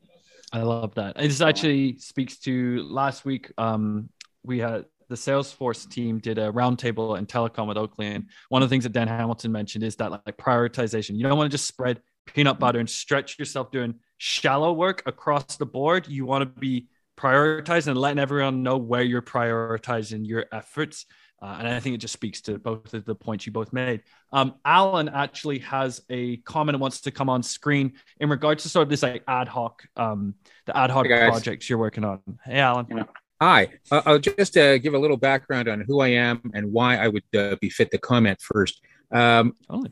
I 0.52 0.62
love 0.62 0.94
that. 0.94 1.16
This 1.16 1.40
actually 1.40 1.98
speaks 1.98 2.38
to 2.40 2.84
last 2.84 3.24
week. 3.24 3.50
Um, 3.58 4.08
we 4.44 4.60
had 4.60 4.84
the 5.08 5.16
Salesforce 5.16 5.90
team 5.90 6.20
did 6.20 6.38
a 6.38 6.52
roundtable 6.52 7.18
in 7.18 7.26
telecom 7.26 7.66
with 7.66 7.76
Oakley, 7.76 8.06
and 8.06 8.28
one 8.50 8.62
of 8.62 8.68
the 8.68 8.72
things 8.72 8.84
that 8.84 8.92
Dan 8.92 9.08
Hamilton 9.08 9.50
mentioned 9.50 9.82
is 9.82 9.96
that 9.96 10.12
like 10.12 10.36
prioritization. 10.36 11.16
You 11.16 11.24
don't 11.24 11.36
want 11.36 11.50
to 11.50 11.54
just 11.54 11.66
spread 11.66 12.00
peanut 12.24 12.60
butter 12.60 12.78
and 12.78 12.88
stretch 12.88 13.36
yourself 13.36 13.72
doing 13.72 13.96
shallow 14.18 14.72
work 14.72 15.02
across 15.06 15.56
the 15.56 15.66
board. 15.66 16.06
You 16.06 16.24
want 16.24 16.42
to 16.42 16.60
be 16.60 16.86
prioritizing 17.18 17.88
and 17.88 17.98
letting 17.98 18.20
everyone 18.20 18.62
know 18.62 18.76
where 18.76 19.02
you're 19.02 19.22
prioritizing 19.22 20.24
your 20.24 20.46
efforts. 20.52 21.06
Uh, 21.44 21.56
and 21.58 21.68
I 21.68 21.78
think 21.78 21.94
it 21.94 21.98
just 21.98 22.14
speaks 22.14 22.40
to 22.42 22.58
both 22.58 22.94
of 22.94 23.04
the 23.04 23.14
points 23.14 23.44
you 23.44 23.52
both 23.52 23.70
made. 23.70 24.02
Um, 24.32 24.54
Alan 24.64 25.10
actually 25.10 25.58
has 25.58 26.00
a 26.08 26.38
comment 26.38 26.74
and 26.74 26.80
wants 26.80 27.02
to 27.02 27.10
come 27.10 27.28
on 27.28 27.42
screen 27.42 27.92
in 28.18 28.30
regards 28.30 28.62
to 28.62 28.70
sort 28.70 28.84
of 28.84 28.88
this 28.88 29.02
like 29.02 29.22
ad 29.28 29.46
hoc, 29.46 29.82
um, 29.94 30.34
the 30.64 30.74
ad 30.74 30.88
hoc 30.88 31.06
hey 31.06 31.28
projects 31.28 31.68
you're 31.68 31.78
working 31.78 32.02
on. 32.02 32.20
Hey, 32.46 32.60
Alan. 32.60 32.86
Yeah. 32.88 33.02
Hi, 33.42 33.68
uh, 33.90 34.00
I'll 34.06 34.18
just 34.18 34.56
uh, 34.56 34.78
give 34.78 34.94
a 34.94 34.98
little 34.98 35.18
background 35.18 35.68
on 35.68 35.82
who 35.82 36.00
I 36.00 36.08
am 36.08 36.40
and 36.54 36.72
why 36.72 36.96
I 36.96 37.08
would 37.08 37.24
uh, 37.36 37.56
be 37.60 37.68
fit 37.68 37.90
to 37.90 37.98
comment 37.98 38.40
first. 38.40 38.80
Um, 39.12 39.54
oh. 39.68 39.84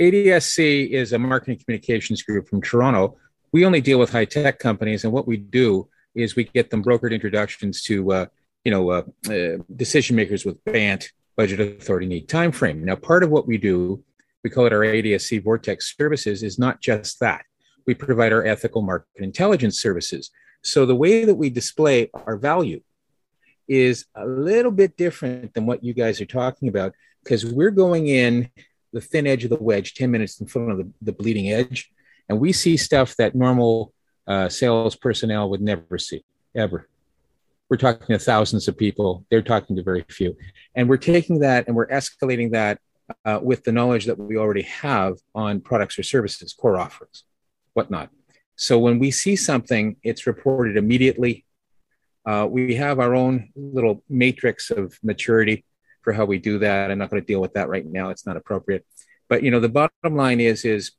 ADSC 0.00 0.88
is 0.88 1.12
a 1.12 1.18
marketing 1.18 1.60
communications 1.62 2.22
group 2.22 2.48
from 2.48 2.62
Toronto. 2.62 3.18
We 3.52 3.66
only 3.66 3.82
deal 3.82 3.98
with 3.98 4.10
high 4.10 4.24
tech 4.24 4.58
companies, 4.58 5.04
and 5.04 5.12
what 5.12 5.26
we 5.26 5.36
do 5.36 5.86
is 6.14 6.34
we 6.34 6.44
get 6.44 6.70
them 6.70 6.82
brokered 6.82 7.12
introductions 7.12 7.82
to, 7.82 8.10
uh, 8.10 8.26
you 8.64 8.70
know, 8.70 8.90
uh, 8.90 9.02
uh, 9.30 9.62
decision 9.76 10.16
makers 10.16 10.44
with 10.44 10.62
BANT, 10.64 11.12
budget 11.36 11.60
authority 11.60 12.06
need 12.06 12.28
time 12.28 12.52
frame. 12.52 12.84
Now, 12.84 12.96
part 12.96 13.22
of 13.22 13.30
what 13.30 13.46
we 13.46 13.58
do, 13.58 14.02
we 14.42 14.50
call 14.50 14.66
it 14.66 14.72
our 14.72 14.80
ADSC 14.80 15.42
Vortex 15.42 15.96
services, 15.96 16.42
is 16.42 16.58
not 16.58 16.80
just 16.80 17.20
that. 17.20 17.44
We 17.86 17.94
provide 17.94 18.32
our 18.32 18.44
ethical 18.44 18.82
market 18.82 19.08
intelligence 19.16 19.80
services. 19.80 20.30
So 20.62 20.86
the 20.86 20.94
way 20.94 21.24
that 21.24 21.34
we 21.34 21.50
display 21.50 22.10
our 22.14 22.36
value 22.36 22.80
is 23.68 24.06
a 24.14 24.26
little 24.26 24.70
bit 24.70 24.96
different 24.96 25.52
than 25.54 25.66
what 25.66 25.84
you 25.84 25.92
guys 25.92 26.20
are 26.20 26.26
talking 26.26 26.68
about 26.68 26.94
because 27.22 27.44
we're 27.44 27.70
going 27.70 28.06
in 28.08 28.50
the 28.92 29.00
thin 29.00 29.26
edge 29.26 29.44
of 29.44 29.50
the 29.50 29.56
wedge 29.56 29.94
10 29.94 30.10
minutes 30.10 30.40
in 30.40 30.46
front 30.46 30.70
of 30.70 30.78
the, 30.78 30.90
the 31.02 31.12
bleeding 31.12 31.50
edge 31.50 31.90
and 32.28 32.38
we 32.38 32.52
see 32.52 32.76
stuff 32.76 33.16
that 33.16 33.34
normal 33.34 33.92
uh, 34.26 34.48
sales 34.48 34.96
personnel 34.96 35.50
would 35.50 35.62
never 35.62 35.98
see 35.98 36.24
ever 36.54 36.88
we're 37.74 37.92
talking 37.92 38.06
to 38.06 38.18
thousands 38.20 38.68
of 38.68 38.78
people 38.78 39.26
they're 39.30 39.42
talking 39.42 39.74
to 39.74 39.82
very 39.82 40.04
few 40.08 40.36
and 40.76 40.88
we're 40.88 40.96
taking 40.96 41.40
that 41.40 41.66
and 41.66 41.74
we're 41.74 41.88
escalating 41.88 42.52
that 42.52 42.78
uh, 43.24 43.40
with 43.42 43.64
the 43.64 43.72
knowledge 43.72 44.04
that 44.04 44.16
we 44.16 44.36
already 44.36 44.62
have 44.62 45.14
on 45.34 45.60
products 45.60 45.98
or 45.98 46.04
services 46.04 46.52
core 46.52 46.78
offerings 46.78 47.24
whatnot 47.72 48.10
so 48.54 48.78
when 48.78 49.00
we 49.00 49.10
see 49.10 49.34
something 49.34 49.96
it's 50.04 50.24
reported 50.24 50.76
immediately 50.76 51.44
uh, 52.26 52.46
we 52.48 52.76
have 52.76 53.00
our 53.00 53.12
own 53.12 53.50
little 53.56 54.04
matrix 54.08 54.70
of 54.70 54.96
maturity 55.02 55.64
for 56.02 56.12
how 56.12 56.24
we 56.24 56.38
do 56.38 56.58
that. 56.58 56.90
I'm 56.90 56.98
not 56.98 57.10
going 57.10 57.20
to 57.20 57.26
deal 57.26 57.40
with 57.40 57.54
that 57.54 57.68
right 57.68 57.84
now. 57.84 58.10
It's 58.10 58.26
not 58.26 58.36
appropriate. 58.36 58.86
But 59.28 59.42
you 59.42 59.50
know, 59.50 59.60
the 59.60 59.68
bottom 59.68 60.16
line 60.16 60.40
is 60.40 60.64
is 60.64 60.92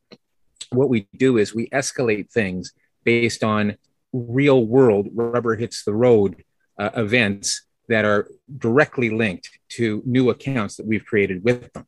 what 0.72 0.90
we 0.90 1.08
do 1.16 1.38
is 1.38 1.56
we 1.56 1.68
escalate 1.70 2.32
things 2.32 2.74
based 3.04 3.44
on 3.44 3.78
real 4.14 4.66
world 4.66 5.08
rubber 5.14 5.56
hits 5.56 5.84
the 5.84 5.94
road 5.94 6.44
uh, 6.78 6.90
events 6.96 7.64
that 7.88 8.06
are 8.06 8.28
directly 8.58 9.10
linked 9.10 9.50
to 9.70 10.02
new 10.06 10.30
accounts 10.30 10.76
that 10.78 10.86
we've 10.86 11.06
created 11.06 11.44
with 11.44 11.72
them. 11.74 11.86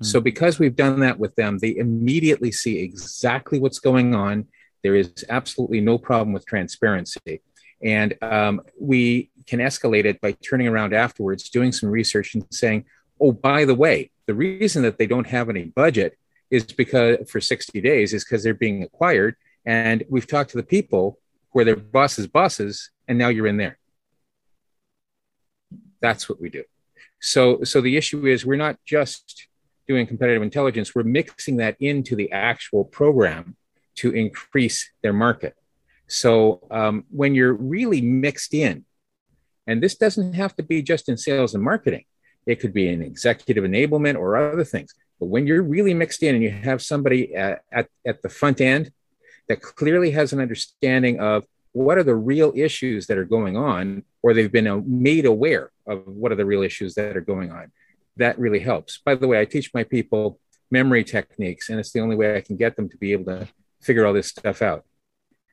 Mm. 0.00 0.06
So 0.06 0.20
because 0.20 0.58
we've 0.58 0.76
done 0.76 1.00
that 1.00 1.18
with 1.18 1.34
them, 1.36 1.58
they 1.58 1.76
immediately 1.76 2.52
see 2.52 2.78
exactly 2.78 3.58
what's 3.58 3.78
going 3.78 4.14
on. 4.14 4.46
There 4.82 4.94
is 4.94 5.24
absolutely 5.28 5.80
no 5.80 5.98
problem 5.98 6.32
with 6.32 6.46
transparency. 6.46 7.42
And 7.82 8.16
um, 8.22 8.60
we 8.78 9.30
can 9.46 9.58
escalate 9.58 10.04
it 10.04 10.20
by 10.20 10.32
turning 10.32 10.68
around 10.68 10.94
afterwards, 10.94 11.48
doing 11.48 11.72
some 11.72 11.90
research 11.90 12.34
and 12.34 12.46
saying, 12.50 12.84
oh, 13.20 13.32
by 13.32 13.64
the 13.64 13.74
way, 13.74 14.10
the 14.26 14.34
reason 14.34 14.82
that 14.82 14.98
they 14.98 15.06
don't 15.06 15.26
have 15.26 15.48
any 15.48 15.64
budget 15.64 16.16
is 16.50 16.64
because 16.64 17.28
for 17.28 17.40
60 17.40 17.80
days 17.80 18.12
is 18.12 18.24
because 18.24 18.42
they're 18.42 18.54
being 18.54 18.82
acquired. 18.82 19.36
And 19.64 20.04
we've 20.08 20.26
talked 20.26 20.50
to 20.50 20.56
the 20.56 20.62
people 20.62 21.18
where 21.52 21.64
their 21.64 21.76
bosses' 21.76 22.26
bosses, 22.26 22.90
and 23.08 23.18
now 23.18 23.28
you're 23.28 23.46
in 23.46 23.56
there. 23.56 23.79
That's 26.00 26.28
what 26.28 26.40
we 26.40 26.48
do. 26.48 26.64
So, 27.20 27.62
so 27.64 27.80
the 27.80 27.96
issue 27.96 28.26
is 28.26 28.46
we're 28.46 28.56
not 28.56 28.76
just 28.86 29.48
doing 29.86 30.06
competitive 30.06 30.42
intelligence, 30.42 30.94
we're 30.94 31.02
mixing 31.02 31.56
that 31.56 31.76
into 31.80 32.14
the 32.14 32.30
actual 32.32 32.84
program 32.84 33.56
to 33.96 34.12
increase 34.12 34.90
their 35.02 35.12
market. 35.12 35.54
So 36.06 36.66
um, 36.70 37.04
when 37.10 37.34
you're 37.34 37.52
really 37.52 38.00
mixed 38.00 38.54
in, 38.54 38.84
and 39.66 39.82
this 39.82 39.96
doesn't 39.96 40.34
have 40.34 40.56
to 40.56 40.62
be 40.62 40.82
just 40.82 41.08
in 41.08 41.16
sales 41.16 41.54
and 41.54 41.62
marketing, 41.62 42.04
it 42.46 42.60
could 42.60 42.72
be 42.72 42.88
in 42.88 43.02
executive 43.02 43.64
enablement 43.64 44.16
or 44.18 44.36
other 44.36 44.64
things. 44.64 44.94
But 45.18 45.26
when 45.26 45.46
you're 45.46 45.62
really 45.62 45.92
mixed 45.92 46.22
in 46.22 46.34
and 46.34 46.42
you 46.42 46.50
have 46.50 46.82
somebody 46.82 47.34
at, 47.34 47.62
at, 47.70 47.88
at 48.06 48.22
the 48.22 48.28
front 48.28 48.60
end 48.60 48.90
that 49.48 49.60
clearly 49.60 50.12
has 50.12 50.32
an 50.32 50.40
understanding 50.40 51.20
of 51.20 51.44
what 51.72 51.98
are 51.98 52.02
the 52.02 52.14
real 52.14 52.52
issues 52.56 53.06
that 53.08 53.18
are 53.18 53.24
going 53.24 53.56
on, 53.56 54.04
or 54.22 54.34
they've 54.34 54.52
been 54.52 54.66
uh, 54.66 54.80
made 54.84 55.26
aware 55.26 55.70
of 55.86 56.06
what 56.06 56.32
are 56.32 56.36
the 56.36 56.44
real 56.44 56.62
issues 56.62 56.94
that 56.94 57.16
are 57.16 57.22
going 57.22 57.50
on, 57.50 57.72
that 58.16 58.38
really 58.38 58.60
helps. 58.60 58.98
By 59.04 59.14
the 59.14 59.28
way, 59.28 59.40
I 59.40 59.44
teach 59.44 59.72
my 59.72 59.84
people 59.84 60.38
memory 60.70 61.04
techniques, 61.04 61.68
and 61.68 61.78
it's 61.80 61.92
the 61.92 62.00
only 62.00 62.16
way 62.16 62.36
I 62.36 62.40
can 62.40 62.56
get 62.56 62.76
them 62.76 62.88
to 62.88 62.96
be 62.96 63.12
able 63.12 63.24
to 63.26 63.48
figure 63.80 64.06
all 64.06 64.12
this 64.12 64.28
stuff 64.28 64.62
out 64.62 64.84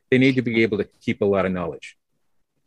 they 0.09 0.17
need 0.17 0.35
to 0.35 0.41
be 0.41 0.63
able 0.63 0.77
to 0.77 0.87
keep 1.01 1.21
a 1.21 1.25
lot 1.25 1.45
of 1.45 1.51
knowledge. 1.51 1.97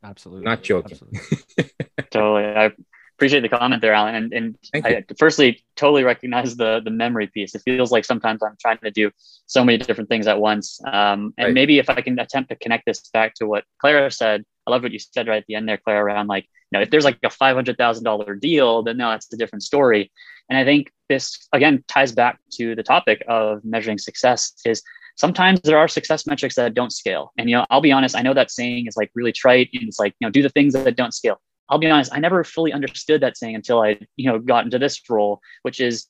Absolutely. 0.02 0.44
Not 0.44 0.62
joking. 0.62 0.92
Absolutely. 0.92 1.70
totally. 2.10 2.44
I 2.44 2.72
appreciate 3.16 3.40
the 3.40 3.48
comment 3.48 3.82
there, 3.82 3.92
Alan. 3.92 4.14
And, 4.14 4.32
and 4.32 4.86
I 4.86 5.04
firstly 5.18 5.62
totally 5.76 6.04
recognize 6.04 6.56
the 6.56 6.80
the 6.82 6.90
memory 6.90 7.26
piece. 7.26 7.54
It 7.54 7.62
feels 7.64 7.92
like 7.92 8.04
sometimes 8.04 8.42
I'm 8.42 8.56
trying 8.58 8.78
to 8.78 8.90
do 8.90 9.10
so 9.46 9.64
many 9.64 9.78
different 9.78 10.08
things 10.08 10.26
at 10.26 10.40
once. 10.40 10.80
Um, 10.86 11.34
and 11.36 11.46
right. 11.46 11.54
maybe 11.54 11.78
if 11.78 11.90
I 11.90 12.00
can 12.00 12.18
attempt 12.18 12.50
to 12.50 12.56
connect 12.56 12.86
this 12.86 13.08
back 13.12 13.34
to 13.34 13.46
what 13.46 13.64
Clara 13.78 14.10
said, 14.10 14.44
I 14.66 14.70
love 14.70 14.82
what 14.82 14.92
you 14.92 14.98
said 14.98 15.28
right 15.28 15.38
at 15.38 15.46
the 15.46 15.54
end 15.54 15.68
there, 15.68 15.78
Claire, 15.78 16.04
around 16.04 16.26
like, 16.28 16.44
you 16.44 16.78
know, 16.78 16.82
if 16.82 16.90
there's 16.90 17.04
like 17.04 17.18
a 17.24 17.30
five 17.30 17.56
hundred 17.56 17.76
thousand 17.76 18.04
dollar 18.04 18.34
deal, 18.34 18.82
then 18.82 18.96
no, 18.96 19.10
that's 19.10 19.32
a 19.32 19.36
different 19.36 19.62
story. 19.62 20.12
And 20.48 20.58
I 20.58 20.64
think 20.64 20.92
this 21.08 21.48
again 21.52 21.84
ties 21.88 22.12
back 22.12 22.38
to 22.52 22.74
the 22.74 22.82
topic 22.82 23.22
of 23.28 23.64
measuring 23.64 23.98
success 23.98 24.52
is 24.64 24.82
sometimes 25.16 25.60
there 25.62 25.78
are 25.78 25.88
success 25.88 26.26
metrics 26.26 26.54
that 26.54 26.74
don't 26.74 26.92
scale. 26.92 27.32
And, 27.36 27.50
you 27.50 27.56
know, 27.56 27.66
I'll 27.70 27.80
be 27.80 27.92
honest, 27.92 28.16
I 28.16 28.22
know 28.22 28.34
that 28.34 28.50
saying 28.50 28.86
is 28.86 28.96
like 28.96 29.10
really 29.14 29.32
trite 29.32 29.70
and 29.74 29.88
it's 29.88 29.98
like, 29.98 30.14
you 30.18 30.26
know, 30.26 30.30
do 30.30 30.42
the 30.42 30.48
things 30.48 30.72
that 30.72 30.96
don't 30.96 31.14
scale. 31.14 31.40
I'll 31.68 31.78
be 31.78 31.88
honest, 31.88 32.12
I 32.12 32.18
never 32.18 32.42
fully 32.42 32.72
understood 32.72 33.20
that 33.20 33.36
saying 33.36 33.54
until 33.54 33.80
I, 33.80 34.00
you 34.16 34.30
know, 34.30 34.38
got 34.38 34.64
into 34.64 34.78
this 34.78 35.00
role, 35.08 35.40
which 35.62 35.80
is 35.80 36.06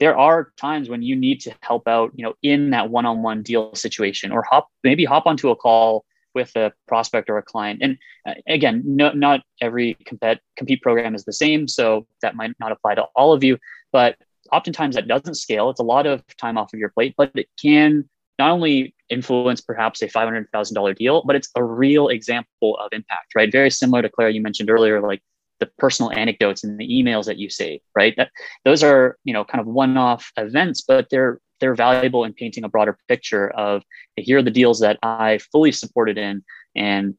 there 0.00 0.16
are 0.16 0.52
times 0.56 0.88
when 0.88 1.02
you 1.02 1.16
need 1.16 1.40
to 1.42 1.54
help 1.62 1.86
out, 1.86 2.12
you 2.14 2.24
know, 2.24 2.34
in 2.42 2.70
that 2.70 2.88
one-on-one 2.90 3.42
deal 3.42 3.74
situation 3.74 4.32
or 4.32 4.42
hop, 4.42 4.68
maybe 4.82 5.04
hop 5.04 5.26
onto 5.26 5.50
a 5.50 5.56
call 5.56 6.04
with 6.34 6.54
a 6.56 6.72
prospect 6.88 7.28
or 7.30 7.38
a 7.38 7.42
client. 7.42 7.80
And 7.82 7.98
uh, 8.26 8.34
again, 8.46 8.82
no, 8.84 9.12
not 9.12 9.42
every 9.60 9.96
compete, 10.04 10.38
compete 10.56 10.82
program 10.82 11.14
is 11.14 11.24
the 11.24 11.32
same. 11.32 11.68
So 11.68 12.06
that 12.22 12.36
might 12.36 12.52
not 12.60 12.72
apply 12.72 12.94
to 12.96 13.02
all 13.14 13.32
of 13.32 13.44
you, 13.44 13.58
but 13.92 14.16
oftentimes 14.50 14.94
that 14.94 15.08
doesn't 15.08 15.34
scale. 15.34 15.70
It's 15.70 15.80
a 15.80 15.84
lot 15.84 16.06
of 16.06 16.22
time 16.36 16.58
off 16.58 16.72
of 16.72 16.80
your 16.80 16.90
plate, 16.90 17.14
but 17.16 17.30
it 17.34 17.48
can 17.60 18.08
not 18.38 18.50
only 18.50 18.94
influence 19.08 19.60
perhaps 19.60 20.02
a 20.02 20.08
$500,000 20.08 20.96
deal, 20.96 21.22
but 21.26 21.36
it's 21.36 21.50
a 21.54 21.62
real 21.62 22.08
example 22.08 22.76
of 22.78 22.88
impact, 22.92 23.34
right? 23.34 23.52
Very 23.52 23.70
similar 23.70 24.02
to 24.02 24.08
Claire, 24.08 24.30
you 24.30 24.40
mentioned 24.40 24.70
earlier, 24.70 25.00
like 25.00 25.22
the 25.60 25.70
personal 25.78 26.10
anecdotes 26.12 26.64
and 26.64 26.78
the 26.78 26.88
emails 26.88 27.26
that 27.26 27.38
you 27.38 27.48
say, 27.48 27.80
right? 27.94 28.14
That 28.16 28.30
those 28.64 28.82
are, 28.82 29.16
you 29.24 29.32
know, 29.32 29.44
kind 29.44 29.60
of 29.60 29.66
one-off 29.66 30.32
events, 30.36 30.82
but 30.82 31.08
they're 31.10 31.38
they're 31.62 31.74
valuable 31.74 32.24
in 32.24 32.34
painting 32.34 32.64
a 32.64 32.68
broader 32.68 32.98
picture 33.08 33.48
of 33.50 33.82
here 34.16 34.38
are 34.38 34.42
the 34.42 34.50
deals 34.50 34.80
that 34.80 34.98
I 35.02 35.38
fully 35.50 35.72
supported 35.72 36.18
in, 36.18 36.44
and 36.76 37.14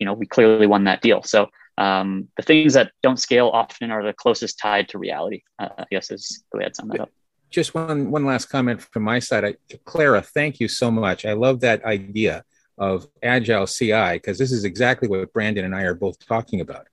you 0.00 0.06
know, 0.06 0.14
we 0.14 0.26
clearly 0.26 0.66
won 0.66 0.84
that 0.84 1.02
deal. 1.02 1.22
So 1.22 1.48
um, 1.78 2.28
the 2.36 2.42
things 2.42 2.74
that 2.74 2.90
don't 3.02 3.20
scale 3.20 3.50
often 3.52 3.90
are 3.90 4.02
the 4.02 4.12
closest 4.12 4.58
tied 4.58 4.88
to 4.88 4.98
reality. 4.98 5.42
Uh, 5.58 5.68
I 5.78 5.84
guess 5.90 6.10
is 6.10 6.42
the 6.50 6.58
way 6.58 6.64
I'd 6.64 6.74
sum 6.74 6.88
that 6.88 7.00
up 7.00 7.10
just 7.50 7.72
one 7.72 8.10
one 8.10 8.26
last 8.26 8.46
comment 8.46 8.82
from 8.82 9.04
my 9.04 9.20
side. 9.20 9.44
I, 9.44 9.54
Clara, 9.84 10.20
thank 10.20 10.58
you 10.58 10.66
so 10.66 10.90
much. 10.90 11.24
I 11.24 11.34
love 11.34 11.60
that 11.60 11.84
idea 11.84 12.44
of 12.76 13.06
agile 13.22 13.66
CI 13.66 14.14
because 14.14 14.38
this 14.38 14.50
is 14.50 14.64
exactly 14.64 15.06
what 15.06 15.32
Brandon 15.32 15.64
and 15.64 15.74
I 15.74 15.82
are 15.82 15.94
both 15.94 16.18
talking 16.26 16.60
about. 16.60 16.88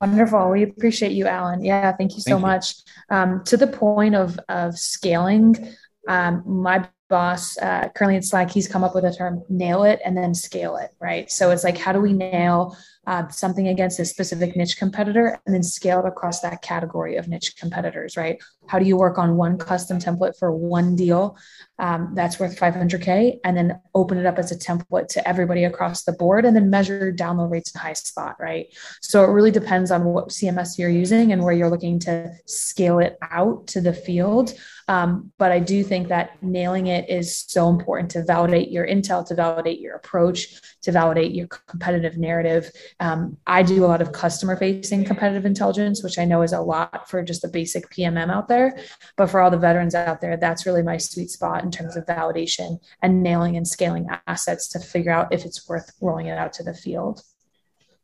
Wonderful. 0.00 0.50
We 0.50 0.62
appreciate 0.62 1.12
you, 1.12 1.26
Alan. 1.26 1.62
Yeah, 1.62 1.92
thank 1.92 2.14
you 2.14 2.20
so 2.20 2.32
thank 2.32 2.42
much. 2.42 2.74
You. 3.10 3.16
Um, 3.16 3.44
to 3.44 3.56
the 3.56 3.66
point 3.66 4.14
of 4.14 4.38
of 4.48 4.78
scaling, 4.78 5.74
um, 6.08 6.42
my 6.46 6.88
boss 7.10 7.58
uh, 7.58 7.88
currently 7.94 8.16
at 8.16 8.24
Slack, 8.24 8.50
he's 8.50 8.66
come 8.66 8.82
up 8.82 8.94
with 8.94 9.04
a 9.04 9.12
term: 9.12 9.42
nail 9.50 9.84
it 9.84 10.00
and 10.04 10.16
then 10.16 10.34
scale 10.34 10.76
it. 10.76 10.90
Right. 11.00 11.30
So 11.30 11.50
it's 11.50 11.64
like, 11.64 11.76
how 11.76 11.92
do 11.92 12.00
we 12.00 12.14
nail 12.14 12.76
uh, 13.06 13.26
something 13.28 13.68
against 13.68 13.98
a 13.98 14.04
specific 14.04 14.56
niche 14.56 14.76
competitor 14.78 15.40
and 15.46 15.54
then 15.54 15.62
scale 15.62 16.00
it 16.00 16.06
across 16.06 16.40
that 16.40 16.60
category 16.62 17.16
of 17.16 17.28
niche 17.28 17.56
competitors, 17.58 18.16
right? 18.16 18.38
How 18.68 18.78
do 18.78 18.84
you 18.84 18.96
work 18.96 19.18
on 19.18 19.36
one 19.36 19.58
custom 19.58 19.98
template 19.98 20.38
for 20.38 20.52
one 20.52 20.96
deal 20.96 21.36
um, 21.78 22.12
that's 22.14 22.38
worth 22.38 22.58
500K 22.58 23.38
and 23.42 23.56
then 23.56 23.80
open 23.94 24.18
it 24.18 24.26
up 24.26 24.38
as 24.38 24.52
a 24.52 24.58
template 24.58 25.08
to 25.08 25.26
everybody 25.26 25.64
across 25.64 26.04
the 26.04 26.12
board 26.12 26.44
and 26.44 26.54
then 26.54 26.68
measure 26.68 27.10
download 27.10 27.50
rates 27.50 27.74
in 27.74 27.80
Highspot, 27.80 28.38
right? 28.38 28.66
So 29.00 29.24
it 29.24 29.28
really 29.28 29.50
depends 29.50 29.90
on 29.90 30.04
what 30.04 30.28
CMS 30.28 30.78
you're 30.78 30.90
using 30.90 31.32
and 31.32 31.42
where 31.42 31.54
you're 31.54 31.70
looking 31.70 31.98
to 32.00 32.30
scale 32.46 32.98
it 32.98 33.16
out 33.32 33.66
to 33.68 33.80
the 33.80 33.94
field. 33.94 34.52
Um, 34.88 35.32
but 35.38 35.52
I 35.52 35.60
do 35.60 35.82
think 35.84 36.08
that 36.08 36.42
nailing 36.42 36.88
it 36.88 37.08
is 37.08 37.44
so 37.46 37.68
important 37.68 38.10
to 38.10 38.24
validate 38.24 38.70
your 38.70 38.86
intel, 38.86 39.26
to 39.28 39.34
validate 39.34 39.80
your 39.80 39.94
approach, 39.94 40.60
to 40.82 40.92
validate 40.92 41.32
your 41.32 41.46
competitive 41.46 42.18
narrative. 42.18 42.70
Um, 43.00 43.38
I 43.46 43.62
do 43.62 43.84
a 43.84 43.88
lot 43.88 44.02
of 44.02 44.12
customer 44.12 44.56
facing 44.56 45.04
competitive 45.04 45.46
intelligence, 45.46 46.02
which 46.02 46.18
I 46.18 46.26
know 46.26 46.42
is 46.42 46.52
a 46.52 46.60
lot 46.60 47.08
for 47.08 47.22
just 47.22 47.44
a 47.44 47.48
basic 47.48 47.88
PMM 47.90 48.30
out 48.30 48.46
there. 48.46 48.78
But 49.16 49.28
for 49.28 49.40
all 49.40 49.50
the 49.50 49.56
veterans 49.56 49.94
out 49.94 50.20
there, 50.20 50.36
that's 50.36 50.66
really 50.66 50.82
my 50.82 50.98
sweet 50.98 51.30
spot 51.30 51.64
in 51.64 51.70
terms 51.70 51.96
of 51.96 52.04
validation 52.04 52.78
and 53.00 53.22
nailing 53.22 53.56
and 53.56 53.66
scaling 53.66 54.06
assets 54.26 54.68
to 54.68 54.78
figure 54.78 55.12
out 55.12 55.32
if 55.32 55.46
it's 55.46 55.66
worth 55.66 55.90
rolling 56.00 56.26
it 56.26 56.36
out 56.36 56.52
to 56.54 56.62
the 56.62 56.74
field. 56.74 57.22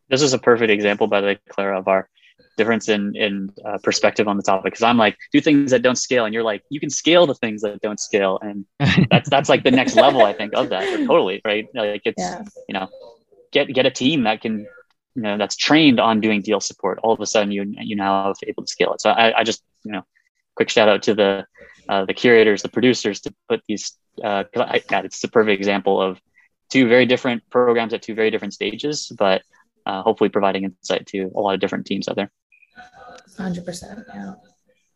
This 0.09 0.23
is 0.23 0.33
a 0.33 0.39
perfect 0.39 0.71
example, 0.71 1.07
by 1.09 1.21
the 1.21 1.27
way, 1.27 1.39
Clara, 1.49 1.79
of 1.79 1.89
our 1.89 2.09
difference 2.57 2.89
in 2.89 3.15
in 3.15 3.51
uh, 3.67 3.77
perspective 3.83 4.29
on 4.29 4.39
the 4.39 4.43
topic 4.43 4.73
because 4.73 4.83
I'm 4.83 4.97
like 4.97 5.17
do 5.31 5.43
things 5.43 5.73
that 5.73 5.83
don't 5.83 5.97
scale 5.97 6.25
and 6.25 6.33
you're 6.33 6.43
like 6.43 6.63
you 6.71 6.81
can 6.81 6.89
scale 6.89 7.27
the 7.27 7.35
things 7.35 7.61
that 7.61 7.81
don't 7.83 8.01
scale 8.01 8.39
and 8.41 8.65
that's 9.11 9.29
that's 9.29 9.51
like 9.51 9.63
the 9.63 9.71
next 9.71 9.95
level 9.95 10.23
I 10.23 10.33
think 10.33 10.55
of 10.55 10.71
that 10.71 10.85
totally 11.07 11.43
right 11.45 11.67
like 11.75 12.03
it's 12.07 12.19
yeah. 12.19 12.43
you 12.67 12.73
know 12.73 12.89
get 13.53 13.69
get 13.75 13.85
a 13.85 13.91
team 13.91 14.23
that 14.23 14.41
can 14.41 14.67
you 15.17 15.23
know 15.23 15.39
that's 15.39 15.57
trained 15.57 15.99
on 15.99 16.21
doing 16.21 16.43
deal 16.43 16.61
support 16.61 17.01
all 17.03 17.13
of 17.13 17.21
a 17.21 17.27
sudden 17.27 17.51
you 17.51 17.65
you 17.79 17.97
now 17.97 18.27
have 18.27 18.37
able 18.47 18.63
to 18.63 18.71
scale 18.71 18.93
it. 18.93 19.01
So 19.01 19.11
I, 19.11 19.41
I 19.41 19.45
just 19.45 19.63
you 19.83 19.93
know 19.93 20.03
quick 20.55 20.71
shout 20.71 20.89
out 20.89 21.03
to 21.05 21.15
the 21.15 21.47
uh, 21.89 22.05
the 22.05 22.15
curators 22.15 22.63
the 22.63 22.69
producers 22.69 23.21
to 23.21 23.35
put 23.49 23.63
these 23.67 23.97
uh 24.23 24.45
I, 24.57 24.83
God, 24.87 25.05
it's 25.07 25.21
the 25.21 25.29
perfect 25.29 25.59
example 25.59 26.01
of 26.01 26.21
two 26.71 26.89
very 26.89 27.07
different 27.07 27.49
programs 27.51 27.95
at 27.95 28.03
two 28.03 28.15
very 28.15 28.31
different 28.31 28.55
stages 28.55 29.11
but 29.19 29.43
uh, 29.87 30.03
hopefully 30.03 30.31
providing 30.31 30.65
insight 30.65 31.07
to 31.07 31.31
a 31.35 31.41
lot 31.41 31.55
of 31.55 31.61
different 31.61 31.87
teams 31.87 32.09
out 32.09 32.17
there. 32.17 32.31
100% 33.39 34.05
yeah. 34.15 34.35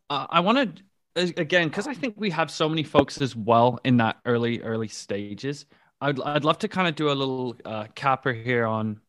Uh, 0.08 0.26
i 0.30 0.40
wanted 0.40 0.82
again 1.16 1.68
because 1.68 1.86
i 1.86 1.94
think 1.94 2.14
we 2.16 2.30
have 2.30 2.50
so 2.50 2.68
many 2.68 2.82
folks 2.82 3.20
as 3.20 3.36
well 3.36 3.78
in 3.84 3.98
that 3.98 4.16
early 4.24 4.60
early 4.62 4.88
stages 4.88 5.66
i'd, 6.00 6.20
I'd 6.22 6.44
love 6.44 6.58
to 6.58 6.68
kind 6.68 6.88
of 6.88 6.94
do 6.94 7.10
a 7.10 7.12
little 7.12 7.56
uh, 7.64 7.86
capper 7.94 8.32
here 8.32 8.66
on 8.66 9.00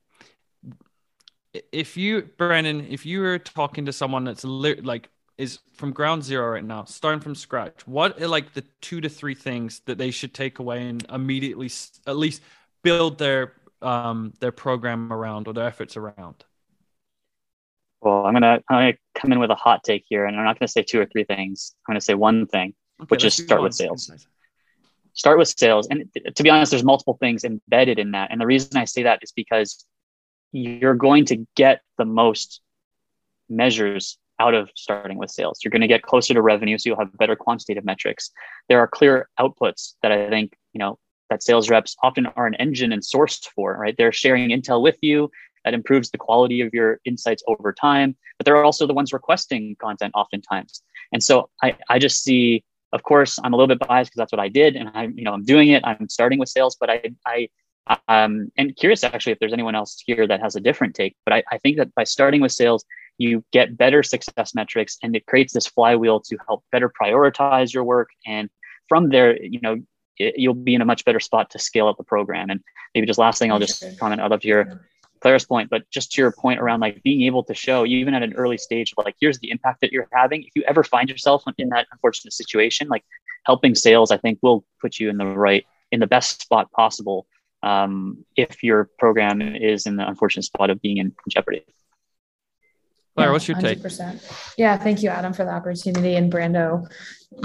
if 1.72 1.98
you 1.98 2.24
brandon 2.38 2.88
if 2.90 3.06
you 3.06 3.22
were 3.22 3.40
talking 3.40 3.86
to 3.86 3.94
someone 3.94 4.24
that's 4.24 4.44
li- 4.44 4.82
like 4.82 5.10
is 5.38 5.60
from 5.74 5.92
ground 5.92 6.24
zero 6.24 6.52
right 6.52 6.64
now 6.64 6.84
starting 6.84 7.20
from 7.20 7.36
scratch 7.36 7.86
what 7.88 8.22
are 8.22 8.28
like 8.28 8.54
the 8.54 8.64
two 8.80 9.02
to 9.02 9.10
three 9.10 9.36
things 9.36 9.82
that 9.86 9.98
they 9.98 10.12
should 10.12 10.34
take 10.34 10.60
away 10.60 10.88
and 10.88 11.06
immediately 11.12 11.70
at 12.08 12.18
least 12.18 12.42
build 12.84 13.18
their 13.18 13.54
um 13.82 14.34
their 14.40 14.52
program 14.52 15.12
around 15.12 15.48
or 15.48 15.54
their 15.54 15.66
efforts 15.66 15.98
around 15.98 16.46
well, 18.02 18.26
I'm 18.26 18.34
gonna 18.34 18.62
I'm 18.68 18.78
gonna 18.78 18.94
come 19.14 19.32
in 19.32 19.40
with 19.40 19.52
a 19.52 19.56
hot 19.56 19.84
take 19.84 20.06
here, 20.08 20.26
and 20.26 20.36
I'm 20.36 20.44
not 20.44 20.60
gonna 20.60 20.68
say 20.68 20.82
two 20.82 21.00
or 21.00 21.06
three 21.06 21.24
things. 21.24 21.76
I'm 21.88 21.94
gonna 21.94 22.02
say 22.02 22.16
one 22.16 22.48
thing, 22.48 22.74
okay, 23.00 23.08
which 23.10 23.24
is 23.24 23.36
start 23.36 23.62
with 23.62 23.76
sales. 23.76 24.12
Start 25.14 25.38
with 25.38 25.50
sales, 25.50 25.88
and 25.88 26.10
to 26.36 26.44
be 26.44 26.50
honest, 26.50 26.72
there's 26.72 26.84
multiple 26.84 27.18
things 27.20 27.44
embedded 27.44 28.00
in 28.00 28.12
that. 28.12 28.32
And 28.32 28.42
the 28.42 28.46
reason 28.46 28.76
I 28.78 28.86
say 28.86 29.04
that 29.04 29.20
is 29.22 29.32
because 29.32 29.86
you're 30.52 30.96
going 30.96 31.26
to 31.26 31.46
get 31.56 31.82
the 31.98 32.06
most 32.06 32.62
measures 33.50 34.18
out 34.40 34.54
of 34.54 34.70
starting 34.76 35.18
with 35.18 35.30
sales. 35.30 35.60
You're 35.64 35.72
going 35.72 35.82
to 35.82 35.88
get 35.88 36.02
closer 36.02 36.34
to 36.34 36.42
revenue, 36.42 36.78
so 36.78 36.90
you'll 36.90 37.00
have 37.00 37.16
better 37.18 37.36
quantitative 37.36 37.86
metrics. 37.86 38.32
There 38.70 38.80
are 38.80 38.88
clear 38.88 39.30
outputs 39.40 39.94
that 40.02 40.12
I 40.12 40.30
think 40.30 40.54
you 40.74 40.80
know 40.80 40.98
that 41.30 41.44
sales 41.44 41.70
reps 41.70 41.96
often 42.04 42.26
are 42.26 42.48
an 42.48 42.56
engine 42.56 42.92
and 42.92 43.02
sourced 43.02 43.46
for. 43.56 43.78
Right, 43.78 43.96
they're 43.98 44.12
sharing 44.12 44.50
intel 44.50 44.82
with 44.82 44.98
you 45.02 45.30
that 45.64 45.74
improves 45.74 46.10
the 46.10 46.18
quality 46.18 46.62
of 46.62 46.74
your 46.74 47.00
insights 47.06 47.44
over 47.48 47.74
time. 47.74 48.16
But 48.38 48.46
they're 48.46 48.64
also 48.64 48.88
the 48.88 48.94
ones 48.94 49.14
requesting 49.14 49.76
content 49.80 50.14
oftentimes. 50.16 50.82
And 51.12 51.24
so 51.24 51.50
I, 51.62 51.78
I 51.90 52.00
just 52.00 52.24
see, 52.24 52.64
of 52.94 53.04
course, 53.04 53.38
I'm 53.44 53.54
a 53.54 53.58
little 53.58 53.68
bit 53.68 53.88
biased 53.88 54.12
because 54.12 54.20
that's 54.20 54.32
what 54.32 54.40
I 54.40 54.48
did. 54.48 54.76
And 54.76 54.90
I'm, 54.94 55.18
you 55.18 55.24
know, 55.24 55.34
I'm 55.34 55.44
doing 55.44 55.70
it. 55.70 55.84
I'm 55.86 56.10
starting 56.10 56.40
with 56.40 56.50
sales, 56.50 56.76
but 56.80 56.90
I, 56.90 57.02
I, 57.26 57.50
um, 58.08 58.52
and 58.58 58.76
curious 58.76 59.04
actually 59.04 59.34
if 59.34 59.40
there's 59.40 59.54
anyone 59.54 59.76
else 59.76 60.02
here 60.06 60.28
that 60.28 60.42
has 60.42 60.56
a 60.56 60.60
different 60.60 60.96
take. 60.96 61.16
But 61.26 61.34
I, 61.34 61.44
I 61.52 61.58
think 61.58 61.78
that 61.78 61.94
by 61.96 62.04
starting 62.04 62.42
with 62.42 62.52
sales, 62.52 62.86
you 63.18 63.44
get 63.52 63.78
better 63.78 64.04
success 64.04 64.56
metrics 64.56 64.98
and 65.04 65.16
it 65.16 65.26
creates 65.26 65.54
this 65.54 65.68
flywheel 65.68 66.20
to 66.22 66.38
help 66.48 66.64
better 66.72 66.92
prioritize 67.02 67.74
your 67.74 67.84
work. 67.84 68.10
And 68.26 68.50
from 68.88 69.10
there, 69.10 69.42
you 69.42 69.60
know, 69.62 69.82
it, 70.18 70.36
you'll 70.38 70.54
be 70.54 70.76
in 70.76 70.82
a 70.82 70.86
much 70.86 71.06
better 71.06 71.20
spot 71.20 71.50
to 71.52 71.60
scale 71.60 71.88
up 71.88 71.98
the 71.98 72.04
program. 72.04 72.50
And 72.50 72.62
maybe 72.94 73.08
just 73.08 73.20
last 73.20 73.40
thing 73.40 73.52
I'll 73.52 73.60
just 73.60 73.84
comment. 74.00 74.22
I'd 74.22 74.32
love 74.32 74.42
to 74.42 74.48
hear 74.48 74.82
Claire's 75.22 75.46
point, 75.46 75.70
but 75.70 75.90
just 75.92 76.12
to 76.14 76.22
your 76.22 76.32
point 76.32 76.60
around 76.60 76.80
like 76.80 77.02
being 77.04 77.24
able 77.24 77.44
to 77.44 77.54
show, 77.54 77.86
even 77.86 78.14
at 78.14 78.24
an 78.24 78.34
early 78.34 78.58
stage, 78.58 78.94
like 78.98 79.16
here's 79.20 79.40
the 79.40 79.52
impact 79.52 79.82
that 79.82 79.92
you're 79.92 80.10
having. 80.12 80.44
If 80.44 80.56
you 80.56 80.64
ever 80.64 80.84
find 80.84 81.10
yourself 81.10 81.44
in 81.58 81.70
that 81.70 81.88
unfortunate 81.92 82.34
situation, 82.34 82.88
like 82.88 83.04
helping 83.46 83.76
sales, 83.76 84.12
I 84.12 84.18
think 84.18 84.40
will 84.42 84.66
put 84.80 85.00
you 85.00 85.10
in 85.10 85.18
the 85.18 85.26
right, 85.26 85.66
in 85.92 86.00
the 86.00 86.08
best 86.08 86.42
spot 86.42 86.72
possible 86.72 87.28
um, 87.64 88.26
if 88.36 88.64
your 88.64 88.90
program 89.00 89.42
is 89.42 89.86
in 89.86 89.96
the 89.96 90.08
unfortunate 90.08 90.44
spot 90.44 90.70
of 90.70 90.82
being 90.82 90.98
in 90.98 91.14
jeopardy. 91.30 91.64
Claire, 93.16 93.32
what's 93.32 93.48
your 93.48 93.58
100%. 93.58 94.22
take? 94.22 94.32
Yeah, 94.58 94.78
thank 94.78 95.04
you, 95.04 95.10
Adam, 95.10 95.34
for 95.34 95.44
the 95.44 95.52
opportunity. 95.52 96.16
And 96.16 96.32
Brando, 96.32 96.90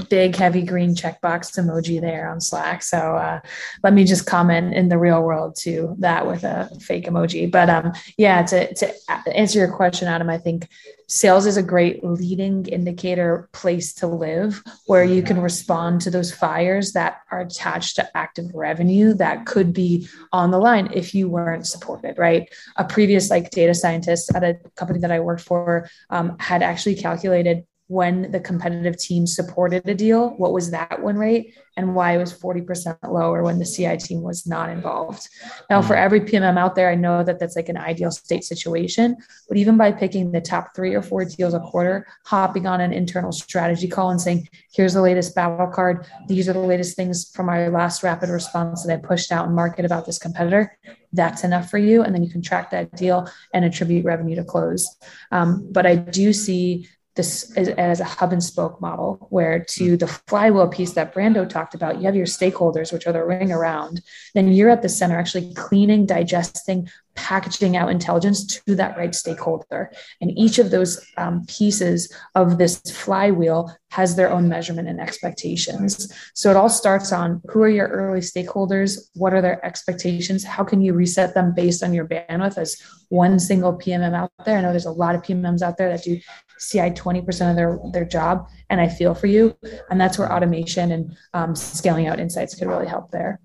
big 0.08 0.34
heavy 0.34 0.62
green 0.62 0.94
checkbox 0.94 1.56
emoji 1.58 2.00
there 2.00 2.28
on 2.28 2.40
Slack. 2.40 2.82
So 2.82 2.98
uh, 2.98 3.40
let 3.82 3.92
me 3.94 4.04
just 4.04 4.26
comment 4.26 4.74
in 4.74 4.88
the 4.88 4.98
real 4.98 5.22
world 5.22 5.56
to 5.60 5.94
that 6.00 6.26
with 6.26 6.44
a 6.44 6.68
fake 6.80 7.06
emoji. 7.06 7.50
But 7.50 7.70
um, 7.70 7.92
yeah, 8.16 8.42
to, 8.42 8.74
to 8.74 8.94
answer 9.32 9.58
your 9.58 9.72
question, 9.72 10.08
Adam, 10.08 10.28
I 10.28 10.38
think 10.38 10.68
sales 11.08 11.46
is 11.46 11.56
a 11.56 11.62
great 11.62 12.02
leading 12.02 12.66
indicator 12.66 13.48
place 13.52 13.94
to 13.94 14.08
live 14.08 14.60
where 14.86 15.04
you 15.04 15.22
can 15.22 15.40
respond 15.40 16.00
to 16.00 16.10
those 16.10 16.34
fires 16.34 16.92
that 16.92 17.20
are 17.30 17.40
attached 17.40 17.94
to 17.96 18.16
active 18.16 18.46
revenue 18.54 19.14
that 19.14 19.46
could 19.46 19.72
be 19.72 20.08
on 20.32 20.50
the 20.50 20.58
line 20.58 20.90
if 20.92 21.14
you 21.14 21.28
weren't 21.28 21.66
supported, 21.66 22.18
right? 22.18 22.52
A 22.76 22.84
previous 22.84 23.30
like 23.30 23.50
data 23.50 23.72
scientist 23.72 24.34
at 24.34 24.42
a 24.42 24.58
company 24.74 24.98
that 24.98 25.12
I 25.12 25.20
worked 25.20 25.42
for 25.42 25.88
um, 26.10 26.36
had 26.40 26.62
actually 26.62 26.96
calculated 26.96 27.64
when 27.88 28.30
the 28.32 28.40
competitive 28.40 28.96
team 28.96 29.26
supported 29.26 29.88
a 29.88 29.94
deal, 29.94 30.30
what 30.36 30.52
was 30.52 30.70
that 30.72 31.02
win 31.02 31.16
rate 31.16 31.54
and 31.76 31.94
why 31.94 32.12
it 32.12 32.18
was 32.18 32.32
40% 32.32 32.96
lower 33.08 33.42
when 33.42 33.58
the 33.58 33.64
CI 33.64 33.98
team 33.98 34.22
was 34.22 34.46
not 34.46 34.70
involved. 34.70 35.28
Now, 35.68 35.82
for 35.82 35.94
hmm. 35.94 36.02
every 36.02 36.20
PMM 36.20 36.58
out 36.58 36.74
there, 36.74 36.90
I 36.90 36.94
know 36.94 37.22
that 37.22 37.38
that's 37.38 37.54
like 37.54 37.68
an 37.68 37.76
ideal 37.76 38.10
state 38.10 38.44
situation, 38.44 39.16
but 39.48 39.58
even 39.58 39.76
by 39.76 39.92
picking 39.92 40.32
the 40.32 40.40
top 40.40 40.74
three 40.74 40.94
or 40.94 41.02
four 41.02 41.24
deals 41.24 41.54
a 41.54 41.60
quarter, 41.60 42.06
hopping 42.24 42.66
on 42.66 42.80
an 42.80 42.92
internal 42.92 43.32
strategy 43.32 43.88
call 43.88 44.10
and 44.10 44.20
saying, 44.20 44.48
here's 44.72 44.94
the 44.94 45.02
latest 45.02 45.34
battle 45.34 45.66
card. 45.66 46.06
These 46.28 46.48
are 46.48 46.54
the 46.54 46.60
latest 46.60 46.96
things 46.96 47.30
from 47.34 47.48
our 47.48 47.70
last 47.70 48.02
rapid 48.02 48.30
response 48.30 48.84
that 48.84 48.92
I 48.92 48.96
pushed 48.96 49.30
out 49.30 49.46
and 49.46 49.54
market 49.54 49.84
about 49.84 50.06
this 50.06 50.18
competitor. 50.18 50.78
That's 51.12 51.44
enough 51.44 51.70
for 51.70 51.78
you. 51.78 52.02
And 52.02 52.14
then 52.14 52.22
you 52.22 52.30
can 52.30 52.42
track 52.42 52.70
that 52.70 52.94
deal 52.96 53.30
and 53.52 53.64
attribute 53.64 54.04
revenue 54.04 54.36
to 54.36 54.44
close. 54.44 54.96
Um, 55.30 55.68
but 55.70 55.86
I 55.86 55.96
do 55.96 56.32
see 56.32 56.88
this 57.16 57.52
as, 57.56 57.68
as, 57.70 58.00
a 58.00 58.04
hub 58.04 58.32
and 58.32 58.42
spoke 58.42 58.80
model 58.80 59.26
where 59.30 59.64
to 59.64 59.90
hmm. 59.90 59.96
the 59.96 60.06
flywheel 60.06 60.68
piece 60.68 60.92
that 60.92 61.14
brando 61.14 61.48
talked 61.48 61.74
about 61.74 61.98
you 61.98 62.04
have 62.04 62.16
your 62.16 62.26
stakeholders 62.26 62.92
which 62.92 63.06
are 63.06 63.12
the 63.12 63.24
ring 63.24 63.50
around 63.50 64.00
then 64.34 64.52
you're 64.52 64.70
at 64.70 64.82
the 64.82 64.88
center 64.88 65.18
actually 65.18 65.52
cleaning 65.54 66.06
digesting 66.06 66.88
packaging 67.16 67.76
out 67.76 67.90
intelligence 67.90 68.46
to 68.46 68.76
that 68.76 68.96
right 68.96 69.14
stakeholder. 69.14 69.90
And 70.20 70.30
each 70.38 70.58
of 70.58 70.70
those 70.70 71.04
um, 71.16 71.44
pieces 71.48 72.12
of 72.34 72.58
this 72.58 72.80
flywheel 72.80 73.74
has 73.90 74.14
their 74.14 74.30
own 74.30 74.48
measurement 74.48 74.88
and 74.88 75.00
expectations. 75.00 76.12
So 76.34 76.50
it 76.50 76.56
all 76.56 76.68
starts 76.68 77.12
on 77.12 77.40
who 77.48 77.62
are 77.62 77.68
your 77.68 77.88
early 77.88 78.20
stakeholders? 78.20 79.08
What 79.14 79.32
are 79.32 79.40
their 79.40 79.64
expectations? 79.64 80.44
How 80.44 80.64
can 80.64 80.82
you 80.82 80.92
reset 80.92 81.34
them 81.34 81.54
based 81.54 81.82
on 81.82 81.94
your 81.94 82.06
bandwidth 82.06 82.58
as 82.58 82.80
one 83.08 83.38
single 83.38 83.72
PMM 83.72 84.14
out 84.14 84.30
there? 84.44 84.58
I 84.58 84.60
know 84.60 84.70
there's 84.70 84.86
a 84.86 84.90
lot 84.90 85.14
of 85.14 85.22
PMMs 85.22 85.62
out 85.62 85.78
there 85.78 85.88
that 85.88 86.04
do 86.04 86.20
CI 86.58 86.90
20% 86.90 87.50
of 87.50 87.56
their, 87.56 87.78
their 87.92 88.04
job, 88.04 88.48
and 88.70 88.80
I 88.80 88.88
feel 88.88 89.14
for 89.14 89.26
you. 89.26 89.56
And 89.90 90.00
that's 90.00 90.18
where 90.18 90.32
automation 90.32 90.92
and 90.92 91.16
um, 91.34 91.54
scaling 91.54 92.06
out 92.06 92.20
insights 92.20 92.54
could 92.54 92.68
really 92.68 92.86
help 92.86 93.10
there. 93.10 93.40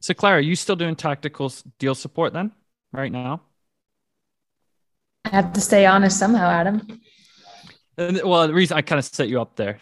So, 0.00 0.12
Clara, 0.12 0.38
are 0.38 0.40
you 0.40 0.54
still 0.54 0.76
doing 0.76 0.96
tactical 0.96 1.52
deal 1.78 1.94
support 1.94 2.32
then? 2.32 2.52
right 2.94 3.12
now? 3.12 3.42
I 5.24 5.30
have 5.30 5.52
to 5.54 5.60
stay 5.60 5.84
honest 5.84 6.18
somehow, 6.18 6.48
Adam. 6.48 7.00
And, 7.98 8.20
well, 8.24 8.46
the 8.46 8.54
reason 8.54 8.76
I 8.76 8.82
kind 8.82 8.98
of 8.98 9.04
set 9.04 9.28
you 9.28 9.40
up 9.40 9.56
there, 9.56 9.80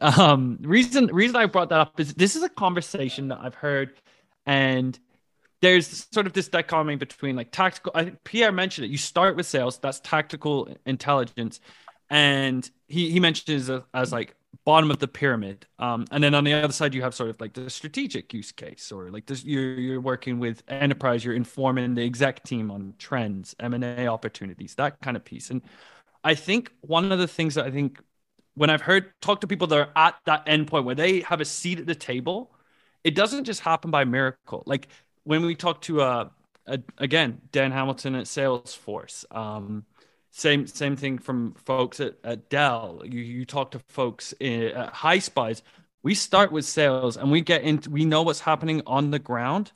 um, 0.00 0.58
reason 0.60 1.06
reason 1.06 1.36
I 1.36 1.46
brought 1.46 1.70
that 1.70 1.80
up 1.80 1.98
is 1.98 2.14
this 2.14 2.36
is 2.36 2.42
a 2.42 2.48
conversation 2.48 3.28
that 3.28 3.40
I've 3.40 3.54
heard, 3.54 3.92
and 4.46 4.98
there's 5.62 6.06
sort 6.12 6.26
of 6.26 6.32
this 6.32 6.48
dichotomy 6.48 6.96
between 6.96 7.36
like 7.36 7.50
tactical. 7.50 7.92
I 7.94 8.12
Pierre 8.24 8.52
mentioned 8.52 8.86
it. 8.86 8.90
You 8.90 8.98
start 8.98 9.36
with 9.36 9.46
sales, 9.46 9.78
that's 9.78 10.00
tactical 10.00 10.74
intelligence, 10.86 11.60
and 12.10 12.68
he 12.88 13.10
he 13.10 13.20
mentions 13.20 13.70
as, 13.70 13.82
as 13.94 14.12
like 14.12 14.34
bottom 14.64 14.90
of 14.90 14.98
the 14.98 15.08
pyramid. 15.08 15.66
Um, 15.78 16.04
and 16.10 16.22
then 16.22 16.34
on 16.34 16.44
the 16.44 16.52
other 16.52 16.72
side, 16.72 16.94
you 16.94 17.02
have 17.02 17.14
sort 17.14 17.30
of 17.30 17.40
like 17.40 17.54
the 17.54 17.70
strategic 17.70 18.34
use 18.34 18.52
case, 18.52 18.92
or 18.92 19.10
like 19.10 19.26
this, 19.26 19.44
you're 19.44 19.74
you're 19.74 20.00
working 20.00 20.38
with 20.38 20.62
enterprise, 20.68 21.24
you're 21.24 21.34
informing 21.34 21.94
the 21.94 22.04
exec 22.04 22.42
team 22.44 22.70
on 22.70 22.94
trends, 22.98 23.54
M 23.60 23.74
and 23.74 23.84
A 23.84 24.08
opportunities, 24.08 24.74
that 24.74 25.00
kind 25.00 25.16
of 25.16 25.24
piece. 25.24 25.50
And 25.50 25.62
I 26.24 26.34
think 26.34 26.72
one 26.82 27.12
of 27.12 27.18
the 27.18 27.28
things 27.28 27.54
that 27.54 27.64
I 27.64 27.70
think 27.70 28.00
when 28.54 28.68
I've 28.70 28.82
heard 28.82 29.12
talk 29.22 29.40
to 29.42 29.46
people 29.46 29.68
that 29.68 29.78
are 29.78 29.92
at 29.96 30.16
that 30.26 30.44
endpoint 30.46 30.84
where 30.84 30.96
they 30.96 31.20
have 31.20 31.40
a 31.40 31.44
seat 31.44 31.78
at 31.78 31.86
the 31.86 31.94
table, 31.94 32.52
it 33.04 33.14
doesn't 33.14 33.44
just 33.44 33.60
happen 33.60 33.90
by 33.90 34.04
miracle. 34.04 34.64
Like 34.66 34.88
when 35.24 35.46
we 35.46 35.54
talk 35.54 35.80
to 35.82 36.02
uh, 36.02 36.28
again 36.98 37.40
Dan 37.52 37.70
Hamilton 37.70 38.16
at 38.16 38.26
Salesforce. 38.26 39.24
Um, 39.34 39.84
same 40.30 40.66
same 40.66 40.96
thing 40.96 41.18
from 41.18 41.54
folks 41.54 42.00
at, 42.00 42.14
at 42.24 42.48
Dell. 42.48 43.02
You 43.04 43.20
you 43.20 43.44
talk 43.44 43.72
to 43.72 43.78
folks 43.88 44.32
in, 44.40 44.62
at 44.68 44.94
Highspot. 44.94 45.62
We 46.02 46.14
start 46.14 46.50
with 46.52 46.64
sales 46.64 47.16
and 47.16 47.30
we 47.30 47.40
get 47.40 47.62
into 47.62 47.90
we 47.90 48.04
know 48.04 48.22
what's 48.22 48.40
happening 48.40 48.82
on 48.86 49.10
the 49.10 49.18
ground. 49.18 49.72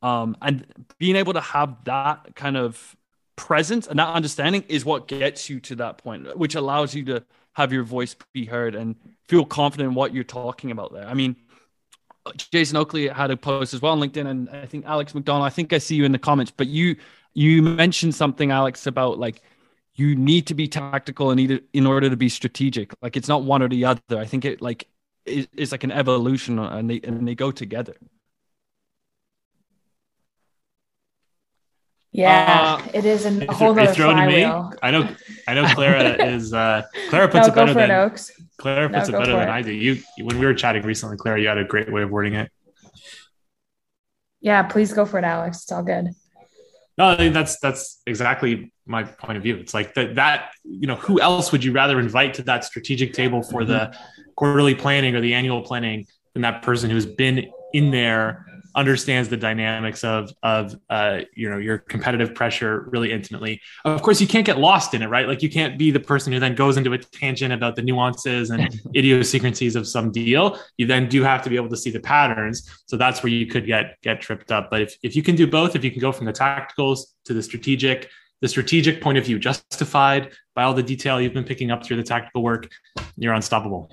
Um, 0.00 0.36
and 0.40 0.64
being 0.98 1.16
able 1.16 1.32
to 1.32 1.40
have 1.40 1.84
that 1.84 2.34
kind 2.36 2.56
of 2.56 2.96
presence 3.36 3.86
and 3.86 3.98
that 3.98 4.08
understanding 4.08 4.64
is 4.68 4.84
what 4.84 5.08
gets 5.08 5.50
you 5.50 5.60
to 5.60 5.76
that 5.76 5.98
point, 5.98 6.36
which 6.36 6.54
allows 6.54 6.94
you 6.94 7.04
to 7.06 7.24
have 7.54 7.72
your 7.72 7.82
voice 7.82 8.14
be 8.32 8.44
heard 8.44 8.74
and 8.74 8.94
feel 9.28 9.44
confident 9.44 9.88
in 9.88 9.94
what 9.94 10.14
you're 10.14 10.24
talking 10.24 10.70
about 10.70 10.92
there. 10.92 11.06
I 11.06 11.14
mean, 11.14 11.36
Jason 12.36 12.76
Oakley 12.76 13.08
had 13.08 13.30
a 13.30 13.36
post 13.36 13.74
as 13.74 13.82
well 13.82 13.92
on 13.92 14.00
LinkedIn, 14.00 14.26
and 14.26 14.48
I 14.50 14.66
think 14.66 14.84
Alex 14.86 15.12
McDonnell. 15.12 15.42
I 15.42 15.50
think 15.50 15.72
I 15.72 15.78
see 15.78 15.96
you 15.96 16.04
in 16.04 16.12
the 16.12 16.18
comments, 16.18 16.52
but 16.54 16.66
you 16.66 16.96
you 17.34 17.62
mentioned 17.62 18.14
something, 18.14 18.50
Alex, 18.50 18.86
about 18.86 19.18
like 19.18 19.42
you 19.98 20.14
need 20.14 20.46
to 20.46 20.54
be 20.54 20.68
tactical 20.68 21.32
and 21.32 21.60
in 21.72 21.86
order 21.86 22.08
to 22.08 22.16
be 22.16 22.28
strategic. 22.28 22.94
Like 23.02 23.16
it's 23.16 23.28
not 23.28 23.42
one 23.42 23.62
or 23.62 23.68
the 23.68 23.84
other. 23.84 24.00
I 24.16 24.24
think 24.24 24.44
it 24.44 24.62
like 24.62 24.86
is, 25.26 25.48
is 25.56 25.72
like 25.72 25.82
an 25.82 25.90
evolution, 25.90 26.58
and 26.60 26.88
they 26.88 27.00
and 27.02 27.26
they 27.26 27.34
go 27.34 27.50
together. 27.50 27.96
Yeah, 32.12 32.78
uh, 32.80 32.88
it 32.94 33.04
is 33.04 33.26
an, 33.26 33.42
a 33.48 33.52
whole 33.52 33.78
other 33.78 33.92
flywheel. 33.92 34.72
I 34.82 34.90
know, 34.92 35.08
I 35.48 35.54
know. 35.54 35.66
Clara 35.74 36.24
is 36.24 36.54
uh, 36.54 36.82
Clara 37.10 37.28
puts 37.28 37.48
no, 37.48 37.52
it 37.52 37.56
better 37.56 37.74
than 37.74 37.90
it, 37.90 37.94
Oaks. 37.94 38.30
Clara 38.56 38.88
puts 38.88 39.08
no, 39.08 39.16
it 39.16 39.20
better 39.20 39.32
than 39.32 39.48
it. 39.48 39.50
I 39.50 39.62
do. 39.62 39.72
You, 39.72 40.00
when 40.22 40.38
we 40.38 40.46
were 40.46 40.54
chatting 40.54 40.84
recently, 40.84 41.16
Clara, 41.16 41.40
you 41.40 41.48
had 41.48 41.58
a 41.58 41.64
great 41.64 41.92
way 41.92 42.02
of 42.02 42.10
wording 42.10 42.34
it. 42.34 42.50
Yeah, 44.40 44.62
please 44.62 44.92
go 44.92 45.04
for 45.04 45.18
it, 45.18 45.24
Alex. 45.24 45.62
It's 45.64 45.72
all 45.72 45.82
good. 45.82 46.14
No, 46.98 47.10
I 47.10 47.16
think 47.16 47.32
that's 47.32 47.60
that's 47.60 48.02
exactly 48.06 48.72
my 48.84 49.04
point 49.04 49.36
of 49.36 49.44
view. 49.44 49.56
It's 49.56 49.72
like 49.72 49.94
that 49.94 50.16
that 50.16 50.50
you 50.64 50.88
know, 50.88 50.96
who 50.96 51.20
else 51.20 51.52
would 51.52 51.62
you 51.62 51.70
rather 51.72 52.00
invite 52.00 52.34
to 52.34 52.42
that 52.42 52.64
strategic 52.64 53.12
table 53.12 53.42
for 53.42 53.62
mm-hmm. 53.62 53.70
the 53.70 53.96
quarterly 54.34 54.74
planning 54.74 55.14
or 55.14 55.20
the 55.20 55.34
annual 55.34 55.62
planning 55.62 56.06
than 56.32 56.42
that 56.42 56.62
person 56.62 56.90
who's 56.90 57.06
been 57.06 57.50
in 57.72 57.92
there 57.92 58.46
understands 58.78 59.28
the 59.28 59.36
dynamics 59.36 60.04
of 60.04 60.32
of 60.44 60.76
uh, 60.88 61.20
you 61.34 61.50
know 61.50 61.58
your 61.58 61.78
competitive 61.78 62.32
pressure 62.32 62.88
really 62.92 63.10
intimately. 63.10 63.60
Of 63.84 64.02
course, 64.02 64.20
you 64.20 64.28
can't 64.28 64.46
get 64.46 64.58
lost 64.58 64.94
in 64.94 65.02
it, 65.02 65.08
right? 65.08 65.26
Like 65.26 65.42
you 65.42 65.50
can't 65.50 65.76
be 65.76 65.90
the 65.90 65.98
person 65.98 66.32
who 66.32 66.38
then 66.38 66.54
goes 66.54 66.76
into 66.76 66.92
a 66.92 66.98
tangent 66.98 67.52
about 67.52 67.74
the 67.74 67.82
nuances 67.82 68.50
and 68.50 68.80
idiosyncrasies 68.96 69.74
of 69.74 69.88
some 69.88 70.12
deal. 70.12 70.60
You 70.76 70.86
then 70.86 71.08
do 71.08 71.24
have 71.24 71.42
to 71.42 71.50
be 71.50 71.56
able 71.56 71.70
to 71.70 71.76
see 71.76 71.90
the 71.90 72.00
patterns. 72.00 72.70
So 72.86 72.96
that's 72.96 73.20
where 73.22 73.32
you 73.32 73.46
could 73.46 73.66
get 73.66 74.00
get 74.02 74.20
tripped 74.20 74.52
up. 74.52 74.70
But 74.70 74.82
if 74.82 74.96
if 75.02 75.16
you 75.16 75.24
can 75.24 75.34
do 75.34 75.48
both, 75.48 75.74
if 75.74 75.82
you 75.82 75.90
can 75.90 76.00
go 76.00 76.12
from 76.12 76.26
the 76.26 76.32
tacticals 76.32 77.00
to 77.24 77.34
the 77.34 77.42
strategic, 77.42 78.08
the 78.40 78.48
strategic 78.48 79.02
point 79.02 79.18
of 79.18 79.24
view 79.24 79.40
justified 79.40 80.30
by 80.54 80.62
all 80.62 80.72
the 80.72 80.84
detail 80.84 81.20
you've 81.20 81.34
been 81.34 81.44
picking 81.44 81.72
up 81.72 81.84
through 81.84 81.96
the 81.96 82.04
tactical 82.04 82.44
work, 82.44 82.70
you're 83.16 83.34
unstoppable. 83.34 83.90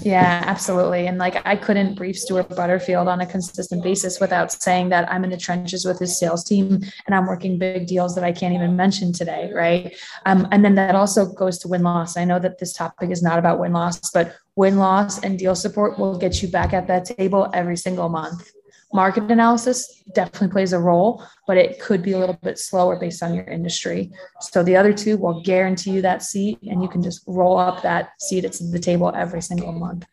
Yeah, 0.00 0.42
absolutely. 0.46 1.06
And 1.06 1.18
like 1.18 1.40
I 1.46 1.56
couldn't 1.56 1.94
brief 1.94 2.18
Stuart 2.18 2.48
Butterfield 2.48 3.06
on 3.06 3.20
a 3.20 3.26
consistent 3.26 3.82
basis 3.82 4.18
without 4.18 4.50
saying 4.50 4.88
that 4.88 5.10
I'm 5.10 5.24
in 5.24 5.30
the 5.30 5.36
trenches 5.36 5.84
with 5.84 5.98
his 5.98 6.18
sales 6.18 6.42
team 6.42 6.80
and 7.06 7.14
I'm 7.14 7.26
working 7.26 7.58
big 7.58 7.86
deals 7.86 8.14
that 8.14 8.24
I 8.24 8.32
can't 8.32 8.54
even 8.54 8.76
mention 8.76 9.12
today. 9.12 9.50
Right. 9.54 9.94
Um, 10.24 10.48
and 10.50 10.64
then 10.64 10.74
that 10.76 10.94
also 10.94 11.26
goes 11.32 11.58
to 11.58 11.68
win 11.68 11.82
loss. 11.82 12.16
I 12.16 12.24
know 12.24 12.38
that 12.38 12.58
this 12.58 12.72
topic 12.72 13.10
is 13.10 13.22
not 13.22 13.38
about 13.38 13.58
win 13.58 13.72
loss, 13.72 14.10
but 14.10 14.34
win 14.56 14.78
loss 14.78 15.22
and 15.22 15.38
deal 15.38 15.54
support 15.54 15.98
will 15.98 16.16
get 16.16 16.42
you 16.42 16.48
back 16.48 16.72
at 16.72 16.86
that 16.86 17.04
table 17.04 17.50
every 17.52 17.76
single 17.76 18.08
month 18.08 18.53
market 18.94 19.30
analysis 19.30 20.02
definitely 20.14 20.48
plays 20.48 20.72
a 20.72 20.78
role, 20.78 21.22
but 21.46 21.56
it 21.56 21.80
could 21.80 22.00
be 22.00 22.12
a 22.12 22.18
little 22.18 22.38
bit 22.42 22.58
slower 22.58 22.96
based 22.96 23.22
on 23.22 23.34
your 23.34 23.44
industry. 23.44 24.12
So 24.40 24.62
the 24.62 24.76
other 24.76 24.92
two 24.92 25.16
will 25.18 25.42
guarantee 25.42 25.90
you 25.90 26.02
that 26.02 26.22
seat, 26.22 26.58
and 26.62 26.80
you 26.80 26.88
can 26.88 27.02
just 27.02 27.24
roll 27.26 27.58
up 27.58 27.82
that 27.82 28.12
seat 28.20 28.44
at 28.44 28.52
the 28.52 28.78
table 28.78 29.12
every 29.14 29.42
single 29.42 29.72
month. 29.72 30.06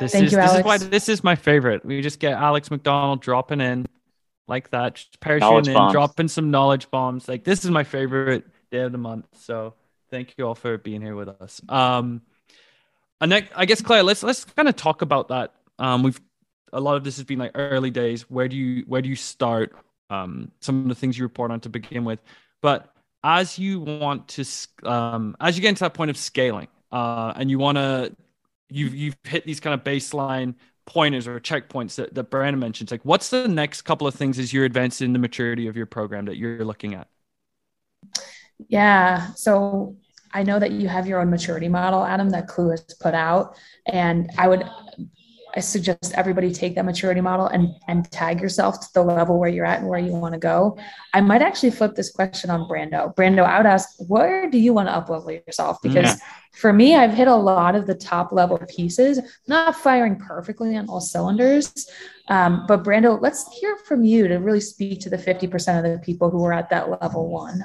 This 0.00 0.12
Thank 0.12 0.26
is, 0.26 0.32
you, 0.32 0.38
Alex. 0.38 0.52
This 0.52 0.58
is 0.58 0.64
why 0.64 0.78
this 0.78 1.08
is 1.08 1.24
my 1.24 1.36
favorite. 1.36 1.84
We 1.84 2.02
just 2.02 2.18
get 2.18 2.32
Alex 2.34 2.70
McDonnell 2.70 3.20
dropping 3.20 3.60
in 3.60 3.86
like 4.48 4.70
that, 4.70 4.96
just 4.96 5.20
parachuting 5.20 5.68
in, 5.68 5.74
bombs. 5.74 5.92
dropping 5.92 6.28
some 6.28 6.50
knowledge 6.50 6.90
bombs. 6.90 7.28
Like 7.28 7.44
this 7.44 7.64
is 7.64 7.70
my 7.70 7.84
favorite 7.84 8.44
day 8.70 8.80
of 8.80 8.92
the 8.92 8.98
month. 8.98 9.26
So 9.32 9.74
thank 10.10 10.34
you 10.36 10.46
all 10.46 10.54
for 10.54 10.76
being 10.76 11.00
here 11.00 11.16
with 11.16 11.28
us. 11.28 11.62
Um, 11.68 12.22
and 13.22 13.32
I 13.32 13.64
guess 13.64 13.80
Claire, 13.80 14.02
let's 14.02 14.22
let's 14.22 14.44
kind 14.44 14.68
of 14.68 14.76
talk 14.76 15.00
about 15.00 15.28
that. 15.28 15.54
Um, 15.78 16.02
we've 16.02 16.20
a 16.72 16.80
lot 16.80 16.96
of 16.96 17.04
this 17.04 17.16
has 17.16 17.24
been 17.24 17.38
like 17.38 17.52
early 17.54 17.90
days. 17.90 18.22
Where 18.30 18.48
do 18.48 18.56
you 18.56 18.84
where 18.86 19.02
do 19.02 19.08
you 19.08 19.16
start? 19.16 19.74
Um, 20.08 20.52
some 20.60 20.82
of 20.82 20.88
the 20.88 20.94
things 20.94 21.18
you 21.18 21.24
report 21.24 21.50
on 21.50 21.60
to 21.60 21.68
begin 21.68 22.04
with, 22.04 22.20
but 22.62 22.92
as 23.24 23.58
you 23.58 23.80
want 23.80 24.28
to 24.28 24.44
um, 24.84 25.36
as 25.40 25.56
you 25.56 25.62
get 25.62 25.70
into 25.70 25.80
that 25.80 25.94
point 25.94 26.10
of 26.10 26.16
scaling, 26.16 26.68
uh, 26.92 27.32
and 27.36 27.50
you 27.50 27.58
want 27.58 27.76
to 27.76 28.14
you've 28.68 28.94
you've 28.94 29.16
hit 29.24 29.44
these 29.44 29.60
kind 29.60 29.74
of 29.74 29.82
baseline 29.82 30.54
pointers 30.86 31.26
or 31.26 31.40
checkpoints 31.40 31.96
that, 31.96 32.14
that 32.14 32.30
Brandon 32.30 32.60
mentioned. 32.60 32.90
Like, 32.90 33.04
what's 33.04 33.30
the 33.30 33.48
next 33.48 33.82
couple 33.82 34.06
of 34.06 34.14
things 34.14 34.38
as 34.38 34.52
you're 34.52 34.64
advancing 34.64 35.12
the 35.12 35.18
maturity 35.18 35.66
of 35.66 35.76
your 35.76 35.86
program 35.86 36.24
that 36.26 36.36
you're 36.36 36.64
looking 36.64 36.94
at? 36.94 37.08
Yeah. 38.68 39.32
So 39.34 39.96
I 40.32 40.42
know 40.42 40.58
that 40.58 40.70
you 40.70 40.88
have 40.88 41.06
your 41.06 41.20
own 41.20 41.30
maturity 41.30 41.68
model, 41.68 42.04
Adam, 42.04 42.30
that 42.30 42.46
Klue 42.46 42.70
has 42.70 42.82
put 43.00 43.14
out. 43.14 43.56
And 43.86 44.30
I 44.38 44.48
would 44.48 44.64
I 45.56 45.60
suggest 45.60 46.12
everybody 46.14 46.52
take 46.52 46.74
that 46.74 46.84
maturity 46.84 47.22
model 47.22 47.46
and, 47.46 47.74
and 47.88 48.10
tag 48.10 48.42
yourself 48.42 48.78
to 48.80 48.92
the 48.92 49.02
level 49.02 49.38
where 49.38 49.48
you're 49.48 49.64
at 49.64 49.80
and 49.80 49.88
where 49.88 49.98
you 49.98 50.12
want 50.12 50.34
to 50.34 50.38
go. 50.38 50.76
I 51.14 51.22
might 51.22 51.40
actually 51.40 51.70
flip 51.70 51.94
this 51.94 52.10
question 52.10 52.50
on 52.50 52.68
Brando. 52.68 53.14
Brando, 53.14 53.42
I 53.42 53.56
would 53.56 53.66
ask, 53.66 53.88
where 54.06 54.50
do 54.50 54.58
you 54.58 54.74
want 54.74 54.88
to 54.88 54.92
uplevel 54.92 55.42
yourself? 55.46 55.78
Because 55.82 56.04
yeah. 56.04 56.16
for 56.52 56.74
me, 56.74 56.94
I've 56.94 57.14
hit 57.14 57.26
a 57.26 57.34
lot 57.34 57.74
of 57.74 57.86
the 57.86 57.94
top 57.94 58.32
level 58.32 58.58
pieces, 58.68 59.18
not 59.48 59.74
firing 59.74 60.16
perfectly 60.16 60.76
on 60.76 60.90
all 60.90 61.00
cylinders. 61.00 61.88
Um, 62.28 62.66
but 62.68 62.84
Brando, 62.84 63.18
let's 63.18 63.50
hear 63.58 63.78
from 63.78 64.04
you 64.04 64.28
to 64.28 64.36
really 64.36 64.60
speak 64.60 65.00
to 65.00 65.10
the 65.10 65.16
50% 65.16 65.78
of 65.78 65.84
the 65.84 66.04
people 66.04 66.28
who 66.28 66.44
are 66.44 66.52
at 66.52 66.68
that 66.68 67.00
level 67.00 67.30
one. 67.30 67.64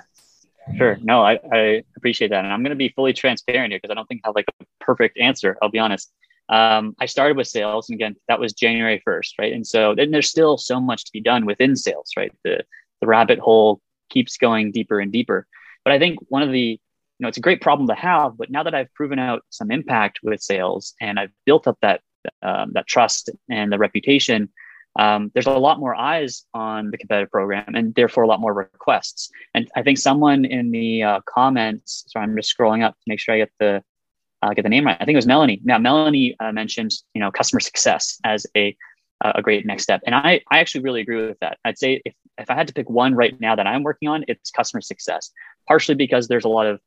Sure. 0.78 0.98
No, 1.02 1.24
I, 1.24 1.40
I 1.52 1.84
appreciate 1.98 2.30
that. 2.30 2.46
And 2.46 2.54
I'm 2.54 2.64
going 2.64 2.70
to 2.70 2.78
be 2.78 2.90
fully 2.90 3.12
transparent 3.12 3.74
here 3.74 3.80
because 3.82 3.92
I 3.92 3.96
don't 3.96 4.08
think 4.08 4.22
I 4.24 4.30
have 4.30 4.36
like 4.36 4.46
a 4.62 4.66
perfect 4.80 5.18
answer. 5.18 5.58
I'll 5.62 5.70
be 5.70 5.80
honest 5.80 6.14
um, 6.52 6.96
I 7.00 7.06
started 7.06 7.38
with 7.38 7.48
sales, 7.48 7.90
and 7.90 7.96
again, 7.96 8.16
that 8.28 8.40
was 8.40 8.54
January 8.54 9.02
1st, 9.08 9.34
right? 9.40 9.54
And 9.54 9.66
so 9.66 9.96
then 9.96 10.12
there's 10.12 10.30
still 10.30 10.58
so 10.58 10.82
much 10.82 11.06
to 11.06 11.12
be 11.12 11.22
done 11.22 11.46
within 11.46 11.76
sales, 11.76 12.12
right? 12.18 12.32
The 12.44 12.64
the 13.00 13.08
rabbit 13.08 13.40
hole 13.40 13.82
keeps 14.10 14.38
going 14.38 14.72
deeper 14.72 15.00
and 15.00 15.12
deeper. 15.12 15.48
But 15.84 15.94
I 15.94 16.00
think 16.00 16.20
one 16.30 16.44
of 16.44 16.52
the, 16.52 16.60
you 16.60 16.80
know, 17.20 17.28
it's 17.28 17.38
a 17.38 17.42
great 17.42 17.62
problem 17.62 17.88
to 17.88 17.96
have. 17.96 18.38
But 18.38 18.52
now 18.52 18.64
that 18.64 18.76
I've 18.76 18.94
proven 18.94 19.18
out 19.18 19.44
some 19.50 19.72
impact 19.72 20.20
with 20.22 20.42
sales 20.42 20.94
and 21.02 21.20
I've 21.20 21.32
built 21.46 21.68
up 21.68 21.78
that 21.82 22.02
um, 22.44 22.74
that 22.74 22.86
trust 22.86 23.32
and 23.50 23.72
the 23.72 23.80
reputation, 23.80 24.50
um, 25.00 25.32
there's 25.34 25.48
a 25.48 25.52
lot 25.52 25.80
more 25.80 25.96
eyes 25.96 26.46
on 26.54 26.92
the 26.92 26.98
competitive 26.98 27.32
program 27.32 27.74
and 27.74 27.96
therefore 27.96 28.24
a 28.24 28.28
lot 28.28 28.40
more 28.42 28.54
requests. 28.54 29.32
And 29.56 29.70
I 29.76 29.82
think 29.82 29.98
someone 29.98 30.46
in 30.46 30.70
the 30.70 31.04
uh, 31.04 31.20
comments, 31.28 32.06
sorry, 32.10 32.24
I'm 32.24 32.36
just 32.36 32.56
scrolling 32.56 32.84
up 32.84 32.94
to 32.94 33.04
make 33.08 33.20
sure 33.20 33.34
I 33.34 33.40
get 33.40 33.52
the 33.60 33.84
uh, 34.42 34.54
get 34.54 34.64
the 34.64 34.70
name 34.70 34.86
right. 34.86 34.98
I 35.00 35.06
think 35.06 35.16
it 35.16 35.18
was 35.18 35.28
Melanie. 35.28 35.62
Now, 35.64 35.78
Melanie 35.78 36.36
uh, 36.40 36.52
mentioned, 36.52 36.92
you 37.14 37.22
know, 37.22 37.32
customer 37.32 37.60
success 37.60 38.20
as 38.24 38.46
a 38.56 38.76
a 39.24 39.42
great 39.44 39.68
next 39.68 39.84
step, 39.84 40.02
and 40.08 40.16
I 40.16 40.42
I 40.50 40.60
actually 40.60 40.82
really 40.82 41.02
agree 41.02 41.28
with 41.28 41.38
that. 41.42 41.60
I'd 41.64 41.78
say 41.78 42.02
if 42.06 42.16
if 42.40 42.50
I 42.50 42.56
had 42.56 42.68
to 42.68 42.74
pick 42.74 42.90
one 42.90 43.14
right 43.14 43.40
now 43.40 43.56
that 43.56 43.68
I'm 43.68 43.84
working 43.84 44.10
on, 44.10 44.26
it's 44.28 44.50
customer 44.50 44.82
success. 44.82 45.32
Partially 45.68 45.94
because 45.94 46.28
there's 46.28 46.46
a 46.46 46.50
lot 46.50 46.66
of 46.66 46.80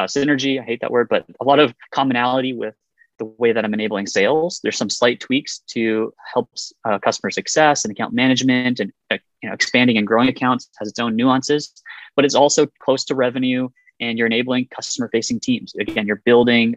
uh, 0.00 0.04
synergy. 0.04 0.60
I 0.60 0.64
hate 0.64 0.80
that 0.80 0.90
word, 0.90 1.08
but 1.08 1.24
a 1.40 1.44
lot 1.44 1.60
of 1.60 1.74
commonality 1.92 2.52
with 2.52 2.74
the 3.18 3.24
way 3.24 3.52
that 3.52 3.64
I'm 3.64 3.72
enabling 3.72 4.06
sales. 4.08 4.60
There's 4.62 4.76
some 4.76 4.90
slight 4.90 5.20
tweaks 5.20 5.60
to 5.68 6.12
help 6.32 6.50
uh, 6.84 6.98
customer 6.98 7.30
success 7.30 7.84
and 7.84 7.92
account 7.92 8.12
management 8.12 8.80
and 8.80 8.92
uh, 9.10 9.18
you 9.42 9.48
know 9.48 9.54
expanding 9.54 9.96
and 9.96 10.06
growing 10.06 10.28
accounts 10.28 10.68
has 10.78 10.88
its 10.88 10.98
own 10.98 11.16
nuances, 11.16 11.72
but 12.14 12.24
it's 12.24 12.34
also 12.34 12.66
close 12.80 13.04
to 13.06 13.14
revenue 13.14 13.68
and 14.00 14.18
you're 14.18 14.26
enabling 14.26 14.66
customer 14.66 15.08
facing 15.10 15.40
teams. 15.40 15.74
Again, 15.76 16.06
you're 16.06 16.22
building 16.24 16.76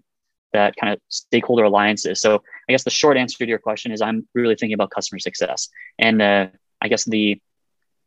that 0.54 0.76
kind 0.76 0.94
of 0.94 1.00
stakeholder 1.10 1.64
alliances. 1.64 2.22
So 2.22 2.36
I 2.68 2.72
guess 2.72 2.84
the 2.84 2.90
short 2.90 3.18
answer 3.18 3.38
to 3.38 3.48
your 3.48 3.60
question 3.60 3.92
is 3.92 4.02
I'm 4.02 4.28
really 4.34 4.56
thinking 4.56 4.74
about 4.74 4.92
customer 4.92 5.20
success. 5.20 5.70
And 5.98 6.22
uh, 6.22 6.48
I 6.82 6.88
guess 6.88 7.06
the 7.06 7.42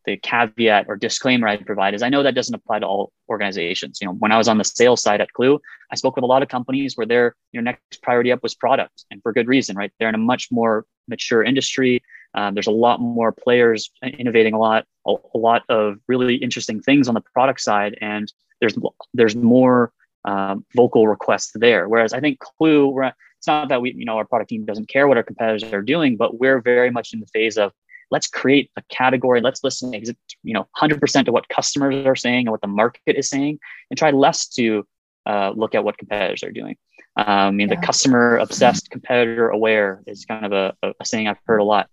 the 0.04 0.16
caveat 0.16 0.86
or 0.88 0.96
disclaimer 0.96 1.46
I'd 1.46 1.64
provide 1.64 1.94
is 1.94 2.02
I 2.02 2.08
know 2.08 2.24
that 2.24 2.34
doesn't 2.34 2.54
apply 2.54 2.80
to 2.80 2.86
all 2.86 3.12
organizations. 3.28 3.98
You 4.00 4.08
know, 4.08 4.14
when 4.14 4.32
I 4.32 4.36
was 4.36 4.48
on 4.48 4.58
the 4.58 4.64
sales 4.64 5.00
side 5.00 5.20
at 5.20 5.28
Klue, 5.38 5.60
I 5.92 5.96
spoke 5.96 6.16
with 6.16 6.24
a 6.24 6.26
lot 6.26 6.42
of 6.42 6.48
companies 6.48 6.96
where 6.96 7.06
their 7.06 7.36
you 7.52 7.60
know 7.60 7.70
next 7.70 8.02
priority 8.02 8.32
up 8.32 8.42
was 8.42 8.54
product, 8.54 9.04
and 9.10 9.22
for 9.22 9.32
good 9.32 9.48
reason, 9.48 9.76
right? 9.76 9.92
They're 9.98 10.08
in 10.08 10.14
a 10.14 10.18
much 10.18 10.48
more 10.50 10.86
mature 11.08 11.42
industry. 11.42 12.02
Um, 12.34 12.54
there's 12.54 12.66
a 12.66 12.72
lot 12.72 13.00
more 13.00 13.30
players 13.30 13.90
innovating 14.02 14.54
a 14.54 14.58
lot, 14.58 14.86
a, 15.06 15.14
a, 15.34 15.38
lot 15.38 15.62
of 15.68 15.98
really 16.08 16.36
interesting 16.36 16.80
things 16.80 17.06
on 17.06 17.14
the 17.14 17.20
product 17.20 17.60
side, 17.60 17.96
and 18.00 18.32
there's 18.60 18.74
there's 19.14 19.36
more 19.36 19.92
um, 20.24 20.64
vocal 20.74 21.08
requests 21.08 21.52
there. 21.54 21.88
Whereas 21.88 22.12
I 22.12 22.20
think 22.20 22.38
Klue, 22.40 22.92
we're, 22.92 23.04
it's 23.04 23.46
not 23.46 23.68
that 23.68 23.80
we, 23.82 23.92
you 23.94 24.04
know, 24.04 24.16
our 24.16 24.24
product 24.24 24.50
team 24.50 24.64
doesn't 24.64 24.88
care 24.88 25.08
what 25.08 25.16
our 25.16 25.22
competitors 25.22 25.64
are 25.72 25.82
doing, 25.82 26.16
but 26.16 26.38
we're 26.38 26.60
very 26.60 26.90
much 26.90 27.12
in 27.12 27.20
the 27.20 27.26
phase 27.26 27.58
of 27.58 27.72
let's 28.10 28.28
create 28.28 28.70
a 28.76 28.82
category. 28.88 29.40
Let's 29.40 29.64
listen, 29.64 29.92
you 29.92 30.54
know, 30.54 30.68
100% 30.80 31.24
to 31.24 31.32
what 31.32 31.48
customers 31.48 32.06
are 32.06 32.14
saying 32.14 32.46
and 32.46 32.50
what 32.50 32.60
the 32.60 32.68
market 32.68 33.16
is 33.16 33.28
saying, 33.28 33.58
and 33.90 33.98
try 33.98 34.10
less 34.10 34.46
to 34.50 34.86
uh, 35.26 35.52
look 35.56 35.74
at 35.74 35.82
what 35.82 35.98
competitors 35.98 36.42
are 36.42 36.52
doing. 36.52 36.76
Um, 37.16 37.26
I 37.26 37.50
mean, 37.50 37.68
yeah. 37.68 37.80
the 37.80 37.86
customer 37.86 38.38
obsessed, 38.38 38.90
competitor 38.90 39.48
aware 39.48 40.02
is 40.06 40.24
kind 40.24 40.46
of 40.46 40.52
a, 40.52 40.94
a 41.00 41.04
saying 41.04 41.28
I've 41.28 41.38
heard 41.46 41.58
a 41.58 41.64
lot 41.64 41.90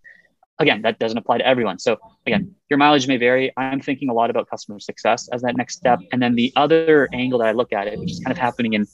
again, 0.60 0.82
that 0.82 1.00
doesn't 1.00 1.18
apply 1.18 1.38
to 1.40 1.48
everyone. 1.48 1.80
So 1.80 1.98
again, 2.28 2.54
your 2.70 2.78
mileage 2.78 3.08
may 3.08 3.18
vary. 3.18 3.52
I'm 3.58 3.80
thinking 3.80 4.10
a 4.10 4.14
lot 4.14 4.30
about 4.30 4.50
customer 4.50 4.80
success 4.80 5.30
as 5.30 5.42
that 5.42 5.58
next 5.58 5.78
step. 5.78 6.00
And 6.12 6.22
then 6.22 6.36
the 6.36 6.52
other 6.56 7.08
angle 7.14 7.40
that 7.40 7.48
I 7.48 7.52
look 7.54 7.74
at 7.74 7.88
it, 7.88 8.00
which 8.00 8.12
is 8.12 8.20
kind 8.20 8.32
of 8.32 8.38
happening 8.38 8.74
in 8.74 8.86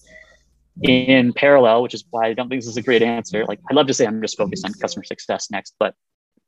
in 0.81 1.31
parallel, 1.33 1.81
which 1.81 1.93
is 1.93 2.03
why 2.09 2.27
I 2.27 2.33
don't 2.33 2.49
think 2.49 2.61
this 2.61 2.67
is 2.69 2.77
a 2.77 2.81
great 2.81 3.01
answer. 3.01 3.45
Like 3.45 3.59
I'd 3.69 3.75
love 3.75 3.87
to 3.87 3.93
say 3.93 4.05
I'm 4.05 4.21
just 4.21 4.37
focused 4.37 4.65
on 4.65 4.73
customer 4.73 5.03
success 5.03 5.49
next, 5.49 5.73
but 5.79 5.95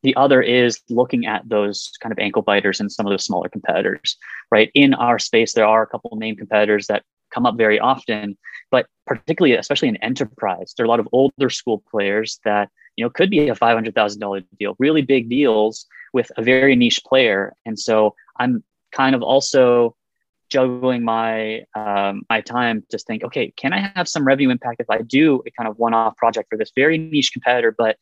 the 0.03 0.15
other 0.15 0.41
is 0.41 0.81
looking 0.89 1.25
at 1.25 1.47
those 1.47 1.91
kind 2.01 2.11
of 2.11 2.19
ankle 2.19 2.41
biters 2.41 2.79
and 2.79 2.91
some 2.91 3.05
of 3.05 3.11
those 3.11 3.25
smaller 3.25 3.49
competitors, 3.49 4.17
right? 4.51 4.69
In 4.73 4.93
our 4.93 5.17
space, 5.17 5.53
there 5.53 5.65
are 5.65 5.81
a 5.81 5.87
couple 5.87 6.11
of 6.11 6.19
main 6.19 6.35
competitors 6.35 6.87
that 6.87 7.03
come 7.33 7.45
up 7.45 7.57
very 7.57 7.79
often, 7.79 8.37
but 8.69 8.87
particularly, 9.05 9.55
especially 9.55 9.87
in 9.87 9.97
enterprise, 9.97 10.73
there 10.75 10.83
are 10.83 10.87
a 10.87 10.89
lot 10.89 10.99
of 10.99 11.07
older 11.11 11.49
school 11.49 11.83
players 11.89 12.39
that 12.45 12.69
you 12.97 13.05
know 13.05 13.09
could 13.09 13.29
be 13.29 13.47
a 13.47 13.55
five 13.55 13.75
hundred 13.75 13.95
thousand 13.95 14.19
dollar 14.19 14.41
deal, 14.59 14.75
really 14.79 15.01
big 15.01 15.29
deals 15.29 15.85
with 16.13 16.31
a 16.35 16.41
very 16.41 16.75
niche 16.75 17.01
player. 17.05 17.53
And 17.65 17.79
so 17.79 18.15
I'm 18.37 18.63
kind 18.91 19.15
of 19.15 19.21
also 19.21 19.95
juggling 20.49 21.03
my 21.03 21.63
um, 21.75 22.23
my 22.29 22.41
time 22.41 22.83
to 22.89 22.97
think, 22.97 23.23
okay, 23.23 23.53
can 23.55 23.71
I 23.71 23.91
have 23.95 24.07
some 24.07 24.25
revenue 24.25 24.49
impact 24.49 24.81
if 24.81 24.89
I 24.89 25.01
do 25.01 25.41
a 25.45 25.51
kind 25.51 25.69
of 25.69 25.77
one 25.77 25.93
off 25.93 26.17
project 26.17 26.49
for 26.49 26.57
this 26.57 26.71
very 26.75 26.97
niche 26.97 27.31
competitor, 27.31 27.73
but 27.77 27.97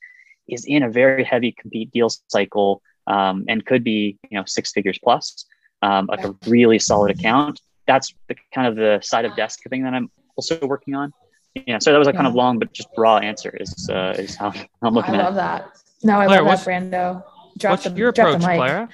is 0.47 0.65
in 0.65 0.83
a 0.83 0.89
very 0.89 1.23
heavy 1.23 1.51
compete 1.51 1.91
deal 1.91 2.09
cycle 2.29 2.81
um, 3.07 3.45
and 3.47 3.65
could 3.65 3.83
be 3.83 4.17
you 4.29 4.37
know 4.37 4.45
six 4.45 4.71
figures 4.71 4.99
plus, 5.03 5.45
um, 5.81 6.07
like 6.07 6.23
a 6.23 6.35
really 6.47 6.79
solid 6.79 7.11
account. 7.11 7.61
That's 7.87 8.13
the 8.27 8.35
kind 8.53 8.67
of 8.67 8.75
the 8.75 8.99
side 9.03 9.25
of 9.25 9.35
desk 9.35 9.59
thing 9.69 9.83
that 9.83 9.93
I'm 9.93 10.09
also 10.35 10.59
working 10.65 10.95
on. 10.95 11.11
Yeah, 11.55 11.79
so 11.79 11.91
that 11.91 11.97
was 11.97 12.07
a 12.09 12.13
kind 12.13 12.27
of 12.27 12.35
long 12.35 12.59
but 12.59 12.73
just 12.73 12.89
raw 12.97 13.17
answer 13.17 13.49
is 13.49 13.89
uh, 13.89 14.13
is 14.17 14.35
how 14.35 14.51
I'm 14.81 14.93
looking 14.93 15.15
I 15.15 15.19
at. 15.19 15.21
I 15.21 15.25
love 15.25 15.35
that. 15.35 15.71
No, 16.03 16.19
I 16.19 16.25
Claire, 16.25 16.43
love 16.43 16.63
that, 16.63 16.91
Brando. 16.91 17.23
Drop 17.57 17.71
what's 17.71 17.83
the, 17.85 17.91
your 17.91 18.09
approach, 18.09 18.41
Clara, 18.41 18.89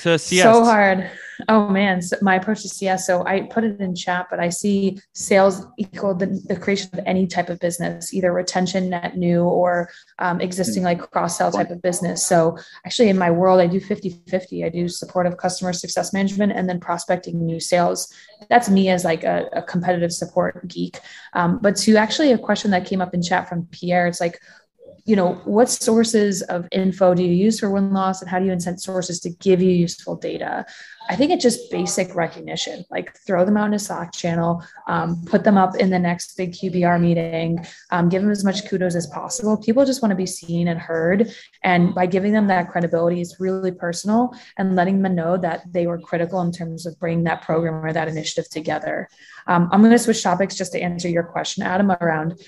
to 0.00 0.18
CS? 0.18 0.42
So 0.42 0.64
hard. 0.64 1.10
Oh 1.48 1.68
man, 1.68 2.02
so 2.02 2.16
my 2.22 2.36
approach 2.36 2.62
to 2.62 2.68
CS. 2.68 3.06
So 3.06 3.26
I 3.26 3.42
put 3.42 3.64
it 3.64 3.80
in 3.80 3.94
chat, 3.94 4.26
but 4.30 4.38
I 4.38 4.48
see 4.48 5.00
sales 5.12 5.66
equal 5.76 6.14
the, 6.14 6.26
the 6.46 6.56
creation 6.56 6.90
of 6.92 7.00
any 7.06 7.26
type 7.26 7.48
of 7.48 7.58
business, 7.58 8.12
either 8.14 8.32
retention, 8.32 8.90
net 8.90 9.16
new, 9.16 9.42
or 9.42 9.90
um, 10.18 10.40
existing 10.40 10.82
like 10.82 11.00
cross 11.10 11.38
sell 11.38 11.50
type 11.50 11.70
of 11.70 11.82
business. 11.82 12.24
So 12.24 12.58
actually, 12.84 13.08
in 13.08 13.18
my 13.18 13.30
world, 13.30 13.60
I 13.60 13.66
do 13.66 13.80
50 13.80 14.22
50. 14.28 14.64
I 14.64 14.68
do 14.68 14.88
supportive 14.88 15.36
customer 15.36 15.72
success 15.72 16.12
management 16.12 16.52
and 16.52 16.68
then 16.68 16.78
prospecting 16.80 17.44
new 17.44 17.60
sales. 17.60 18.12
That's 18.48 18.68
me 18.68 18.88
as 18.88 19.04
like 19.04 19.24
a, 19.24 19.48
a 19.52 19.62
competitive 19.62 20.12
support 20.12 20.66
geek. 20.68 21.00
Um, 21.32 21.58
but 21.60 21.76
to 21.76 21.96
actually 21.96 22.32
a 22.32 22.38
question 22.38 22.70
that 22.72 22.86
came 22.86 23.00
up 23.00 23.14
in 23.14 23.22
chat 23.22 23.48
from 23.48 23.66
Pierre, 23.66 24.06
it's 24.06 24.20
like, 24.20 24.38
you 25.04 25.16
know, 25.16 25.34
what 25.44 25.68
sources 25.68 26.42
of 26.42 26.68
info 26.70 27.14
do 27.14 27.24
you 27.24 27.32
use 27.32 27.58
for 27.58 27.70
win 27.70 27.92
loss 27.92 28.20
and 28.20 28.30
how 28.30 28.38
do 28.38 28.46
you 28.46 28.52
incent 28.52 28.80
sources 28.80 29.18
to 29.20 29.30
give 29.30 29.60
you 29.60 29.70
useful 29.70 30.14
data? 30.14 30.64
I 31.10 31.16
think 31.16 31.32
it's 31.32 31.42
just 31.42 31.70
basic 31.72 32.14
recognition, 32.14 32.84
like 32.88 33.16
throw 33.26 33.44
them 33.44 33.56
out 33.56 33.66
in 33.66 33.74
a 33.74 33.78
Slack 33.78 34.12
channel, 34.12 34.62
um, 34.86 35.24
put 35.26 35.42
them 35.42 35.58
up 35.58 35.74
in 35.74 35.90
the 35.90 35.98
next 35.98 36.36
big 36.36 36.52
QBR 36.52 37.00
meeting, 37.00 37.66
um, 37.90 38.08
give 38.08 38.22
them 38.22 38.30
as 38.30 38.44
much 38.44 38.68
kudos 38.68 38.94
as 38.94 39.08
possible. 39.08 39.56
People 39.56 39.84
just 39.84 40.02
want 40.02 40.10
to 40.10 40.16
be 40.16 40.26
seen 40.26 40.68
and 40.68 40.78
heard. 40.78 41.32
And 41.64 41.92
by 41.94 42.06
giving 42.06 42.32
them 42.32 42.46
that 42.46 42.70
credibility, 42.70 43.20
it's 43.20 43.40
really 43.40 43.72
personal 43.72 44.32
and 44.56 44.76
letting 44.76 45.02
them 45.02 45.16
know 45.16 45.36
that 45.36 45.64
they 45.72 45.88
were 45.88 45.98
critical 45.98 46.40
in 46.42 46.52
terms 46.52 46.86
of 46.86 46.98
bringing 47.00 47.24
that 47.24 47.42
program 47.42 47.84
or 47.84 47.92
that 47.92 48.06
initiative 48.06 48.48
together. 48.50 49.08
Um, 49.48 49.68
I'm 49.72 49.80
going 49.80 49.92
to 49.92 49.98
switch 49.98 50.22
topics 50.22 50.54
just 50.54 50.72
to 50.72 50.80
answer 50.80 51.08
your 51.08 51.24
question, 51.24 51.64
Adam, 51.64 51.90
around 51.90 52.38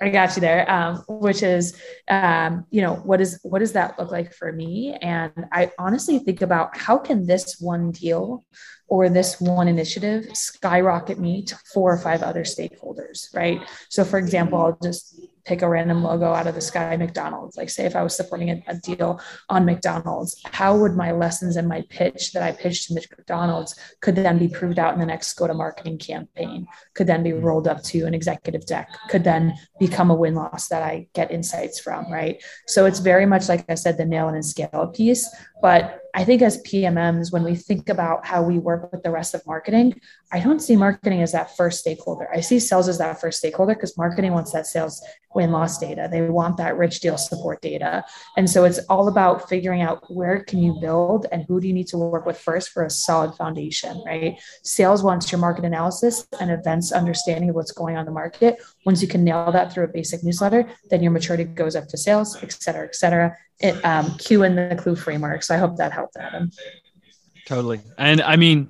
I 0.00 0.10
got 0.10 0.36
you 0.36 0.40
there. 0.40 0.70
Um, 0.70 1.04
which 1.08 1.42
is, 1.42 1.76
um, 2.08 2.66
you 2.70 2.80
know, 2.80 2.94
what 2.96 3.20
is 3.20 3.38
what 3.42 3.60
does 3.60 3.72
that 3.72 3.98
look 3.98 4.10
like 4.10 4.32
for 4.32 4.52
me? 4.52 4.96
And 5.00 5.32
I 5.52 5.72
honestly 5.78 6.18
think 6.18 6.42
about 6.42 6.76
how 6.76 6.98
can 6.98 7.26
this 7.26 7.60
one 7.60 7.90
deal 7.90 8.44
or 8.88 9.08
this 9.08 9.40
one 9.40 9.68
initiative 9.68 10.36
skyrocket 10.36 11.18
me 11.18 11.42
to 11.44 11.56
four 11.72 11.92
or 11.92 11.98
five 11.98 12.22
other 12.22 12.42
stakeholders, 12.42 13.34
right? 13.34 13.60
So, 13.90 14.04
for 14.04 14.18
example, 14.18 14.58
I'll 14.58 14.78
just 14.82 15.20
pick 15.48 15.62
a 15.62 15.68
random 15.68 16.04
logo 16.04 16.26
out 16.26 16.46
of 16.46 16.54
the 16.54 16.60
sky 16.60 16.94
McDonald's. 16.96 17.56
Like, 17.56 17.70
say, 17.70 17.86
if 17.86 17.96
I 17.96 18.02
was 18.02 18.14
supporting 18.14 18.50
a, 18.50 18.62
a, 18.66 18.74
deal 18.76 19.18
on 19.48 19.64
McDonald's, 19.64 20.38
how 20.44 20.76
would 20.76 20.94
my 20.94 21.10
lessons 21.10 21.56
and 21.56 21.66
my 21.66 21.82
pitch 21.88 22.32
that 22.34 22.42
I 22.42 22.52
pitched 22.52 22.88
to 22.88 22.94
McDonald's 22.94 23.74
could 24.02 24.14
then 24.14 24.38
be 24.38 24.48
proved 24.48 24.78
out 24.78 24.92
in 24.92 25.00
the 25.00 25.06
next 25.06 25.32
go 25.34 25.46
to 25.46 25.54
marketing 25.54 25.96
campaign? 25.96 26.68
Could 26.94 27.06
then 27.06 27.22
be 27.22 27.32
rolled 27.32 27.66
up 27.66 27.82
to 27.84 28.04
an 28.04 28.12
executive 28.12 28.66
deck? 28.66 28.90
Could 29.08 29.24
then 29.24 29.54
become 29.80 30.10
a 30.10 30.14
win 30.14 30.34
loss 30.34 30.68
that 30.68 30.82
I 30.82 31.08
get 31.14 31.30
insights 31.30 31.80
from, 31.80 32.12
right? 32.12 32.42
So 32.66 32.84
it's 32.84 32.98
very 32.98 33.24
much 33.24 33.48
like 33.48 33.64
I 33.70 33.74
said, 33.74 33.96
the 33.96 34.04
nail 34.04 34.28
and 34.28 34.44
scale 34.44 34.92
piece. 34.94 35.26
But 35.62 36.02
I 36.18 36.24
think 36.24 36.42
as 36.42 36.60
PMMs, 36.64 37.32
when 37.32 37.44
we 37.44 37.54
think 37.54 37.88
about 37.88 38.26
how 38.26 38.42
we 38.42 38.58
work 38.58 38.90
with 38.90 39.04
the 39.04 39.10
rest 39.12 39.34
of 39.34 39.46
marketing, 39.46 40.00
I 40.32 40.40
don't 40.40 40.58
see 40.58 40.74
marketing 40.74 41.22
as 41.22 41.30
that 41.30 41.56
first 41.56 41.78
stakeholder. 41.78 42.28
I 42.34 42.40
see 42.40 42.58
sales 42.58 42.88
as 42.88 42.98
that 42.98 43.20
first 43.20 43.38
stakeholder 43.38 43.74
because 43.74 43.96
marketing 43.96 44.32
wants 44.32 44.50
that 44.50 44.66
sales 44.66 45.00
win 45.36 45.52
loss 45.52 45.78
data. 45.78 46.08
They 46.10 46.22
want 46.22 46.56
that 46.56 46.76
rich 46.76 46.98
deal 46.98 47.18
support 47.18 47.62
data. 47.62 48.04
And 48.36 48.50
so 48.50 48.64
it's 48.64 48.80
all 48.88 49.06
about 49.06 49.48
figuring 49.48 49.80
out 49.80 50.12
where 50.12 50.42
can 50.42 50.60
you 50.60 50.76
build 50.80 51.26
and 51.30 51.44
who 51.46 51.60
do 51.60 51.68
you 51.68 51.72
need 51.72 51.86
to 51.88 51.98
work 51.98 52.26
with 52.26 52.36
first 52.36 52.70
for 52.70 52.84
a 52.84 52.90
solid 52.90 53.36
foundation, 53.36 54.02
right? 54.04 54.40
Sales 54.64 55.04
wants 55.04 55.30
your 55.30 55.40
market 55.40 55.64
analysis 55.64 56.26
and 56.40 56.50
events 56.50 56.90
understanding 56.90 57.50
of 57.50 57.54
what's 57.54 57.70
going 57.70 57.94
on 57.94 58.00
in 58.00 58.06
the 58.06 58.10
market. 58.10 58.60
Once 58.84 59.00
you 59.00 59.06
can 59.06 59.22
nail 59.22 59.52
that 59.52 59.72
through 59.72 59.84
a 59.84 59.88
basic 59.88 60.24
newsletter, 60.24 60.68
then 60.90 61.00
your 61.00 61.12
maturity 61.12 61.44
goes 61.44 61.76
up 61.76 61.86
to 61.86 61.96
sales, 61.96 62.36
et 62.42 62.50
cetera, 62.50 62.84
et 62.84 62.96
cetera. 62.96 63.36
It, 63.60 63.84
um, 63.84 64.16
Q 64.18 64.44
in 64.44 64.54
the 64.54 64.78
Klue 64.80 64.96
framework. 64.96 65.42
So 65.42 65.54
I 65.54 65.58
hope 65.58 65.76
that 65.76 65.92
helped, 65.92 66.16
Adam. 66.16 66.50
Totally. 67.46 67.80
And 67.96 68.20
I 68.20 68.36
mean, 68.36 68.68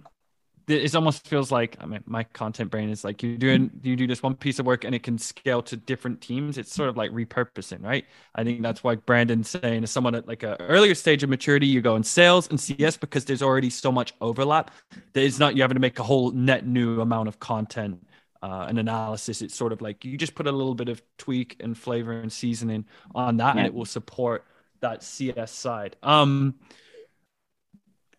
it 0.69 0.95
almost 0.95 1.27
feels 1.27 1.51
like 1.51 1.77
I 1.81 1.87
mean 1.87 2.03
my 2.07 2.25
content 2.25 2.71
brain 2.71 2.91
is 2.91 3.03
like 3.03 3.23
you're 3.23 3.37
doing 3.37 3.71
you 3.83 3.97
do 3.97 4.07
this 4.07 4.23
one 4.23 4.35
piece 4.35 4.59
of 4.59 4.67
work 4.67 4.85
and 4.85 4.95
it 4.95 5.03
can 5.03 5.19
scale 5.19 5.63
to 5.63 5.77
different 5.77 6.21
teams. 6.21 6.59
It's 6.59 6.73
sort 6.73 6.89
of 6.89 6.97
like 6.97 7.11
repurposing, 7.11 7.83
right? 7.83 8.05
I 8.35 8.45
think 8.45 8.63
that's 8.63 8.85
why 8.85 8.97
Brandon's 8.97 9.49
saying 9.49 9.83
is 9.83 9.91
someone 9.91 10.15
at 10.15 10.29
like 10.29 10.43
a 10.43 10.61
earlier 10.61 10.95
stage 10.95 11.23
of 11.23 11.31
maturity, 11.31 11.67
you 11.67 11.81
go 11.81 11.97
in 11.97 12.03
sales 12.03 12.49
and 12.49 12.61
CS 12.61 12.97
because 12.97 13.25
there's 13.25 13.43
already 13.43 13.71
so 13.71 13.91
much 13.91 14.13
overlap. 14.21 14.71
That 15.15 15.25
it's 15.25 15.39
not 15.39 15.57
you 15.57 15.63
having 15.63 15.77
to 15.77 15.81
make 15.81 15.99
a 15.99 16.05
whole 16.05 16.31
net 16.33 16.67
new 16.67 17.01
amount 17.01 17.29
of 17.29 17.41
content 17.41 18.07
uh, 18.43 18.67
and 18.69 18.79
analysis. 18.79 19.43
It's 19.43 19.55
sort 19.55 19.73
of 19.73 19.81
like 19.81 20.05
you 20.05 20.17
just 20.17 20.35
put 20.35 20.47
a 20.47 20.53
little 20.53 20.75
bit 20.75 20.89
of 20.89 21.03
tweak 21.17 21.57
and 21.61 21.77
flavor 21.77 22.13
and 22.13 22.33
seasoning 22.33 22.85
on 23.15 23.39
that, 23.39 23.55
yeah. 23.55 23.61
and 23.61 23.67
it 23.67 23.75
will 23.75 23.87
support 23.87 24.45
that 24.81 25.03
CS 25.03 25.51
side. 25.51 25.97
Um, 26.03 26.55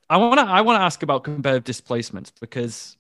I 0.09 0.17
want 0.17 0.39
to 0.39 0.45
I 0.45 0.61
want 0.61 0.77
to 0.77 0.83
ask 0.83 1.03
about 1.03 1.23
competitive 1.23 1.63
displacements 1.63 2.31
because 2.39 2.97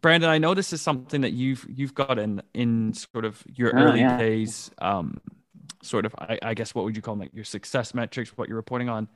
Brandon, 0.00 0.30
I 0.30 0.38
know 0.38 0.54
this 0.54 0.72
is 0.72 0.80
something 0.80 1.22
that 1.22 1.32
you've 1.32 1.66
you've 1.68 1.94
got 1.94 2.18
in 2.18 2.42
in 2.54 2.92
sort 2.94 3.24
of 3.24 3.42
your 3.46 3.76
oh, 3.76 3.82
early 3.82 4.00
yeah. 4.00 4.18
days. 4.18 4.70
Um, 4.78 5.20
sort 5.82 6.06
of, 6.06 6.14
I, 6.18 6.38
I, 6.42 6.54
guess, 6.54 6.74
what 6.74 6.84
would 6.84 6.94
you 6.94 7.02
call 7.02 7.14
them, 7.14 7.20
like 7.20 7.34
your 7.34 7.44
success 7.44 7.92
metrics, 7.94 8.36
what 8.36 8.48
you're 8.48 8.56
reporting 8.56 8.88
on? 8.88 9.08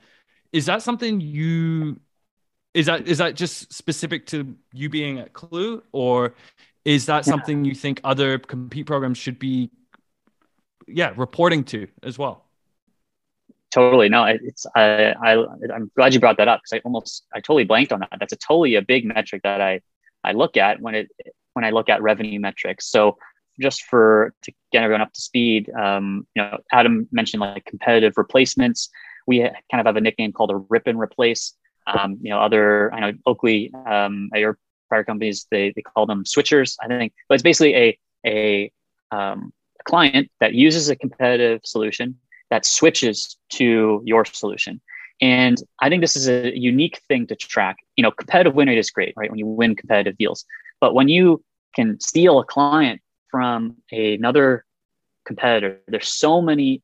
Is 0.51 0.65
that 0.65 0.81
something 0.81 1.21
you? 1.21 1.99
Is 2.73 2.85
that 2.85 3.07
is 3.07 3.17
that 3.17 3.35
just 3.35 3.73
specific 3.73 4.27
to 4.27 4.55
you 4.73 4.89
being 4.89 5.19
at 5.19 5.33
Klue, 5.33 5.81
or 5.91 6.35
is 6.85 7.05
that 7.07 7.25
yeah. 7.25 7.31
something 7.31 7.65
you 7.65 7.73
think 7.73 8.01
other 8.03 8.37
compete 8.37 8.85
programs 8.85 9.17
should 9.17 9.39
be 9.39 9.71
yeah 10.87 11.11
reporting 11.17 11.63
to 11.65 11.87
as 12.03 12.17
well 12.17 12.46
totally 13.71 14.09
no 14.09 14.23
it's 14.23 14.65
i, 14.75 15.13
I 15.23 15.45
i'm 15.73 15.91
glad 15.95 16.13
you 16.13 16.19
brought 16.19 16.37
that 16.37 16.47
up 16.47 16.61
because 16.61 16.79
i 16.79 16.81
almost 16.85 17.25
i 17.33 17.39
totally 17.39 17.65
blanked 17.65 17.91
on 17.91 17.99
that. 17.99 18.17
That's 18.19 18.33
a 18.33 18.37
totally 18.37 18.75
a 18.75 18.81
big 18.81 19.05
metric 19.05 19.41
that 19.43 19.61
i 19.61 19.81
i 20.23 20.31
look 20.31 20.57
at 20.57 20.81
when 20.81 20.95
it 20.95 21.09
when 21.53 21.65
i 21.65 21.71
look 21.71 21.89
at 21.89 22.01
revenue 22.01 22.39
metrics. 22.39 22.87
So 22.89 23.17
just 23.59 23.83
for 23.85 24.33
to 24.43 24.51
get 24.71 24.83
everyone 24.83 25.01
up 25.01 25.13
to 25.13 25.21
speed 25.21 25.69
um, 25.71 26.27
you 26.35 26.41
know 26.41 26.57
adam 26.71 27.07
mentioned 27.11 27.41
like 27.41 27.65
competitive 27.65 28.13
replacements. 28.17 28.89
We 29.25 29.39
kind 29.39 29.81
of 29.81 29.85
have 29.85 29.97
a 29.97 30.01
nickname 30.01 30.31
called 30.31 30.51
a 30.51 30.55
rip 30.55 30.87
and 30.87 30.99
replace. 30.99 31.53
Um, 31.87 32.17
you 32.21 32.29
know 32.29 32.39
other 32.39 32.93
i 32.93 32.99
know 32.99 33.13
oakley 33.25 33.73
um, 33.85 34.29
your 34.35 34.57
prior 34.89 35.03
companies 35.03 35.47
they, 35.51 35.73
they 35.75 35.81
call 35.81 36.05
them 36.05 36.23
switchers 36.23 36.75
i 36.81 36.87
think. 36.87 37.13
But 37.27 37.35
it's 37.35 37.43
basically 37.43 37.75
a 37.75 37.99
a, 38.25 38.71
um, 39.11 39.53
client 39.85 40.29
that 40.41 40.53
uses 40.53 40.89
a 40.89 40.95
competitive 40.95 41.61
solution 41.63 42.17
that 42.49 42.65
switches 42.65 43.37
to 43.49 44.01
your 44.05 44.25
solution. 44.25 44.81
And 45.21 45.57
I 45.81 45.89
think 45.89 46.01
this 46.01 46.15
is 46.15 46.27
a 46.27 46.57
unique 46.57 47.01
thing 47.07 47.27
to 47.27 47.35
track. 47.35 47.77
You 47.95 48.03
know, 48.03 48.11
competitive 48.11 48.53
win 48.53 48.67
rate 48.67 48.77
is 48.77 48.91
great, 48.91 49.13
right? 49.17 49.29
When 49.29 49.39
you 49.39 49.47
win 49.47 49.75
competitive 49.75 50.17
deals. 50.17 50.45
But 50.79 50.93
when 50.93 51.07
you 51.07 51.43
can 51.75 51.99
steal 51.99 52.39
a 52.39 52.45
client 52.45 53.01
from 53.31 53.77
another 53.91 54.65
competitor, 55.25 55.81
there's 55.87 56.07
so 56.07 56.41
many 56.41 56.83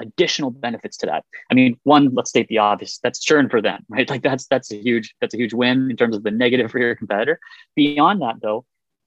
additional 0.00 0.50
benefits 0.50 0.96
to 0.98 1.06
that. 1.06 1.24
I 1.50 1.54
mean, 1.54 1.78
one, 1.82 2.14
let's 2.14 2.30
state 2.30 2.48
the 2.48 2.58
obvious, 2.58 2.98
that's 3.02 3.20
churn 3.20 3.48
for 3.48 3.60
them, 3.60 3.84
right? 3.88 4.08
Like 4.12 4.22
that's 4.22 4.46
that's 4.46 4.70
a 4.72 4.76
huge 4.76 5.14
that's 5.20 5.34
a 5.34 5.38
huge 5.38 5.54
win 5.54 5.90
in 5.90 5.96
terms 5.96 6.16
of 6.16 6.22
the 6.22 6.30
negative 6.30 6.70
for 6.70 6.78
your 6.78 6.94
competitor. 6.94 7.40
Beyond 7.76 8.22
that 8.22 8.36
though, 8.42 8.64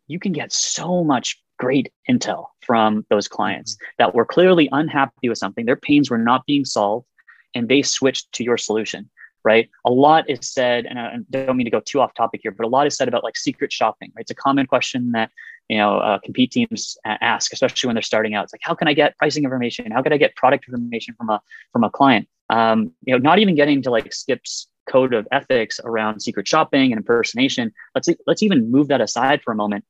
you 0.07 0.19
can 0.19 0.31
get 0.31 0.51
so 0.51 1.03
much 1.03 1.41
great 1.57 1.91
intel 2.09 2.47
from 2.61 3.05
those 3.09 3.27
clients 3.27 3.75
mm-hmm. 3.75 3.85
that 3.99 4.15
were 4.15 4.25
clearly 4.25 4.69
unhappy 4.71 5.29
with 5.29 5.37
something. 5.37 5.65
Their 5.65 5.75
pains 5.75 6.09
were 6.09 6.17
not 6.17 6.45
being 6.45 6.65
solved, 6.65 7.07
and 7.53 7.69
they 7.69 7.81
switched 7.81 8.31
to 8.33 8.43
your 8.43 8.57
solution. 8.57 9.09
Right. 9.43 9.69
A 9.85 9.91
lot 9.91 10.27
is 10.27 10.39
said, 10.41 10.87
and 10.87 10.97
I 10.97 11.17
don't 11.29 11.55
mean 11.55 11.65
to 11.65 11.71
go 11.71 11.79
too 11.79 12.01
off 12.01 12.15
topic 12.15 12.39
here, 12.41 12.51
but 12.51 12.65
a 12.65 12.67
lot 12.67 12.87
is 12.87 12.97
said 12.97 13.07
about 13.07 13.23
like 13.23 13.37
secret 13.37 13.71
shopping. 13.71 14.11
Right. 14.15 14.23
It's 14.23 14.31
a 14.31 14.35
common 14.35 14.65
question 14.65 15.11
that 15.11 15.29
you 15.69 15.77
know 15.77 15.99
uh, 15.99 16.17
compete 16.17 16.51
teams 16.51 16.97
ask, 17.05 17.53
especially 17.53 17.87
when 17.87 17.95
they're 17.95 18.01
starting 18.01 18.33
out. 18.33 18.45
It's 18.45 18.53
like, 18.53 18.61
how 18.63 18.73
can 18.73 18.87
I 18.87 18.93
get 18.93 19.15
pricing 19.17 19.43
information? 19.43 19.91
How 19.91 20.01
can 20.01 20.13
I 20.13 20.17
get 20.17 20.35
product 20.35 20.65
information 20.67 21.13
from 21.15 21.29
a 21.29 21.41
from 21.71 21.83
a 21.83 21.91
client? 21.91 22.27
Um, 22.49 22.91
you 23.05 23.13
know, 23.13 23.19
not 23.19 23.37
even 23.37 23.53
getting 23.53 23.83
to 23.83 23.91
like 23.91 24.05
SCIP's 24.05 24.67
code 24.89 25.13
of 25.13 25.27
ethics 25.31 25.79
around 25.83 26.21
secret 26.21 26.47
shopping 26.47 26.91
and 26.91 26.97
impersonation. 26.97 27.71
Let's 27.93 28.09
let's 28.25 28.41
even 28.41 28.71
move 28.71 28.87
that 28.87 29.01
aside 29.01 29.41
for 29.43 29.51
a 29.51 29.55
moment 29.55 29.85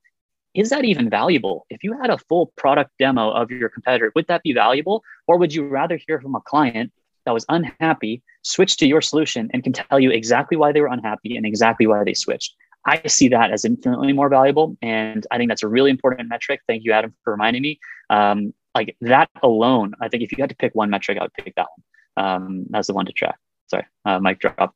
is 0.56 0.70
that 0.70 0.84
even 0.84 1.10
valuable? 1.10 1.66
If 1.68 1.84
you 1.84 1.96
had 2.00 2.10
a 2.10 2.18
full 2.18 2.52
product 2.56 2.90
demo 2.98 3.30
of 3.30 3.50
your 3.50 3.68
competitor, 3.68 4.10
would 4.14 4.26
that 4.28 4.42
be 4.42 4.52
valuable? 4.52 5.02
Or 5.28 5.38
would 5.38 5.54
you 5.54 5.66
rather 5.66 5.98
hear 6.06 6.20
from 6.20 6.34
a 6.34 6.40
client 6.40 6.92
that 7.26 7.32
was 7.32 7.44
unhappy, 7.48 8.22
switch 8.42 8.76
to 8.78 8.86
your 8.86 9.02
solution, 9.02 9.50
and 9.52 9.62
can 9.62 9.74
tell 9.74 10.00
you 10.00 10.10
exactly 10.10 10.56
why 10.56 10.72
they 10.72 10.80
were 10.80 10.86
unhappy 10.86 11.36
and 11.36 11.44
exactly 11.44 11.86
why 11.86 12.04
they 12.04 12.14
switched? 12.14 12.54
I 12.86 13.06
see 13.06 13.28
that 13.28 13.50
as 13.50 13.64
infinitely 13.64 14.12
more 14.12 14.28
valuable. 14.28 14.76
And 14.80 15.26
I 15.30 15.36
think 15.36 15.50
that's 15.50 15.62
a 15.62 15.68
really 15.68 15.90
important 15.90 16.28
metric. 16.28 16.60
Thank 16.66 16.84
you, 16.84 16.92
Adam, 16.92 17.14
for 17.22 17.32
reminding 17.32 17.62
me. 17.62 17.78
Um, 18.08 18.54
like 18.74 18.96
that 19.02 19.28
alone, 19.42 19.92
I 20.00 20.08
think 20.08 20.22
if 20.22 20.32
you 20.32 20.38
had 20.40 20.50
to 20.50 20.56
pick 20.56 20.74
one 20.74 20.88
metric, 20.88 21.18
I 21.18 21.22
would 21.22 21.34
pick 21.34 21.54
that 21.56 21.66
one. 21.76 22.24
Um, 22.24 22.66
that's 22.70 22.86
the 22.86 22.94
one 22.94 23.06
to 23.06 23.12
track. 23.12 23.38
Sorry, 23.68 23.84
uh, 24.04 24.20
mic 24.20 24.38
drop 24.38 24.74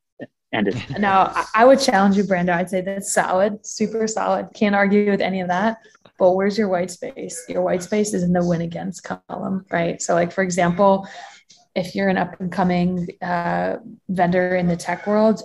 ended. 0.52 0.82
No, 0.98 1.32
I 1.54 1.64
would 1.64 1.80
challenge 1.80 2.16
you, 2.16 2.24
Brando. 2.24 2.50
I'd 2.50 2.70
say 2.70 2.80
that's 2.80 3.12
solid, 3.12 3.64
super 3.64 4.06
solid. 4.06 4.48
Can't 4.54 4.74
argue 4.74 5.10
with 5.10 5.20
any 5.20 5.40
of 5.40 5.48
that. 5.48 5.78
But 6.18 6.32
where's 6.32 6.58
your 6.58 6.68
white 6.68 6.90
space? 6.90 7.42
Your 7.48 7.62
white 7.62 7.82
space 7.82 8.12
is 8.12 8.22
in 8.22 8.32
the 8.32 8.44
win 8.44 8.60
against 8.60 9.04
column, 9.04 9.64
right? 9.70 10.02
So, 10.02 10.14
like 10.14 10.32
for 10.32 10.42
example, 10.42 11.08
if 11.74 11.94
you're 11.94 12.08
an 12.08 12.18
up 12.18 12.38
and 12.40 12.52
coming 12.52 13.08
uh, 13.22 13.76
vendor 14.08 14.56
in 14.56 14.66
the 14.66 14.76
tech 14.76 15.06
world, 15.06 15.42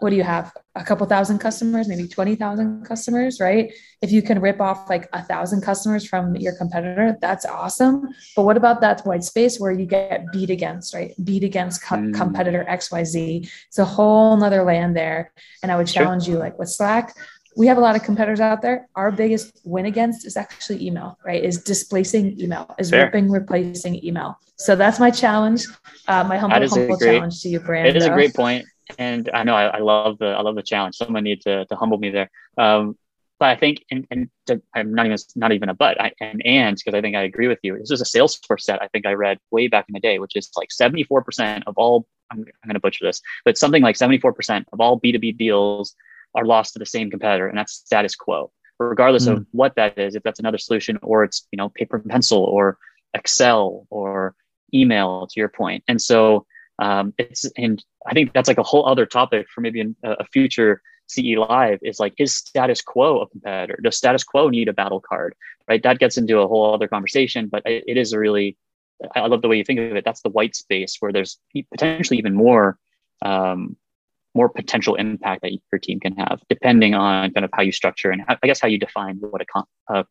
what 0.00 0.10
do 0.10 0.16
you 0.16 0.22
have? 0.22 0.52
A 0.74 0.84
couple 0.84 1.06
thousand 1.06 1.38
customers, 1.38 1.88
maybe 1.88 2.06
20,000 2.06 2.84
customers, 2.84 3.40
right? 3.40 3.72
If 4.00 4.12
you 4.12 4.22
can 4.22 4.40
rip 4.40 4.60
off 4.60 4.88
like 4.88 5.08
a 5.12 5.22
thousand 5.22 5.62
customers 5.62 6.06
from 6.06 6.36
your 6.36 6.54
competitor, 6.54 7.16
that's 7.20 7.44
awesome. 7.44 8.08
But 8.36 8.44
what 8.44 8.56
about 8.56 8.80
that 8.82 9.00
white 9.02 9.24
space 9.24 9.58
where 9.58 9.72
you 9.72 9.86
get 9.86 10.30
beat 10.32 10.50
against, 10.50 10.94
right? 10.94 11.12
Beat 11.24 11.44
against 11.44 11.82
co- 11.82 11.96
mm. 11.96 12.14
competitor 12.14 12.64
XYZ. 12.68 13.50
It's 13.66 13.78
a 13.78 13.84
whole 13.84 14.36
nother 14.36 14.62
land 14.62 14.96
there. 14.96 15.32
And 15.62 15.72
I 15.72 15.76
would 15.76 15.88
challenge 15.88 16.24
sure. 16.24 16.34
you 16.34 16.38
like 16.38 16.58
with 16.58 16.68
Slack, 16.68 17.14
we 17.56 17.66
have 17.66 17.76
a 17.76 17.80
lot 17.80 17.96
of 17.96 18.04
competitors 18.04 18.38
out 18.38 18.62
there. 18.62 18.88
Our 18.94 19.10
biggest 19.10 19.60
win 19.64 19.86
against 19.86 20.24
is 20.24 20.36
actually 20.36 20.86
email, 20.86 21.18
right? 21.24 21.42
Is 21.42 21.62
displacing 21.62 22.40
email, 22.40 22.72
is 22.78 22.90
Fair. 22.90 23.06
ripping, 23.06 23.30
replacing 23.30 24.04
email. 24.04 24.38
So 24.56 24.76
that's 24.76 25.00
my 25.00 25.10
challenge, 25.10 25.66
uh, 26.06 26.22
my 26.24 26.38
humble, 26.38 26.68
humble 26.68 26.98
challenge 26.98 27.42
to 27.42 27.48
you, 27.48 27.58
Brandon. 27.58 27.96
It 27.96 27.98
is 27.98 28.06
a 28.06 28.10
great 28.10 28.32
point 28.32 28.64
and 28.98 29.28
I 29.32 29.44
know 29.44 29.54
I, 29.54 29.66
I, 29.66 29.78
love 29.78 30.18
the 30.18 30.26
I 30.26 30.40
love 30.40 30.54
the 30.54 30.62
challenge. 30.62 30.96
Someone 30.96 31.24
need 31.24 31.42
to, 31.42 31.66
to 31.66 31.76
humble 31.76 31.98
me 31.98 32.10
there. 32.10 32.30
Um, 32.56 32.96
but 33.38 33.50
I 33.50 33.56
think, 33.56 33.84
and, 33.90 34.06
and 34.10 34.30
to, 34.46 34.60
I'm 34.74 34.94
not 34.94 35.06
even 35.06 35.18
not 35.36 35.52
even 35.52 35.68
a 35.68 35.74
but, 35.74 36.00
I, 36.00 36.12
and 36.20 36.42
and 36.44 36.76
because 36.76 36.96
I 36.96 37.00
think 37.00 37.14
I 37.14 37.22
agree 37.22 37.46
with 37.46 37.60
you. 37.62 37.78
This 37.78 37.90
is 37.90 38.00
a 38.00 38.04
Salesforce 38.04 38.62
set 38.62 38.82
I 38.82 38.88
think 38.88 39.06
I 39.06 39.12
read 39.12 39.38
way 39.50 39.68
back 39.68 39.86
in 39.88 39.92
the 39.92 40.00
day, 40.00 40.18
which 40.18 40.34
is 40.34 40.50
like 40.56 40.70
74% 40.70 41.62
of 41.66 41.74
all. 41.76 42.06
I'm, 42.30 42.40
I'm 42.40 42.68
going 42.68 42.74
to 42.74 42.80
butcher 42.80 43.06
this, 43.06 43.22
but 43.44 43.56
something 43.56 43.82
like 43.82 43.96
74% 43.96 44.64
of 44.72 44.80
all 44.80 45.00
B2B 45.00 45.38
deals 45.38 45.94
are 46.34 46.44
lost 46.44 46.74
to 46.74 46.78
the 46.78 46.86
same 46.86 47.10
competitor, 47.10 47.48
and 47.48 47.56
that's 47.56 47.72
status 47.72 48.14
quo, 48.16 48.50
regardless 48.78 49.26
mm. 49.26 49.32
of 49.32 49.46
what 49.52 49.76
that 49.76 49.98
is. 49.98 50.14
If 50.14 50.24
that's 50.24 50.40
another 50.40 50.58
solution, 50.58 50.98
or 51.02 51.24
it's 51.24 51.46
you 51.52 51.56
know 51.56 51.68
paper 51.68 51.96
and 51.96 52.10
pencil, 52.10 52.42
or 52.42 52.78
Excel, 53.14 53.86
or 53.88 54.34
email, 54.74 55.26
to 55.28 55.40
your. 55.40 55.52
And 55.88 56.02
so 56.02 56.46
um, 56.78 57.12
it's 57.18 57.44
and 57.56 57.82
I 58.06 58.14
think 58.14 58.32
that's 58.32 58.48
like 58.48 58.58
a 58.58 58.62
whole 58.62 58.86
other 58.86 59.06
topic 59.06 59.48
for 59.52 59.60
maybe 59.60 59.80
a, 59.80 60.10
a 60.10 60.24
future 60.26 60.82
CE 61.08 61.36
live 61.36 61.78
is 61.82 61.98
like 61.98 62.14
is 62.18 62.36
status 62.36 62.82
quo 62.82 63.20
a 63.20 63.28
competitor? 63.28 63.78
Does 63.82 63.96
status 63.96 64.24
quo 64.24 64.48
need 64.48 64.68
a 64.68 64.72
battle 64.72 65.00
card? 65.00 65.34
Right, 65.68 65.82
that 65.82 65.98
gets 65.98 66.16
into 66.16 66.38
a 66.38 66.46
whole 66.46 66.74
other 66.74 66.88
conversation. 66.88 67.48
But 67.48 67.66
it, 67.66 67.84
it 67.86 67.96
is 67.96 68.12
a 68.12 68.18
really 68.18 68.56
I 69.14 69.26
love 69.26 69.42
the 69.42 69.48
way 69.48 69.56
you 69.56 69.64
think 69.64 69.80
of 69.80 69.96
it. 69.96 70.04
That's 70.04 70.22
the 70.22 70.30
white 70.30 70.56
space 70.56 70.96
where 71.00 71.12
there's 71.12 71.38
potentially 71.72 72.18
even 72.18 72.34
more 72.34 72.78
um, 73.22 73.76
more 74.34 74.48
potential 74.48 74.94
impact 74.94 75.42
that 75.42 75.52
your 75.72 75.78
team 75.80 75.98
can 75.98 76.14
have, 76.16 76.40
depending 76.48 76.94
on 76.94 77.32
kind 77.32 77.44
of 77.44 77.50
how 77.52 77.62
you 77.62 77.72
structure 77.72 78.10
and 78.10 78.22
how, 78.26 78.36
I 78.40 78.46
guess 78.46 78.60
how 78.60 78.68
you 78.68 78.78
define 78.78 79.16
what 79.16 79.42
a, 79.42 79.46
com- 79.46 79.66
a 79.88 80.04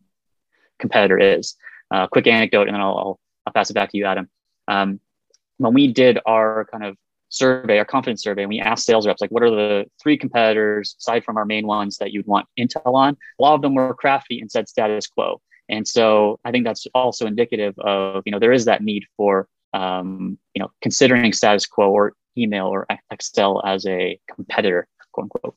competitor 0.79 1.17
is. 1.17 1.55
Uh, 1.91 2.07
quick 2.07 2.27
anecdote, 2.27 2.67
and 2.67 2.73
then 2.73 2.81
I'll, 2.81 3.19
I'll 3.45 3.53
pass 3.53 3.69
it 3.69 3.73
back 3.73 3.91
to 3.91 3.97
you, 3.97 4.05
Adam. 4.05 4.29
Um, 4.67 4.99
when 5.57 5.73
we 5.73 5.87
did 5.87 6.19
our 6.25 6.65
kind 6.71 6.83
of 6.83 6.97
survey, 7.29 7.77
our 7.77 7.85
confidence 7.85 8.23
survey, 8.23 8.43
and 8.43 8.49
we 8.49 8.59
asked 8.59 8.85
sales 8.85 9.05
reps, 9.05 9.21
like, 9.21 9.31
what 9.31 9.43
are 9.43 9.49
the 9.49 9.85
three 10.01 10.17
competitors 10.17 10.95
aside 10.99 11.23
from 11.23 11.37
our 11.37 11.45
main 11.45 11.67
ones 11.67 11.97
that 11.97 12.11
you'd 12.11 12.27
want 12.27 12.47
Intel 12.57 12.93
on? 12.93 13.17
A 13.39 13.41
lot 13.41 13.55
of 13.55 13.61
them 13.61 13.75
were 13.75 13.93
crafty 13.93 14.39
and 14.39 14.49
said 14.49 14.69
status 14.69 15.07
quo. 15.07 15.41
And 15.69 15.85
so 15.85 16.39
I 16.45 16.51
think 16.51 16.63
that's 16.63 16.87
also 16.93 17.25
indicative 17.25 17.77
of, 17.79 18.23
you 18.25 18.31
know, 18.31 18.39
there 18.39 18.53
is 18.53 18.65
that 18.65 18.81
need 18.81 19.03
for, 19.17 19.47
um, 19.73 20.37
you 20.53 20.61
know, 20.61 20.71
considering 20.81 21.33
status 21.33 21.65
quo 21.65 21.91
or 21.91 22.13
email 22.37 22.67
or 22.67 22.87
Excel 23.11 23.61
as 23.65 23.85
a 23.85 24.17
competitor, 24.33 24.87
quote 25.11 25.25
unquote. 25.25 25.55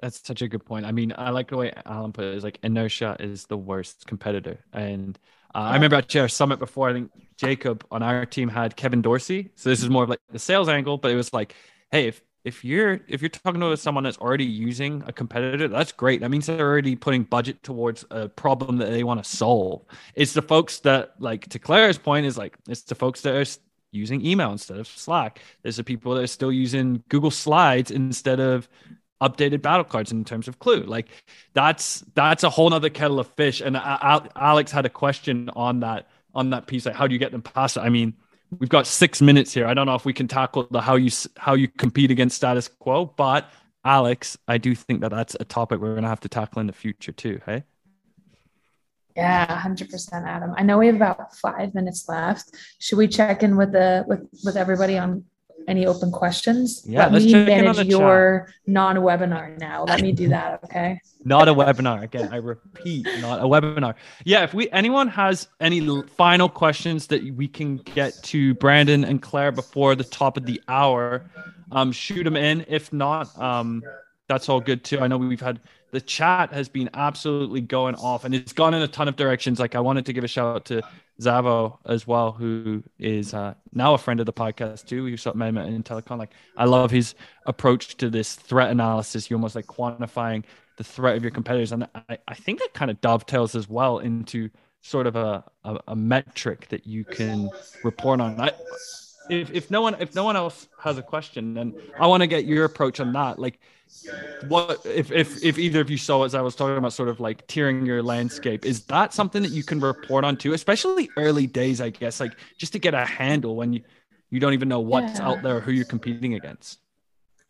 That's 0.00 0.20
such 0.22 0.42
a 0.42 0.48
good 0.48 0.66
point. 0.66 0.84
I 0.84 0.92
mean, 0.92 1.14
I 1.16 1.30
like 1.30 1.48
the 1.48 1.56
way 1.56 1.72
Alan 1.86 2.12
put 2.12 2.26
it. 2.26 2.34
Is 2.34 2.44
like 2.44 2.58
inertia 2.62 3.16
is 3.18 3.46
the 3.46 3.56
worst 3.56 4.06
competitor, 4.06 4.62
and 4.74 5.18
uh, 5.56 5.70
I 5.70 5.74
remember 5.74 5.96
at 5.96 6.14
our 6.16 6.28
summit 6.28 6.58
before. 6.58 6.90
I 6.90 6.92
think 6.92 7.10
Jacob 7.38 7.82
on 7.90 8.02
our 8.02 8.26
team 8.26 8.48
had 8.48 8.76
Kevin 8.76 9.00
Dorsey. 9.00 9.50
So 9.54 9.70
this 9.70 9.82
is 9.82 9.88
more 9.88 10.02
of 10.02 10.10
like 10.10 10.20
the 10.30 10.38
sales 10.38 10.68
angle, 10.68 10.98
but 10.98 11.10
it 11.10 11.16
was 11.16 11.32
like, 11.32 11.54
hey, 11.90 12.08
if 12.08 12.20
if 12.44 12.62
you're 12.62 13.00
if 13.08 13.22
you're 13.22 13.30
talking 13.30 13.62
to 13.62 13.76
someone 13.78 14.04
that's 14.04 14.18
already 14.18 14.44
using 14.44 15.02
a 15.06 15.12
competitor, 15.12 15.66
that's 15.66 15.92
great. 15.92 16.20
That 16.20 16.30
means 16.30 16.44
they're 16.44 16.60
already 16.60 16.94
putting 16.94 17.22
budget 17.22 17.62
towards 17.62 18.04
a 18.10 18.28
problem 18.28 18.76
that 18.76 18.90
they 18.90 19.02
want 19.02 19.24
to 19.24 19.28
solve. 19.28 19.82
It's 20.14 20.34
the 20.34 20.42
folks 20.42 20.80
that 20.80 21.14
like 21.20 21.48
to 21.48 21.58
Claire's 21.58 21.96
point 21.96 22.26
is 22.26 22.36
like 22.36 22.58
it's 22.68 22.82
the 22.82 22.94
folks 22.94 23.22
that 23.22 23.34
are 23.34 23.46
using 23.92 24.24
email 24.26 24.52
instead 24.52 24.78
of 24.78 24.86
Slack. 24.86 25.40
There's 25.62 25.76
the 25.76 25.84
people 25.84 26.14
that 26.14 26.24
are 26.24 26.26
still 26.26 26.52
using 26.52 27.02
Google 27.08 27.30
Slides 27.30 27.90
instead 27.90 28.40
of 28.40 28.68
updated 29.20 29.62
battle 29.62 29.84
cards 29.84 30.12
in 30.12 30.24
terms 30.24 30.48
of 30.48 30.58
Klue. 30.58 30.86
Like 30.86 31.08
that's 31.54 32.04
that's 32.14 32.44
a 32.44 32.50
whole 32.50 32.70
nother 32.70 32.90
kettle 32.90 33.18
of 33.18 33.28
fish. 33.28 33.60
And 33.60 33.76
uh, 33.76 34.20
alex 34.36 34.70
had 34.70 34.86
a 34.86 34.90
question 34.90 35.50
on 35.56 35.80
that 35.80 36.08
on 36.34 36.50
that 36.50 36.66
piece 36.66 36.86
like 36.86 36.94
how 36.94 37.06
do 37.06 37.14
you 37.14 37.18
get 37.18 37.32
them 37.32 37.42
past 37.42 37.76
it? 37.76 37.80
I 37.80 37.88
mean 37.88 38.14
we've 38.58 38.68
got 38.68 38.86
six 38.86 39.20
minutes 39.22 39.52
here. 39.52 39.66
I 39.66 39.74
don't 39.74 39.86
know 39.86 39.94
if 39.94 40.04
we 40.04 40.12
can 40.12 40.28
tackle 40.28 40.68
the 40.70 40.80
how 40.80 40.96
you 40.96 41.10
how 41.36 41.54
you 41.54 41.68
compete 41.68 42.10
against 42.10 42.36
status 42.36 42.68
quo 42.68 43.06
but 43.16 43.50
alex 43.84 44.36
i 44.48 44.58
do 44.58 44.74
think 44.74 45.00
that 45.00 45.10
that's 45.10 45.36
a 45.38 45.44
topic 45.44 45.80
we're 45.80 45.92
going 45.92 46.02
to 46.02 46.08
have 46.08 46.18
to 46.18 46.28
tackle 46.28 46.58
in 46.60 46.66
the 46.66 46.72
future 46.72 47.12
too 47.12 47.40
hey? 47.46 47.62
Yeah 49.14 49.46
100% 49.62 50.26
adam. 50.26 50.52
I 50.56 50.62
know 50.62 50.76
we 50.76 50.88
have 50.88 50.96
about 50.96 51.34
five 51.36 51.74
minutes 51.74 52.06
left. 52.06 52.54
Should 52.80 52.98
we 52.98 53.08
check 53.08 53.42
in 53.42 53.56
with 53.56 53.72
the 53.72 54.04
with 54.06 54.28
with 54.44 54.56
everybody 54.56 54.98
on 54.98 55.24
any 55.68 55.86
open 55.86 56.10
questions. 56.10 56.84
Yeah, 56.86 57.08
Let 57.08 57.22
me 57.22 57.32
manage 57.32 57.86
your 57.86 58.48
non-webinar 58.66 59.58
now. 59.58 59.84
Let 59.84 60.00
me 60.00 60.12
do 60.12 60.28
that. 60.28 60.64
Okay. 60.64 61.00
not 61.24 61.48
a 61.48 61.54
webinar. 61.54 62.02
Again, 62.02 62.28
I 62.32 62.36
repeat, 62.36 63.06
not 63.20 63.40
a 63.40 63.44
webinar. 63.44 63.94
Yeah, 64.24 64.44
if 64.44 64.54
we 64.54 64.70
anyone 64.70 65.08
has 65.08 65.48
any 65.60 66.02
final 66.16 66.48
questions 66.48 67.08
that 67.08 67.22
we 67.34 67.48
can 67.48 67.78
get 67.78 68.14
to 68.24 68.54
Brandon 68.54 69.04
and 69.04 69.20
Claire 69.20 69.52
before 69.52 69.94
the 69.94 70.04
top 70.04 70.36
of 70.36 70.46
the 70.46 70.60
hour, 70.68 71.28
um, 71.72 71.92
shoot 71.92 72.24
them 72.24 72.36
in. 72.36 72.64
If 72.68 72.92
not, 72.92 73.36
um, 73.40 73.82
that's 74.28 74.48
all 74.48 74.60
good 74.60 74.84
too. 74.84 75.00
I 75.00 75.08
know 75.08 75.18
we've 75.18 75.40
had 75.40 75.60
the 75.90 76.00
chat 76.00 76.52
has 76.52 76.68
been 76.68 76.90
absolutely 76.94 77.60
going 77.60 77.94
off 77.94 78.24
and 78.24 78.34
it's 78.34 78.52
gone 78.52 78.74
in 78.74 78.82
a 78.82 78.88
ton 78.88 79.08
of 79.08 79.16
directions. 79.16 79.58
Like 79.58 79.74
I 79.74 79.80
wanted 79.80 80.06
to 80.06 80.12
give 80.12 80.24
a 80.24 80.28
shout 80.28 80.54
out 80.54 80.64
to 80.66 80.82
Zavo 81.20 81.78
as 81.86 82.06
well, 82.06 82.32
who 82.32 82.82
is 82.98 83.32
uh, 83.32 83.54
now 83.72 83.94
a 83.94 83.98
friend 83.98 84.20
of 84.20 84.26
the 84.26 84.32
podcast 84.32 84.86
too. 84.86 85.04
We 85.04 85.16
saw 85.16 85.32
him 85.32 85.56
in 85.56 85.82
Telecom. 85.82 86.18
Like 86.18 86.32
I 86.56 86.64
love 86.64 86.90
his 86.90 87.14
approach 87.46 87.96
to 87.98 88.10
this 88.10 88.34
threat 88.34 88.70
analysis. 88.70 89.30
You 89.30 89.36
almost 89.36 89.54
like 89.54 89.66
quantifying 89.66 90.44
the 90.76 90.84
threat 90.84 91.16
of 91.16 91.22
your 91.22 91.30
competitors, 91.30 91.72
and 91.72 91.88
I, 92.08 92.18
I 92.28 92.34
think 92.34 92.58
that 92.58 92.74
kind 92.74 92.90
of 92.90 93.00
dovetails 93.00 93.54
as 93.54 93.68
well 93.68 93.98
into 93.98 94.50
sort 94.82 95.06
of 95.06 95.16
a, 95.16 95.42
a, 95.64 95.78
a 95.88 95.96
metric 95.96 96.68
that 96.68 96.86
you 96.86 97.04
can 97.04 97.48
report 97.82 98.20
on. 98.20 98.38
I, 98.40 98.52
if, 99.30 99.50
if 99.52 99.70
no 99.70 99.80
one 99.80 99.96
if 100.00 100.14
no 100.14 100.24
one 100.24 100.36
else 100.36 100.68
has 100.80 100.98
a 100.98 101.02
question, 101.02 101.54
then 101.54 101.74
I 101.98 102.06
want 102.06 102.22
to 102.22 102.26
get 102.26 102.44
your 102.44 102.64
approach 102.64 103.00
on 103.00 103.12
that. 103.12 103.38
Like 103.38 103.60
what 104.48 104.84
if 104.84 105.12
if 105.12 105.42
if 105.44 105.58
either 105.58 105.80
of 105.80 105.90
you 105.90 105.98
saw 105.98 106.24
as 106.24 106.34
I 106.34 106.40
was 106.40 106.54
talking 106.54 106.76
about 106.76 106.92
sort 106.92 107.08
of 107.08 107.20
like 107.20 107.46
tiering 107.46 107.86
your 107.86 108.02
landscape, 108.02 108.64
is 108.64 108.84
that 108.86 109.12
something 109.12 109.42
that 109.42 109.52
you 109.52 109.62
can 109.62 109.80
report 109.80 110.24
on 110.24 110.36
too, 110.36 110.52
especially 110.52 111.10
early 111.16 111.46
days, 111.46 111.80
I 111.80 111.90
guess, 111.90 112.20
like 112.20 112.36
just 112.58 112.72
to 112.72 112.78
get 112.78 112.94
a 112.94 113.04
handle 113.04 113.56
when 113.56 113.72
you 113.72 113.82
you 114.30 114.40
don't 114.40 114.54
even 114.54 114.68
know 114.68 114.80
what's 114.80 115.18
yeah. 115.18 115.28
out 115.28 115.42
there, 115.42 115.60
who 115.60 115.70
you're 115.72 115.84
competing 115.84 116.34
against 116.34 116.80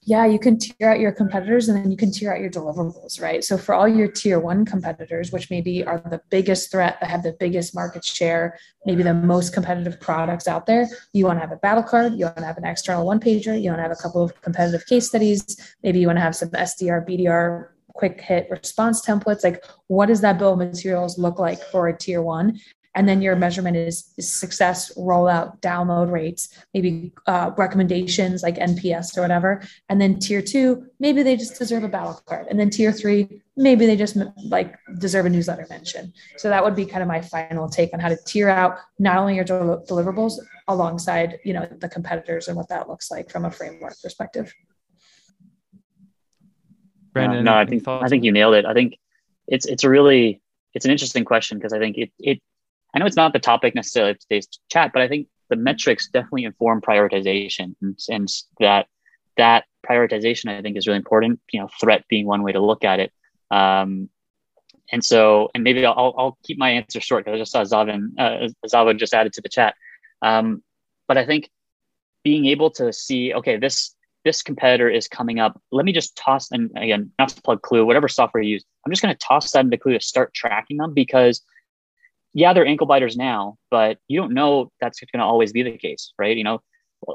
yeah, 0.07 0.25
you 0.25 0.39
can 0.39 0.57
tier 0.57 0.89
out 0.89 1.01
your 1.01 1.11
competitors 1.11 1.69
and 1.69 1.77
then 1.77 1.91
you 1.91 1.97
can 1.97 2.13
tier 2.13 2.33
out 2.33 2.39
your 2.39 2.49
deliverables, 2.49 3.21
right? 3.21 3.43
So 3.43 3.59
for 3.59 3.75
all 3.75 3.89
your 3.89 4.07
tier 4.07 4.39
one 4.39 4.65
competitors, 4.65 5.33
which 5.33 5.51
maybe 5.51 5.85
are 5.85 5.99
the 5.99 6.21
biggest 6.31 6.71
threat 6.71 6.99
that 7.01 7.11
have 7.11 7.25
the 7.25 7.37
biggest 7.41 7.75
market 7.75 8.05
share, 8.05 8.57
maybe 8.85 9.03
the 9.03 9.13
most 9.13 9.53
competitive 9.53 10.01
products 10.01 10.47
out 10.47 10.65
there, 10.65 10.87
you 11.13 11.27
want 11.27 11.39
to 11.39 11.41
have 11.41 11.51
a 11.51 11.57
battle 11.57 11.83
card, 11.83 12.13
you 12.13 12.25
want 12.25 12.37
to 12.37 12.45
have 12.45 12.57
an 12.57 12.65
external 12.65 13.05
one 13.05 13.19
pager, 13.19 13.61
you 13.61 13.69
want 13.69 13.79
to 13.79 13.83
have 13.83 13.91
a 13.91 13.97
couple 13.97 14.23
of 14.23 14.41
competitive 14.43 14.87
case 14.87 15.09
studies, 15.09 15.75
maybe 15.83 15.99
you 15.99 16.07
want 16.07 16.19
to 16.19 16.23
have 16.23 16.37
some 16.37 16.51
SDR, 16.51 17.05
BDR 17.05 17.71
quick 17.97 18.21
hit 18.21 18.47
response 18.51 19.05
templates 19.05 19.43
like 19.43 19.65
what 19.87 20.07
does 20.07 20.21
that 20.21 20.39
bill 20.39 20.53
of 20.53 20.59
materials 20.59 21.19
look 21.19 21.39
like 21.39 21.59
for 21.71 21.89
a 21.89 21.97
tier 21.97 22.21
one 22.21 22.61
and 22.97 23.07
then 23.07 23.23
your 23.23 23.37
measurement 23.37 23.77
is, 23.77 24.13
is 24.17 24.31
success 24.31 24.93
rollout 24.97 25.61
download 25.61 26.11
rates 26.11 26.49
maybe 26.75 27.13
uh, 27.27 27.51
recommendations 27.57 28.43
like 28.43 28.57
nps 28.57 29.17
or 29.17 29.21
whatever. 29.21 29.63
And 29.89 30.01
then 30.01 30.19
tier 30.19 30.43
two 30.43 30.87
maybe 30.99 31.23
they 31.23 31.37
just 31.37 31.59
deserve 31.59 31.85
a 31.85 31.89
battle 31.89 32.21
card. 32.27 32.47
And 32.49 32.59
then 32.59 32.71
tier 32.71 32.91
three 32.91 33.43
maybe 33.57 33.87
they 33.87 33.97
just 33.97 34.17
like 34.45 34.77
deserve 34.99 35.27
a 35.27 35.31
newsletter 35.31 35.67
mention. 35.71 36.13
So 36.37 36.49
that 36.49 36.65
would 36.65 36.75
be 36.75 36.87
kind 36.87 37.03
of 37.03 37.09
my 37.09 37.21
final 37.21 37.69
take 37.69 37.93
on 37.95 38.01
how 38.01 38.09
to 38.09 38.19
tier 38.27 38.49
out 38.49 38.79
not 38.99 39.19
only 39.19 39.37
your 39.37 39.45
del- 39.45 39.85
deliverables 39.89 40.39
alongside 40.69 41.39
you 41.45 41.53
know 41.53 41.69
the 41.79 41.89
competitors 41.89 42.49
and 42.49 42.57
what 42.57 42.69
that 42.71 42.89
looks 42.89 43.11
like 43.11 43.31
from 43.31 43.45
a 43.45 43.51
framework 43.51 43.95
perspective. 44.03 44.53
Brandon, 47.13 47.45
no, 47.45 47.55
I 47.55 47.67
think 47.67 47.87
I 47.87 48.09
think 48.09 48.25
you 48.25 48.33
nailed 48.33 48.55
it. 48.55 48.65
I 48.65 48.75
think 48.75 48.99
it's 49.47 49.67
it's 49.67 49.85
a 49.85 49.91
really 49.91 50.41
it's 50.75 50.85
an 50.85 50.91
interesting 50.91 51.25
question 51.25 51.59
because 51.59 51.73
I 51.73 51.79
think 51.79 51.97
it 51.97 52.11
it 52.19 52.43
I 52.97 52.99
know 52.99 53.05
it's 53.05 53.17
not 53.17 53.35
the 53.35 53.39
topic 53.39 53.75
necessarily 53.75 54.13
of 54.13 54.19
today's 54.19 54.49
chat, 54.73 54.91
but 54.95 55.03
I 55.03 55.09
think 55.09 55.29
the 55.51 55.57
metrics 55.57 56.09
definitely 56.09 56.45
inform 56.45 56.81
prioritization, 56.81 57.75
and, 57.83 57.99
and 58.09 58.27
that 58.59 58.87
that 59.37 59.65
prioritization 59.87 60.51
I 60.51 60.63
think 60.63 60.79
is 60.79 60.87
really 60.87 60.97
important. 60.97 61.39
You 61.53 61.61
know, 61.61 61.69
threat 61.79 62.07
being 62.09 62.25
one 62.27 62.43
way 62.43 62.53
to 62.53 62.61
look 62.61 62.85
at 62.85 63.01
it. 63.01 63.13
Um, 63.51 64.09
and 64.91 65.05
so, 65.05 65.51
and 65.55 65.63
maybe 65.63 65.85
I'll, 65.85 66.15
I'll 66.17 66.39
keep 66.43 66.59
my 66.59 66.71
answer 66.71 67.01
short 67.01 67.25
because 67.25 67.37
I 67.37 67.39
just 67.39 67.53
saw 67.53 67.65
Zavin, 67.65 68.13
uh, 68.19 68.49
Zavin 68.67 68.99
just 68.99 69.13
added 69.13 69.35
to 69.35 69.43
the 69.43 69.49
chat. 69.51 69.75
Um, 70.23 70.63
but 71.07 71.19
I 71.19 71.27
think 71.27 71.51
being 72.25 72.47
able 72.47 72.71
to 72.71 72.95
see, 72.95 73.35
okay, 73.35 73.59
this 73.59 73.95
this 74.25 74.41
competitor 74.43 74.89
is 74.89 75.07
coming 75.07 75.39
up. 75.39 75.61
Let 75.71 75.85
me 75.85 75.93
just 75.93 76.17
toss, 76.17 76.51
and 76.51 76.71
again, 76.75 77.13
not 77.19 77.29
to 77.29 77.43
plug 77.43 77.61
Klue, 77.61 77.85
whatever 77.85 78.09
software 78.09 78.43
you 78.43 78.55
use, 78.55 78.65
I'm 78.87 78.91
just 78.91 79.03
going 79.03 79.15
to 79.15 79.19
toss 79.19 79.51
that 79.51 79.67
into 79.67 79.77
Klue 79.77 79.99
to 79.99 80.05
start 80.05 80.33
tracking 80.33 80.79
them 80.79 80.95
because 80.95 81.43
yeah, 82.37 82.53
they're 82.53 82.67
ankle 82.67 82.87
biters 82.87 83.17
now, 83.17 83.57
but 83.71 83.97
you 84.09 84.21
don't 84.21 84.35
know 84.35 84.71
that's 84.79 85.01
going 85.01 85.21
to 85.21 85.25
always 85.25 85.53
be 85.53 85.63
the 85.63 85.79
case, 85.79 86.13
right? 86.19 86.37
You 86.37 86.45
know, 86.45 86.61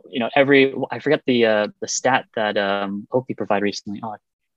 you 0.10 0.20
know, 0.20 0.32
every 0.36 0.74
I 0.90 0.98
forget 0.98 1.22
the 1.28 1.46
uh, 1.46 1.68
the 1.80 1.88
stat 1.88 2.26
that 2.36 2.58
um, 2.58 3.08
Oki 3.12 3.36
provided 3.36 3.64
recently. 3.64 4.00
Oh, 4.02 4.16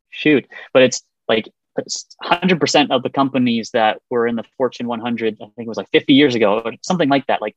shoot! 0.09 0.47
But 0.73 0.83
it's 0.83 1.03
like 1.29 1.51
100% 2.25 2.91
of 2.91 3.03
the 3.03 3.11
companies 3.11 3.73
that 3.73 4.01
were 4.09 4.27
in 4.27 4.37
the 4.37 4.45
Fortune 4.57 4.87
100, 4.87 5.35
I 5.35 5.45
think 5.45 5.53
it 5.59 5.69
was 5.69 5.77
like 5.77 5.91
50 5.93 6.15
years 6.15 6.35
ago, 6.35 6.71
something 6.83 7.11
like 7.11 7.27
that. 7.27 7.43
Like 7.43 7.57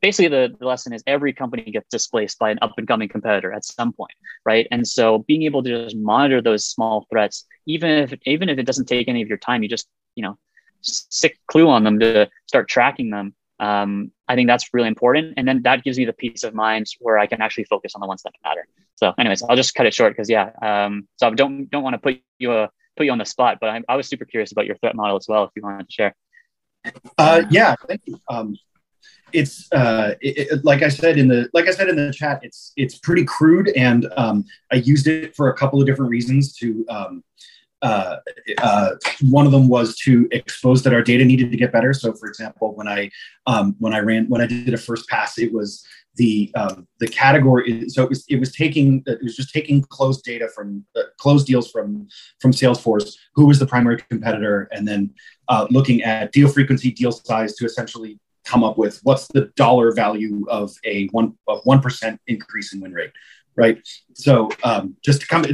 basically 0.00 0.28
the, 0.28 0.54
the 0.56 0.66
lesson 0.66 0.92
is 0.92 1.02
every 1.08 1.32
company 1.32 1.62
gets 1.72 1.88
displaced 1.88 2.38
by 2.38 2.50
an 2.50 2.58
up 2.62 2.74
and 2.76 2.86
coming 2.86 3.08
competitor 3.08 3.52
at 3.52 3.64
some 3.64 3.92
point, 3.92 4.12
right? 4.44 4.68
And 4.70 4.86
so 4.86 5.24
being 5.26 5.42
able 5.42 5.64
to 5.64 5.84
just 5.84 5.96
monitor 5.96 6.40
those 6.40 6.66
small 6.66 7.06
threats, 7.10 7.46
even 7.66 7.90
if 7.90 8.14
even 8.26 8.48
if 8.48 8.58
it 8.58 8.66
doesn't 8.66 8.86
take 8.86 9.08
any 9.08 9.22
of 9.22 9.28
your 9.28 9.38
time, 9.38 9.62
you 9.62 9.68
just 9.68 9.88
you 10.14 10.22
know 10.22 10.38
sick 10.84 11.38
Klue 11.50 11.68
on 11.68 11.84
them 11.84 11.98
to 12.00 12.28
start 12.46 12.68
tracking 12.68 13.10
them. 13.10 13.34
Um, 13.60 14.10
I 14.28 14.34
think 14.34 14.48
that's 14.48 14.72
really 14.74 14.88
important. 14.88 15.34
And 15.36 15.46
then 15.46 15.62
that 15.62 15.84
gives 15.84 15.98
me 15.98 16.04
the 16.04 16.12
peace 16.12 16.44
of 16.44 16.54
mind 16.54 16.86
where 17.00 17.18
I 17.18 17.26
can 17.26 17.40
actually 17.40 17.64
focus 17.64 17.94
on 17.94 18.00
the 18.00 18.06
ones 18.06 18.22
that 18.22 18.32
matter. 18.44 18.66
So 18.96 19.12
anyways, 19.18 19.42
I'll 19.42 19.56
just 19.56 19.74
cut 19.74 19.86
it 19.86 19.94
short 19.94 20.12
because 20.12 20.28
yeah. 20.28 20.50
Um, 20.60 21.08
so 21.16 21.28
I 21.28 21.30
don't, 21.30 21.70
don't 21.70 21.82
want 21.82 21.94
to 21.94 21.98
put 21.98 22.20
you, 22.38 22.52
a, 22.52 22.64
uh, 22.64 22.66
put 22.96 23.06
you 23.06 23.12
on 23.12 23.18
the 23.18 23.24
spot, 23.24 23.58
but 23.60 23.70
I, 23.70 23.82
I 23.88 23.96
was 23.96 24.08
super 24.08 24.24
curious 24.24 24.52
about 24.52 24.66
your 24.66 24.76
threat 24.76 24.94
model 24.94 25.16
as 25.16 25.26
well. 25.28 25.44
If 25.44 25.50
you 25.56 25.62
wanted 25.62 25.88
to 25.88 25.92
share. 25.92 26.14
Uh, 27.18 27.42
yeah, 27.50 27.74
thank 27.88 28.02
you. 28.04 28.18
Um, 28.28 28.56
it's 29.32 29.70
uh, 29.72 30.14
it, 30.20 30.52
it, 30.52 30.64
like 30.64 30.82
I 30.82 30.88
said 30.88 31.18
in 31.18 31.28
the 31.28 31.48
like 31.52 31.66
I 31.66 31.72
said 31.72 31.88
in 31.88 31.96
the 31.96 32.12
chat, 32.12 32.40
it's 32.42 32.72
it's 32.76 32.98
pretty 32.98 33.24
crude, 33.24 33.68
and 33.76 34.06
um, 34.16 34.44
I 34.72 34.76
used 34.76 35.06
it 35.06 35.34
for 35.34 35.48
a 35.48 35.56
couple 35.56 35.80
of 35.80 35.86
different 35.86 36.10
reasons 36.10 36.54
to 36.58 36.86
um, 36.88 37.24
uh, 37.82 38.16
uh, 38.58 38.90
one 39.22 39.46
of 39.46 39.52
them 39.52 39.68
was 39.68 39.96
to 39.98 40.26
expose 40.32 40.82
that 40.82 40.94
our 40.94 41.02
data 41.02 41.24
needed 41.24 41.50
to 41.50 41.56
get 41.56 41.72
better. 41.72 41.92
So, 41.92 42.12
for 42.12 42.26
example, 42.26 42.74
when 42.74 42.88
I 42.88 43.10
um, 43.46 43.76
when 43.78 43.94
I 43.94 43.98
ran 44.00 44.28
when 44.28 44.40
I 44.40 44.46
did 44.46 44.72
a 44.72 44.78
first 44.78 45.08
pass, 45.08 45.38
it 45.38 45.52
was 45.52 45.86
the 46.16 46.50
um, 46.54 46.86
the 47.00 47.08
category. 47.08 47.88
So 47.88 48.02
it 48.02 48.08
was 48.08 48.24
it 48.28 48.40
was 48.40 48.52
taking 48.52 49.02
it 49.06 49.22
was 49.22 49.36
just 49.36 49.52
taking 49.52 49.82
closed 49.82 50.24
data 50.24 50.48
from 50.54 50.84
uh, 50.96 51.02
closed 51.18 51.46
deals 51.46 51.70
from 51.70 52.08
from 52.40 52.52
Salesforce. 52.52 53.14
Who 53.34 53.46
was 53.46 53.58
the 53.58 53.66
primary 53.66 54.02
competitor, 54.08 54.68
and 54.72 54.86
then 54.86 55.12
uh, 55.48 55.66
looking 55.70 56.02
at 56.02 56.32
deal 56.32 56.48
frequency, 56.48 56.90
deal 56.90 57.12
size 57.12 57.54
to 57.56 57.64
essentially 57.64 58.18
come 58.44 58.62
up 58.62 58.76
with 58.78 59.00
what's 59.02 59.26
the 59.28 59.50
dollar 59.56 59.92
value 59.92 60.44
of 60.48 60.72
a 60.84 61.06
one 61.08 61.36
of 61.48 61.60
one 61.64 61.80
percent 61.80 62.20
increase 62.26 62.72
in 62.72 62.80
win 62.80 62.92
rate 62.92 63.12
right? 63.56 63.78
So 64.14 64.50
um, 64.62 64.96
just 65.04 65.20
to 65.22 65.26
come, 65.26 65.44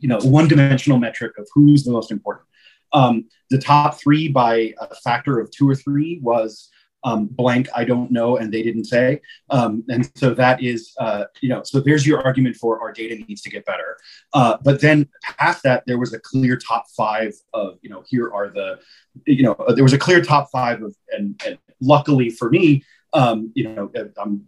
you 0.00 0.08
know, 0.08 0.18
one 0.20 0.48
dimensional 0.48 0.98
metric 0.98 1.38
of 1.38 1.48
who's 1.54 1.84
the 1.84 1.92
most 1.92 2.10
important. 2.10 2.46
Um, 2.92 3.26
the 3.50 3.58
top 3.58 3.98
three 4.00 4.28
by 4.28 4.74
a 4.80 4.94
factor 4.96 5.40
of 5.40 5.50
two 5.50 5.68
or 5.68 5.74
three 5.74 6.20
was 6.22 6.70
um, 7.04 7.26
blank, 7.26 7.68
I 7.74 7.84
don't 7.84 8.10
know, 8.10 8.36
and 8.36 8.52
they 8.52 8.62
didn't 8.62 8.86
say. 8.86 9.20
Um, 9.50 9.84
and 9.88 10.10
so 10.16 10.34
that 10.34 10.62
is, 10.62 10.92
uh, 10.98 11.24
you 11.40 11.48
know, 11.48 11.62
so 11.62 11.80
there's 11.80 12.04
your 12.04 12.20
argument 12.22 12.56
for 12.56 12.80
our 12.80 12.92
data 12.92 13.14
needs 13.28 13.42
to 13.42 13.50
get 13.50 13.64
better. 13.64 13.96
Uh, 14.34 14.56
but 14.62 14.80
then 14.80 15.08
past 15.22 15.62
that, 15.62 15.84
there 15.86 15.98
was 15.98 16.12
a 16.12 16.18
clear 16.18 16.56
top 16.56 16.86
five 16.96 17.32
of, 17.54 17.78
you 17.82 17.90
know, 17.90 18.02
here 18.08 18.32
are 18.32 18.48
the, 18.48 18.80
you 19.24 19.44
know, 19.44 19.56
there 19.74 19.84
was 19.84 19.92
a 19.92 19.98
clear 19.98 20.20
top 20.20 20.48
five 20.50 20.82
of, 20.82 20.96
and, 21.12 21.40
and 21.46 21.58
luckily 21.80 22.28
for 22.28 22.50
me, 22.50 22.82
um, 23.12 23.52
you 23.54 23.68
know, 23.68 23.90
I'm 24.20 24.46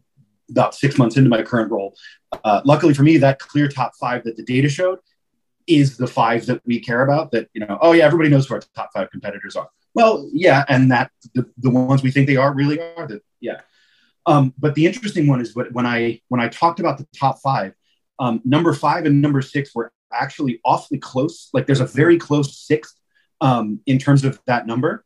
about 0.51 0.75
six 0.75 0.99
months 0.99 1.17
into 1.17 1.31
my 1.31 1.43
current 1.43 1.71
role. 1.71 1.95
Uh, 2.45 2.61
luckily 2.65 2.95
for 2.95 3.03
me, 3.03 3.19
that 3.19 3.39
clear 3.39 3.69
top 3.69 3.93
five 4.01 4.25
that 4.25 4.37
the 4.37 4.43
data 4.43 4.69
showed 4.69 4.99
is 5.67 5.97
the 5.97 6.07
five 6.07 6.47
that 6.47 6.63
we 6.65 6.81
care 6.81 7.03
about. 7.03 7.31
That 7.33 7.49
you 7.53 7.65
know, 7.65 7.79
oh 7.81 7.93
yeah, 7.93 8.05
everybody 8.05 8.31
knows 8.31 8.47
who 8.47 8.55
our 8.55 8.61
top 8.75 8.91
five 8.93 9.11
competitors 9.11 9.57
are. 9.57 9.69
Well, 9.95 10.29
yeah, 10.33 10.65
and 10.69 10.91
that 10.91 11.11
the, 11.35 11.47
the 11.59 11.71
ones 11.71 12.03
we 12.03 12.11
think 12.11 12.27
they 12.27 12.37
are 12.37 12.55
really 12.55 12.81
are. 12.81 13.07
That 13.07 13.23
yeah. 13.41 13.61
Um, 14.27 14.53
but 14.59 14.75
the 14.75 14.87
interesting 14.87 15.27
one 15.27 15.41
is 15.41 15.55
when 15.55 15.87
I 15.87 16.21
when 16.29 16.41
I 16.41 16.49
talked 16.49 16.81
about 16.81 16.99
the 16.99 17.07
top 17.17 17.41
five, 17.41 17.75
um, 18.19 18.41
number 18.45 18.75
five 18.75 19.07
and 19.07 19.23
number 19.23 19.43
six 19.43 19.75
were 19.75 19.93
actually 20.13 20.61
awfully 20.65 20.99
close. 20.99 21.51
Like 21.53 21.67
there's 21.67 21.81
a 21.81 21.87
very 21.87 22.19
close 22.19 22.59
sixth 22.59 22.95
um, 23.41 23.81
in 23.87 23.99
terms 23.99 24.25
of 24.25 24.41
that 24.47 24.67
number 24.67 25.05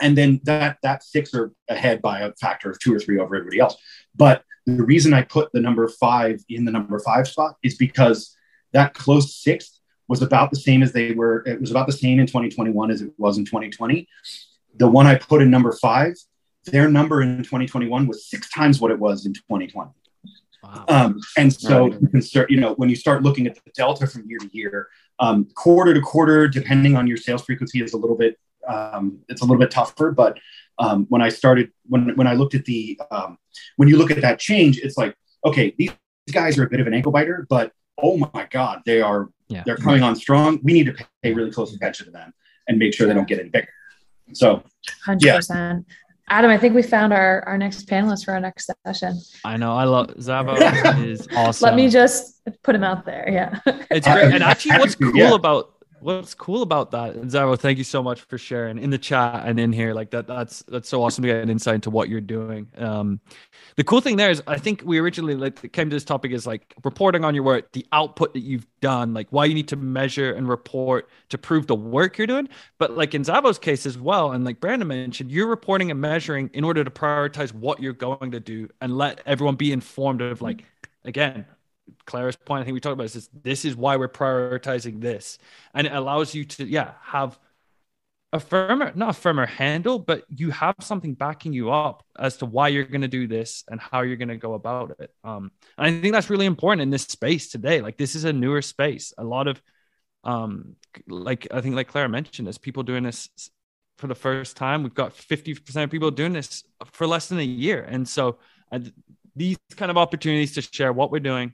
and 0.00 0.16
then 0.16 0.40
that 0.44 0.78
that 0.82 1.02
six 1.02 1.34
are 1.34 1.52
ahead 1.68 2.02
by 2.02 2.20
a 2.20 2.32
factor 2.34 2.70
of 2.70 2.78
two 2.78 2.94
or 2.94 2.98
three 2.98 3.18
over 3.18 3.36
everybody 3.36 3.60
else. 3.60 3.76
But 4.14 4.44
the 4.66 4.82
reason 4.82 5.12
I 5.12 5.22
put 5.22 5.50
the 5.52 5.60
number 5.60 5.88
five 5.88 6.40
in 6.48 6.64
the 6.64 6.72
number 6.72 6.98
five 7.00 7.28
spot 7.28 7.56
is 7.62 7.76
because 7.76 8.36
that 8.72 8.94
close 8.94 9.34
sixth 9.34 9.78
was 10.08 10.22
about 10.22 10.50
the 10.50 10.56
same 10.56 10.82
as 10.82 10.92
they 10.92 11.12
were. 11.12 11.42
It 11.46 11.60
was 11.60 11.70
about 11.70 11.86
the 11.86 11.92
same 11.92 12.18
in 12.18 12.26
2021 12.26 12.90
as 12.90 13.02
it 13.02 13.12
was 13.18 13.38
in 13.38 13.44
2020. 13.44 14.08
The 14.76 14.88
one 14.88 15.06
I 15.06 15.16
put 15.16 15.42
in 15.42 15.50
number 15.50 15.72
five, 15.72 16.14
their 16.64 16.88
number 16.88 17.22
in 17.22 17.38
2021 17.38 18.06
was 18.06 18.28
six 18.28 18.50
times 18.50 18.80
what 18.80 18.90
it 18.90 18.98
was 18.98 19.26
in 19.26 19.34
2020. 19.34 19.90
Wow. 20.62 20.84
Um, 20.88 21.20
and 21.36 21.52
so 21.52 21.88
right. 21.88 22.00
you 22.00 22.08
can 22.08 22.22
start, 22.22 22.50
you 22.50 22.60
know, 22.60 22.74
when 22.74 22.88
you 22.88 22.94
start 22.94 23.22
looking 23.22 23.46
at 23.46 23.54
the 23.54 23.70
delta 23.74 24.06
from 24.06 24.28
year 24.28 24.38
to 24.38 24.48
year, 24.56 24.88
um, 25.18 25.48
quarter 25.54 25.92
to 25.92 26.00
quarter, 26.00 26.46
depending 26.46 26.96
on 26.96 27.06
your 27.06 27.16
sales 27.16 27.44
frequency, 27.44 27.82
is 27.82 27.94
a 27.94 27.96
little 27.96 28.16
bit 28.16 28.38
um, 28.68 29.20
it's 29.28 29.42
a 29.42 29.44
little 29.44 29.58
bit 29.58 29.70
tougher. 29.70 30.10
But 30.10 30.38
um, 30.78 31.06
when 31.08 31.22
I 31.22 31.28
started, 31.28 31.72
when 31.88 32.16
when 32.16 32.26
I 32.26 32.34
looked 32.34 32.54
at 32.54 32.64
the 32.64 33.00
um, 33.10 33.38
when 33.76 33.88
you 33.88 33.96
look 33.96 34.10
at 34.10 34.20
that 34.22 34.38
change, 34.38 34.78
it's 34.78 34.96
like 34.96 35.16
okay, 35.44 35.74
these 35.76 35.90
guys 36.32 36.58
are 36.58 36.64
a 36.64 36.70
bit 36.70 36.80
of 36.80 36.86
an 36.86 36.94
ankle 36.94 37.12
biter, 37.12 37.46
but 37.48 37.72
oh 38.02 38.16
my 38.16 38.46
god, 38.50 38.82
they 38.86 39.00
are 39.00 39.28
yeah. 39.48 39.62
they're 39.64 39.76
coming 39.76 40.02
on 40.02 40.16
strong. 40.16 40.60
We 40.62 40.72
need 40.72 40.86
to 40.86 41.06
pay 41.22 41.32
really 41.32 41.50
close 41.50 41.74
attention 41.74 42.06
to 42.06 42.12
them 42.12 42.32
and 42.68 42.78
make 42.78 42.94
sure 42.94 43.06
they 43.06 43.14
don't 43.14 43.28
get 43.28 43.40
any 43.40 43.48
bigger. 43.48 43.68
So, 44.32 44.62
hundred 45.04 45.26
yeah. 45.26 45.36
percent. 45.36 45.86
Adam, 46.28 46.50
I 46.50 46.56
think 46.56 46.74
we 46.74 46.82
found 46.82 47.12
our, 47.12 47.42
our 47.46 47.58
next 47.58 47.86
panelist 47.86 48.24
for 48.24 48.32
our 48.32 48.40
next 48.40 48.70
session. 48.86 49.20
I 49.44 49.58
know. 49.58 49.74
I 49.74 49.84
love 49.84 50.08
Zavo 50.14 50.56
is 51.04 51.28
awesome. 51.36 51.66
Let 51.66 51.74
me 51.74 51.90
just 51.90 52.40
put 52.62 52.74
him 52.74 52.84
out 52.84 53.04
there. 53.04 53.28
Yeah. 53.30 53.58
It's 53.90 54.06
great. 54.06 54.32
And 54.32 54.42
actually, 54.42 54.78
what's 54.78 54.94
cool 54.94 55.14
yeah. 55.14 55.34
about 55.34 55.71
what's 56.02 56.34
cool 56.34 56.62
about 56.62 56.90
that 56.90 57.14
zaro 57.22 57.58
thank 57.58 57.78
you 57.78 57.84
so 57.84 58.02
much 58.02 58.20
for 58.22 58.36
sharing 58.36 58.78
in 58.78 58.90
the 58.90 58.98
chat 58.98 59.42
and 59.46 59.58
in 59.60 59.72
here. 59.72 59.94
Like 59.94 60.10
that 60.10 60.26
that's 60.26 60.62
that's 60.64 60.88
so 60.88 61.02
awesome 61.02 61.22
to 61.22 61.28
get 61.28 61.42
an 61.42 61.50
insight 61.50 61.76
into 61.76 61.90
what 61.90 62.08
you're 62.08 62.20
doing. 62.20 62.68
Um 62.76 63.20
the 63.76 63.84
cool 63.84 64.00
thing 64.00 64.16
there 64.16 64.30
is 64.30 64.42
i 64.46 64.58
think 64.58 64.82
we 64.84 64.98
originally 64.98 65.34
like 65.34 65.72
came 65.72 65.88
to 65.88 65.96
this 65.96 66.04
topic 66.04 66.32
is 66.32 66.46
like 66.46 66.74
reporting 66.84 67.24
on 67.24 67.34
your 67.34 67.44
work 67.44 67.72
the 67.72 67.86
output 67.92 68.34
that 68.34 68.40
you've 68.40 68.66
done 68.80 69.14
like 69.14 69.28
why 69.30 69.44
you 69.44 69.54
need 69.54 69.68
to 69.68 69.76
measure 69.76 70.32
and 70.32 70.48
report 70.48 71.08
to 71.28 71.38
prove 71.38 71.66
the 71.66 71.74
work 71.74 72.18
you're 72.18 72.26
doing. 72.26 72.48
But 72.78 72.96
like 72.96 73.14
in 73.14 73.22
zavo's 73.22 73.58
case 73.58 73.86
as 73.86 73.98
well 73.98 74.32
and 74.32 74.44
like 74.44 74.60
brandon 74.60 74.88
mentioned 74.88 75.30
you're 75.30 75.46
reporting 75.46 75.90
and 75.90 76.00
measuring 76.00 76.50
in 76.52 76.64
order 76.64 76.84
to 76.84 76.90
prioritize 76.90 77.52
what 77.52 77.80
you're 77.80 77.92
going 77.92 78.32
to 78.32 78.40
do 78.40 78.68
and 78.80 78.96
let 78.96 79.20
everyone 79.26 79.56
be 79.56 79.72
informed 79.72 80.20
of 80.20 80.42
like 80.42 80.64
again 81.04 81.46
Clara's 82.06 82.36
point, 82.36 82.62
I 82.62 82.64
think 82.64 82.74
we 82.74 82.80
talked 82.80 82.94
about 82.94 83.04
this, 83.04 83.16
is 83.16 83.28
this 83.42 83.64
is 83.64 83.76
why 83.76 83.96
we're 83.96 84.08
prioritizing 84.08 85.00
this. 85.00 85.38
And 85.74 85.86
it 85.86 85.92
allows 85.92 86.34
you 86.34 86.44
to, 86.44 86.66
yeah, 86.66 86.92
have 87.02 87.38
a 88.32 88.40
firmer, 88.40 88.92
not 88.94 89.10
a 89.10 89.12
firmer 89.12 89.46
handle, 89.46 89.98
but 89.98 90.24
you 90.28 90.50
have 90.50 90.74
something 90.80 91.14
backing 91.14 91.52
you 91.52 91.70
up 91.70 92.02
as 92.18 92.38
to 92.38 92.46
why 92.46 92.68
you're 92.68 92.84
going 92.84 93.02
to 93.02 93.08
do 93.08 93.26
this 93.26 93.64
and 93.68 93.80
how 93.80 94.00
you're 94.02 94.16
going 94.16 94.28
to 94.28 94.36
go 94.36 94.54
about 94.54 94.96
it. 94.98 95.10
Um, 95.22 95.50
and 95.76 95.86
I 95.86 96.00
think 96.00 96.14
that's 96.14 96.30
really 96.30 96.46
important 96.46 96.82
in 96.82 96.90
this 96.90 97.02
space 97.02 97.50
today. 97.50 97.82
Like 97.82 97.98
this 97.98 98.14
is 98.14 98.24
a 98.24 98.32
newer 98.32 98.62
space. 98.62 99.12
A 99.18 99.24
lot 99.24 99.48
of, 99.48 99.60
um, 100.24 100.76
like 101.08 101.46
I 101.50 101.60
think, 101.60 101.74
like 101.74 101.88
Clara 101.88 102.08
mentioned, 102.08 102.46
there's 102.46 102.58
people 102.58 102.82
doing 102.82 103.02
this 103.02 103.28
for 103.98 104.06
the 104.06 104.14
first 104.14 104.56
time. 104.56 104.82
We've 104.82 104.94
got 104.94 105.14
50% 105.14 105.84
of 105.84 105.90
people 105.90 106.10
doing 106.10 106.32
this 106.32 106.64
for 106.92 107.06
less 107.06 107.28
than 107.28 107.38
a 107.38 107.42
year. 107.44 107.82
And 107.82 108.08
so 108.08 108.38
these 109.36 109.58
kind 109.76 109.90
of 109.90 109.98
opportunities 109.98 110.54
to 110.54 110.62
share 110.62 110.92
what 110.92 111.10
we're 111.10 111.20
doing, 111.20 111.52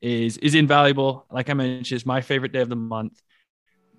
is 0.00 0.36
is 0.38 0.54
invaluable. 0.54 1.26
Like 1.30 1.50
I 1.50 1.54
mentioned, 1.54 1.96
it's 1.96 2.06
my 2.06 2.20
favorite 2.20 2.52
day 2.52 2.60
of 2.60 2.68
the 2.68 2.76
month. 2.76 3.20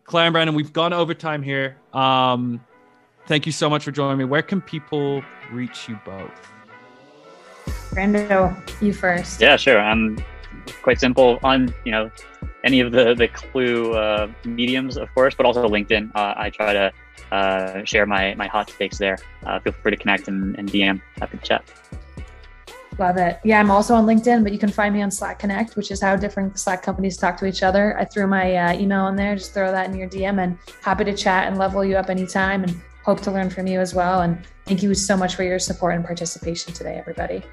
Claire 0.03 0.27
and 0.27 0.33
Brandon, 0.33 0.55
we've 0.55 0.73
gone 0.73 0.93
overtime 0.93 1.43
here. 1.43 1.77
Um, 1.93 2.63
thank 3.27 3.45
you 3.45 3.51
so 3.51 3.69
much 3.69 3.83
for 3.83 3.91
joining 3.91 4.17
me. 4.17 4.23
Where 4.23 4.41
can 4.41 4.61
people 4.61 5.21
reach 5.51 5.89
you 5.89 5.99
both? 6.05 6.31
Brando, 7.91 8.55
you 8.81 8.93
first. 8.93 9.41
Yeah, 9.41 9.57
sure. 9.57 9.79
I'm 9.79 10.23
quite 10.81 10.99
simple 10.99 11.39
on 11.43 11.73
you 11.85 11.91
know 11.91 12.11
any 12.63 12.79
of 12.79 12.91
the 12.91 13.15
the 13.15 13.27
Klue 13.27 13.95
uh, 13.95 14.31
mediums, 14.45 14.97
of 14.97 15.13
course, 15.13 15.35
but 15.35 15.45
also 15.45 15.67
LinkedIn. 15.67 16.11
Uh, 16.15 16.33
I 16.37 16.49
try 16.49 16.73
to 16.73 16.91
uh, 17.31 17.83
share 17.83 18.05
my 18.05 18.33
my 18.35 18.47
hot 18.47 18.67
takes 18.67 18.97
there. 18.97 19.17
Uh, 19.45 19.59
feel 19.59 19.73
free 19.73 19.91
to 19.91 19.97
connect 19.97 20.27
and, 20.27 20.57
and 20.57 20.71
DM. 20.71 21.01
Happy 21.19 21.37
to 21.37 21.43
chat. 21.43 21.63
Love 22.99 23.17
it. 23.17 23.39
Yeah, 23.43 23.59
I'm 23.59 23.69
also 23.69 23.93
on 23.93 24.05
LinkedIn, 24.05 24.43
but 24.43 24.51
you 24.51 24.57
can 24.57 24.69
find 24.69 24.93
me 24.93 25.03
on 25.03 25.11
Slack 25.11 25.37
Connect, 25.37 25.75
which 25.75 25.91
is 25.91 26.01
how 26.01 26.15
different 26.15 26.57
Slack 26.57 26.81
companies 26.81 27.15
talk 27.15 27.37
to 27.37 27.45
each 27.45 27.61
other. 27.61 27.97
I 27.99 28.05
threw 28.05 28.25
my 28.25 28.55
uh, 28.55 28.73
email 28.73 29.07
in 29.07 29.15
there. 29.15 29.35
Just 29.35 29.53
throw 29.53 29.71
that 29.71 29.89
in 29.89 29.95
your 29.95 30.09
DM 30.09 30.41
and 30.43 30.57
happy 30.81 31.03
to 31.03 31.13
chat 31.13 31.47
and 31.47 31.59
level 31.59 31.85
you 31.85 31.95
up 31.95 32.09
anytime 32.09 32.63
and 32.63 32.81
hope 33.03 33.21
to 33.21 33.31
learn 33.31 33.49
from 33.49 33.67
you 33.67 33.79
as 33.79 33.93
well. 33.93 34.21
And 34.21 34.43
thank 34.65 34.81
you 34.81 34.93
so 34.95 35.15
much 35.15 35.35
for 35.35 35.43
your 35.43 35.59
support 35.59 35.95
and 35.95 36.03
participation 36.03 36.73
today, 36.73 36.95
everybody. 36.95 37.43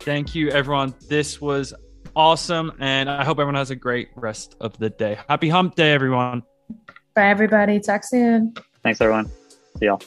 Thank 0.00 0.34
you, 0.34 0.50
everyone. 0.50 0.94
This 1.08 1.40
was 1.40 1.74
awesome. 2.14 2.72
And 2.78 3.10
I 3.10 3.24
hope 3.24 3.38
everyone 3.38 3.56
has 3.56 3.70
a 3.70 3.76
great 3.76 4.08
rest 4.14 4.56
of 4.60 4.78
the 4.78 4.90
day. 4.90 5.18
Happy 5.28 5.48
hump 5.48 5.74
day, 5.74 5.92
everyone. 5.92 6.42
Bye, 7.14 7.28
everybody. 7.28 7.80
Talk 7.80 8.04
soon. 8.04 8.54
Thanks, 8.82 9.00
everyone. 9.00 9.30
See 9.78 9.86
y'all. 9.86 10.00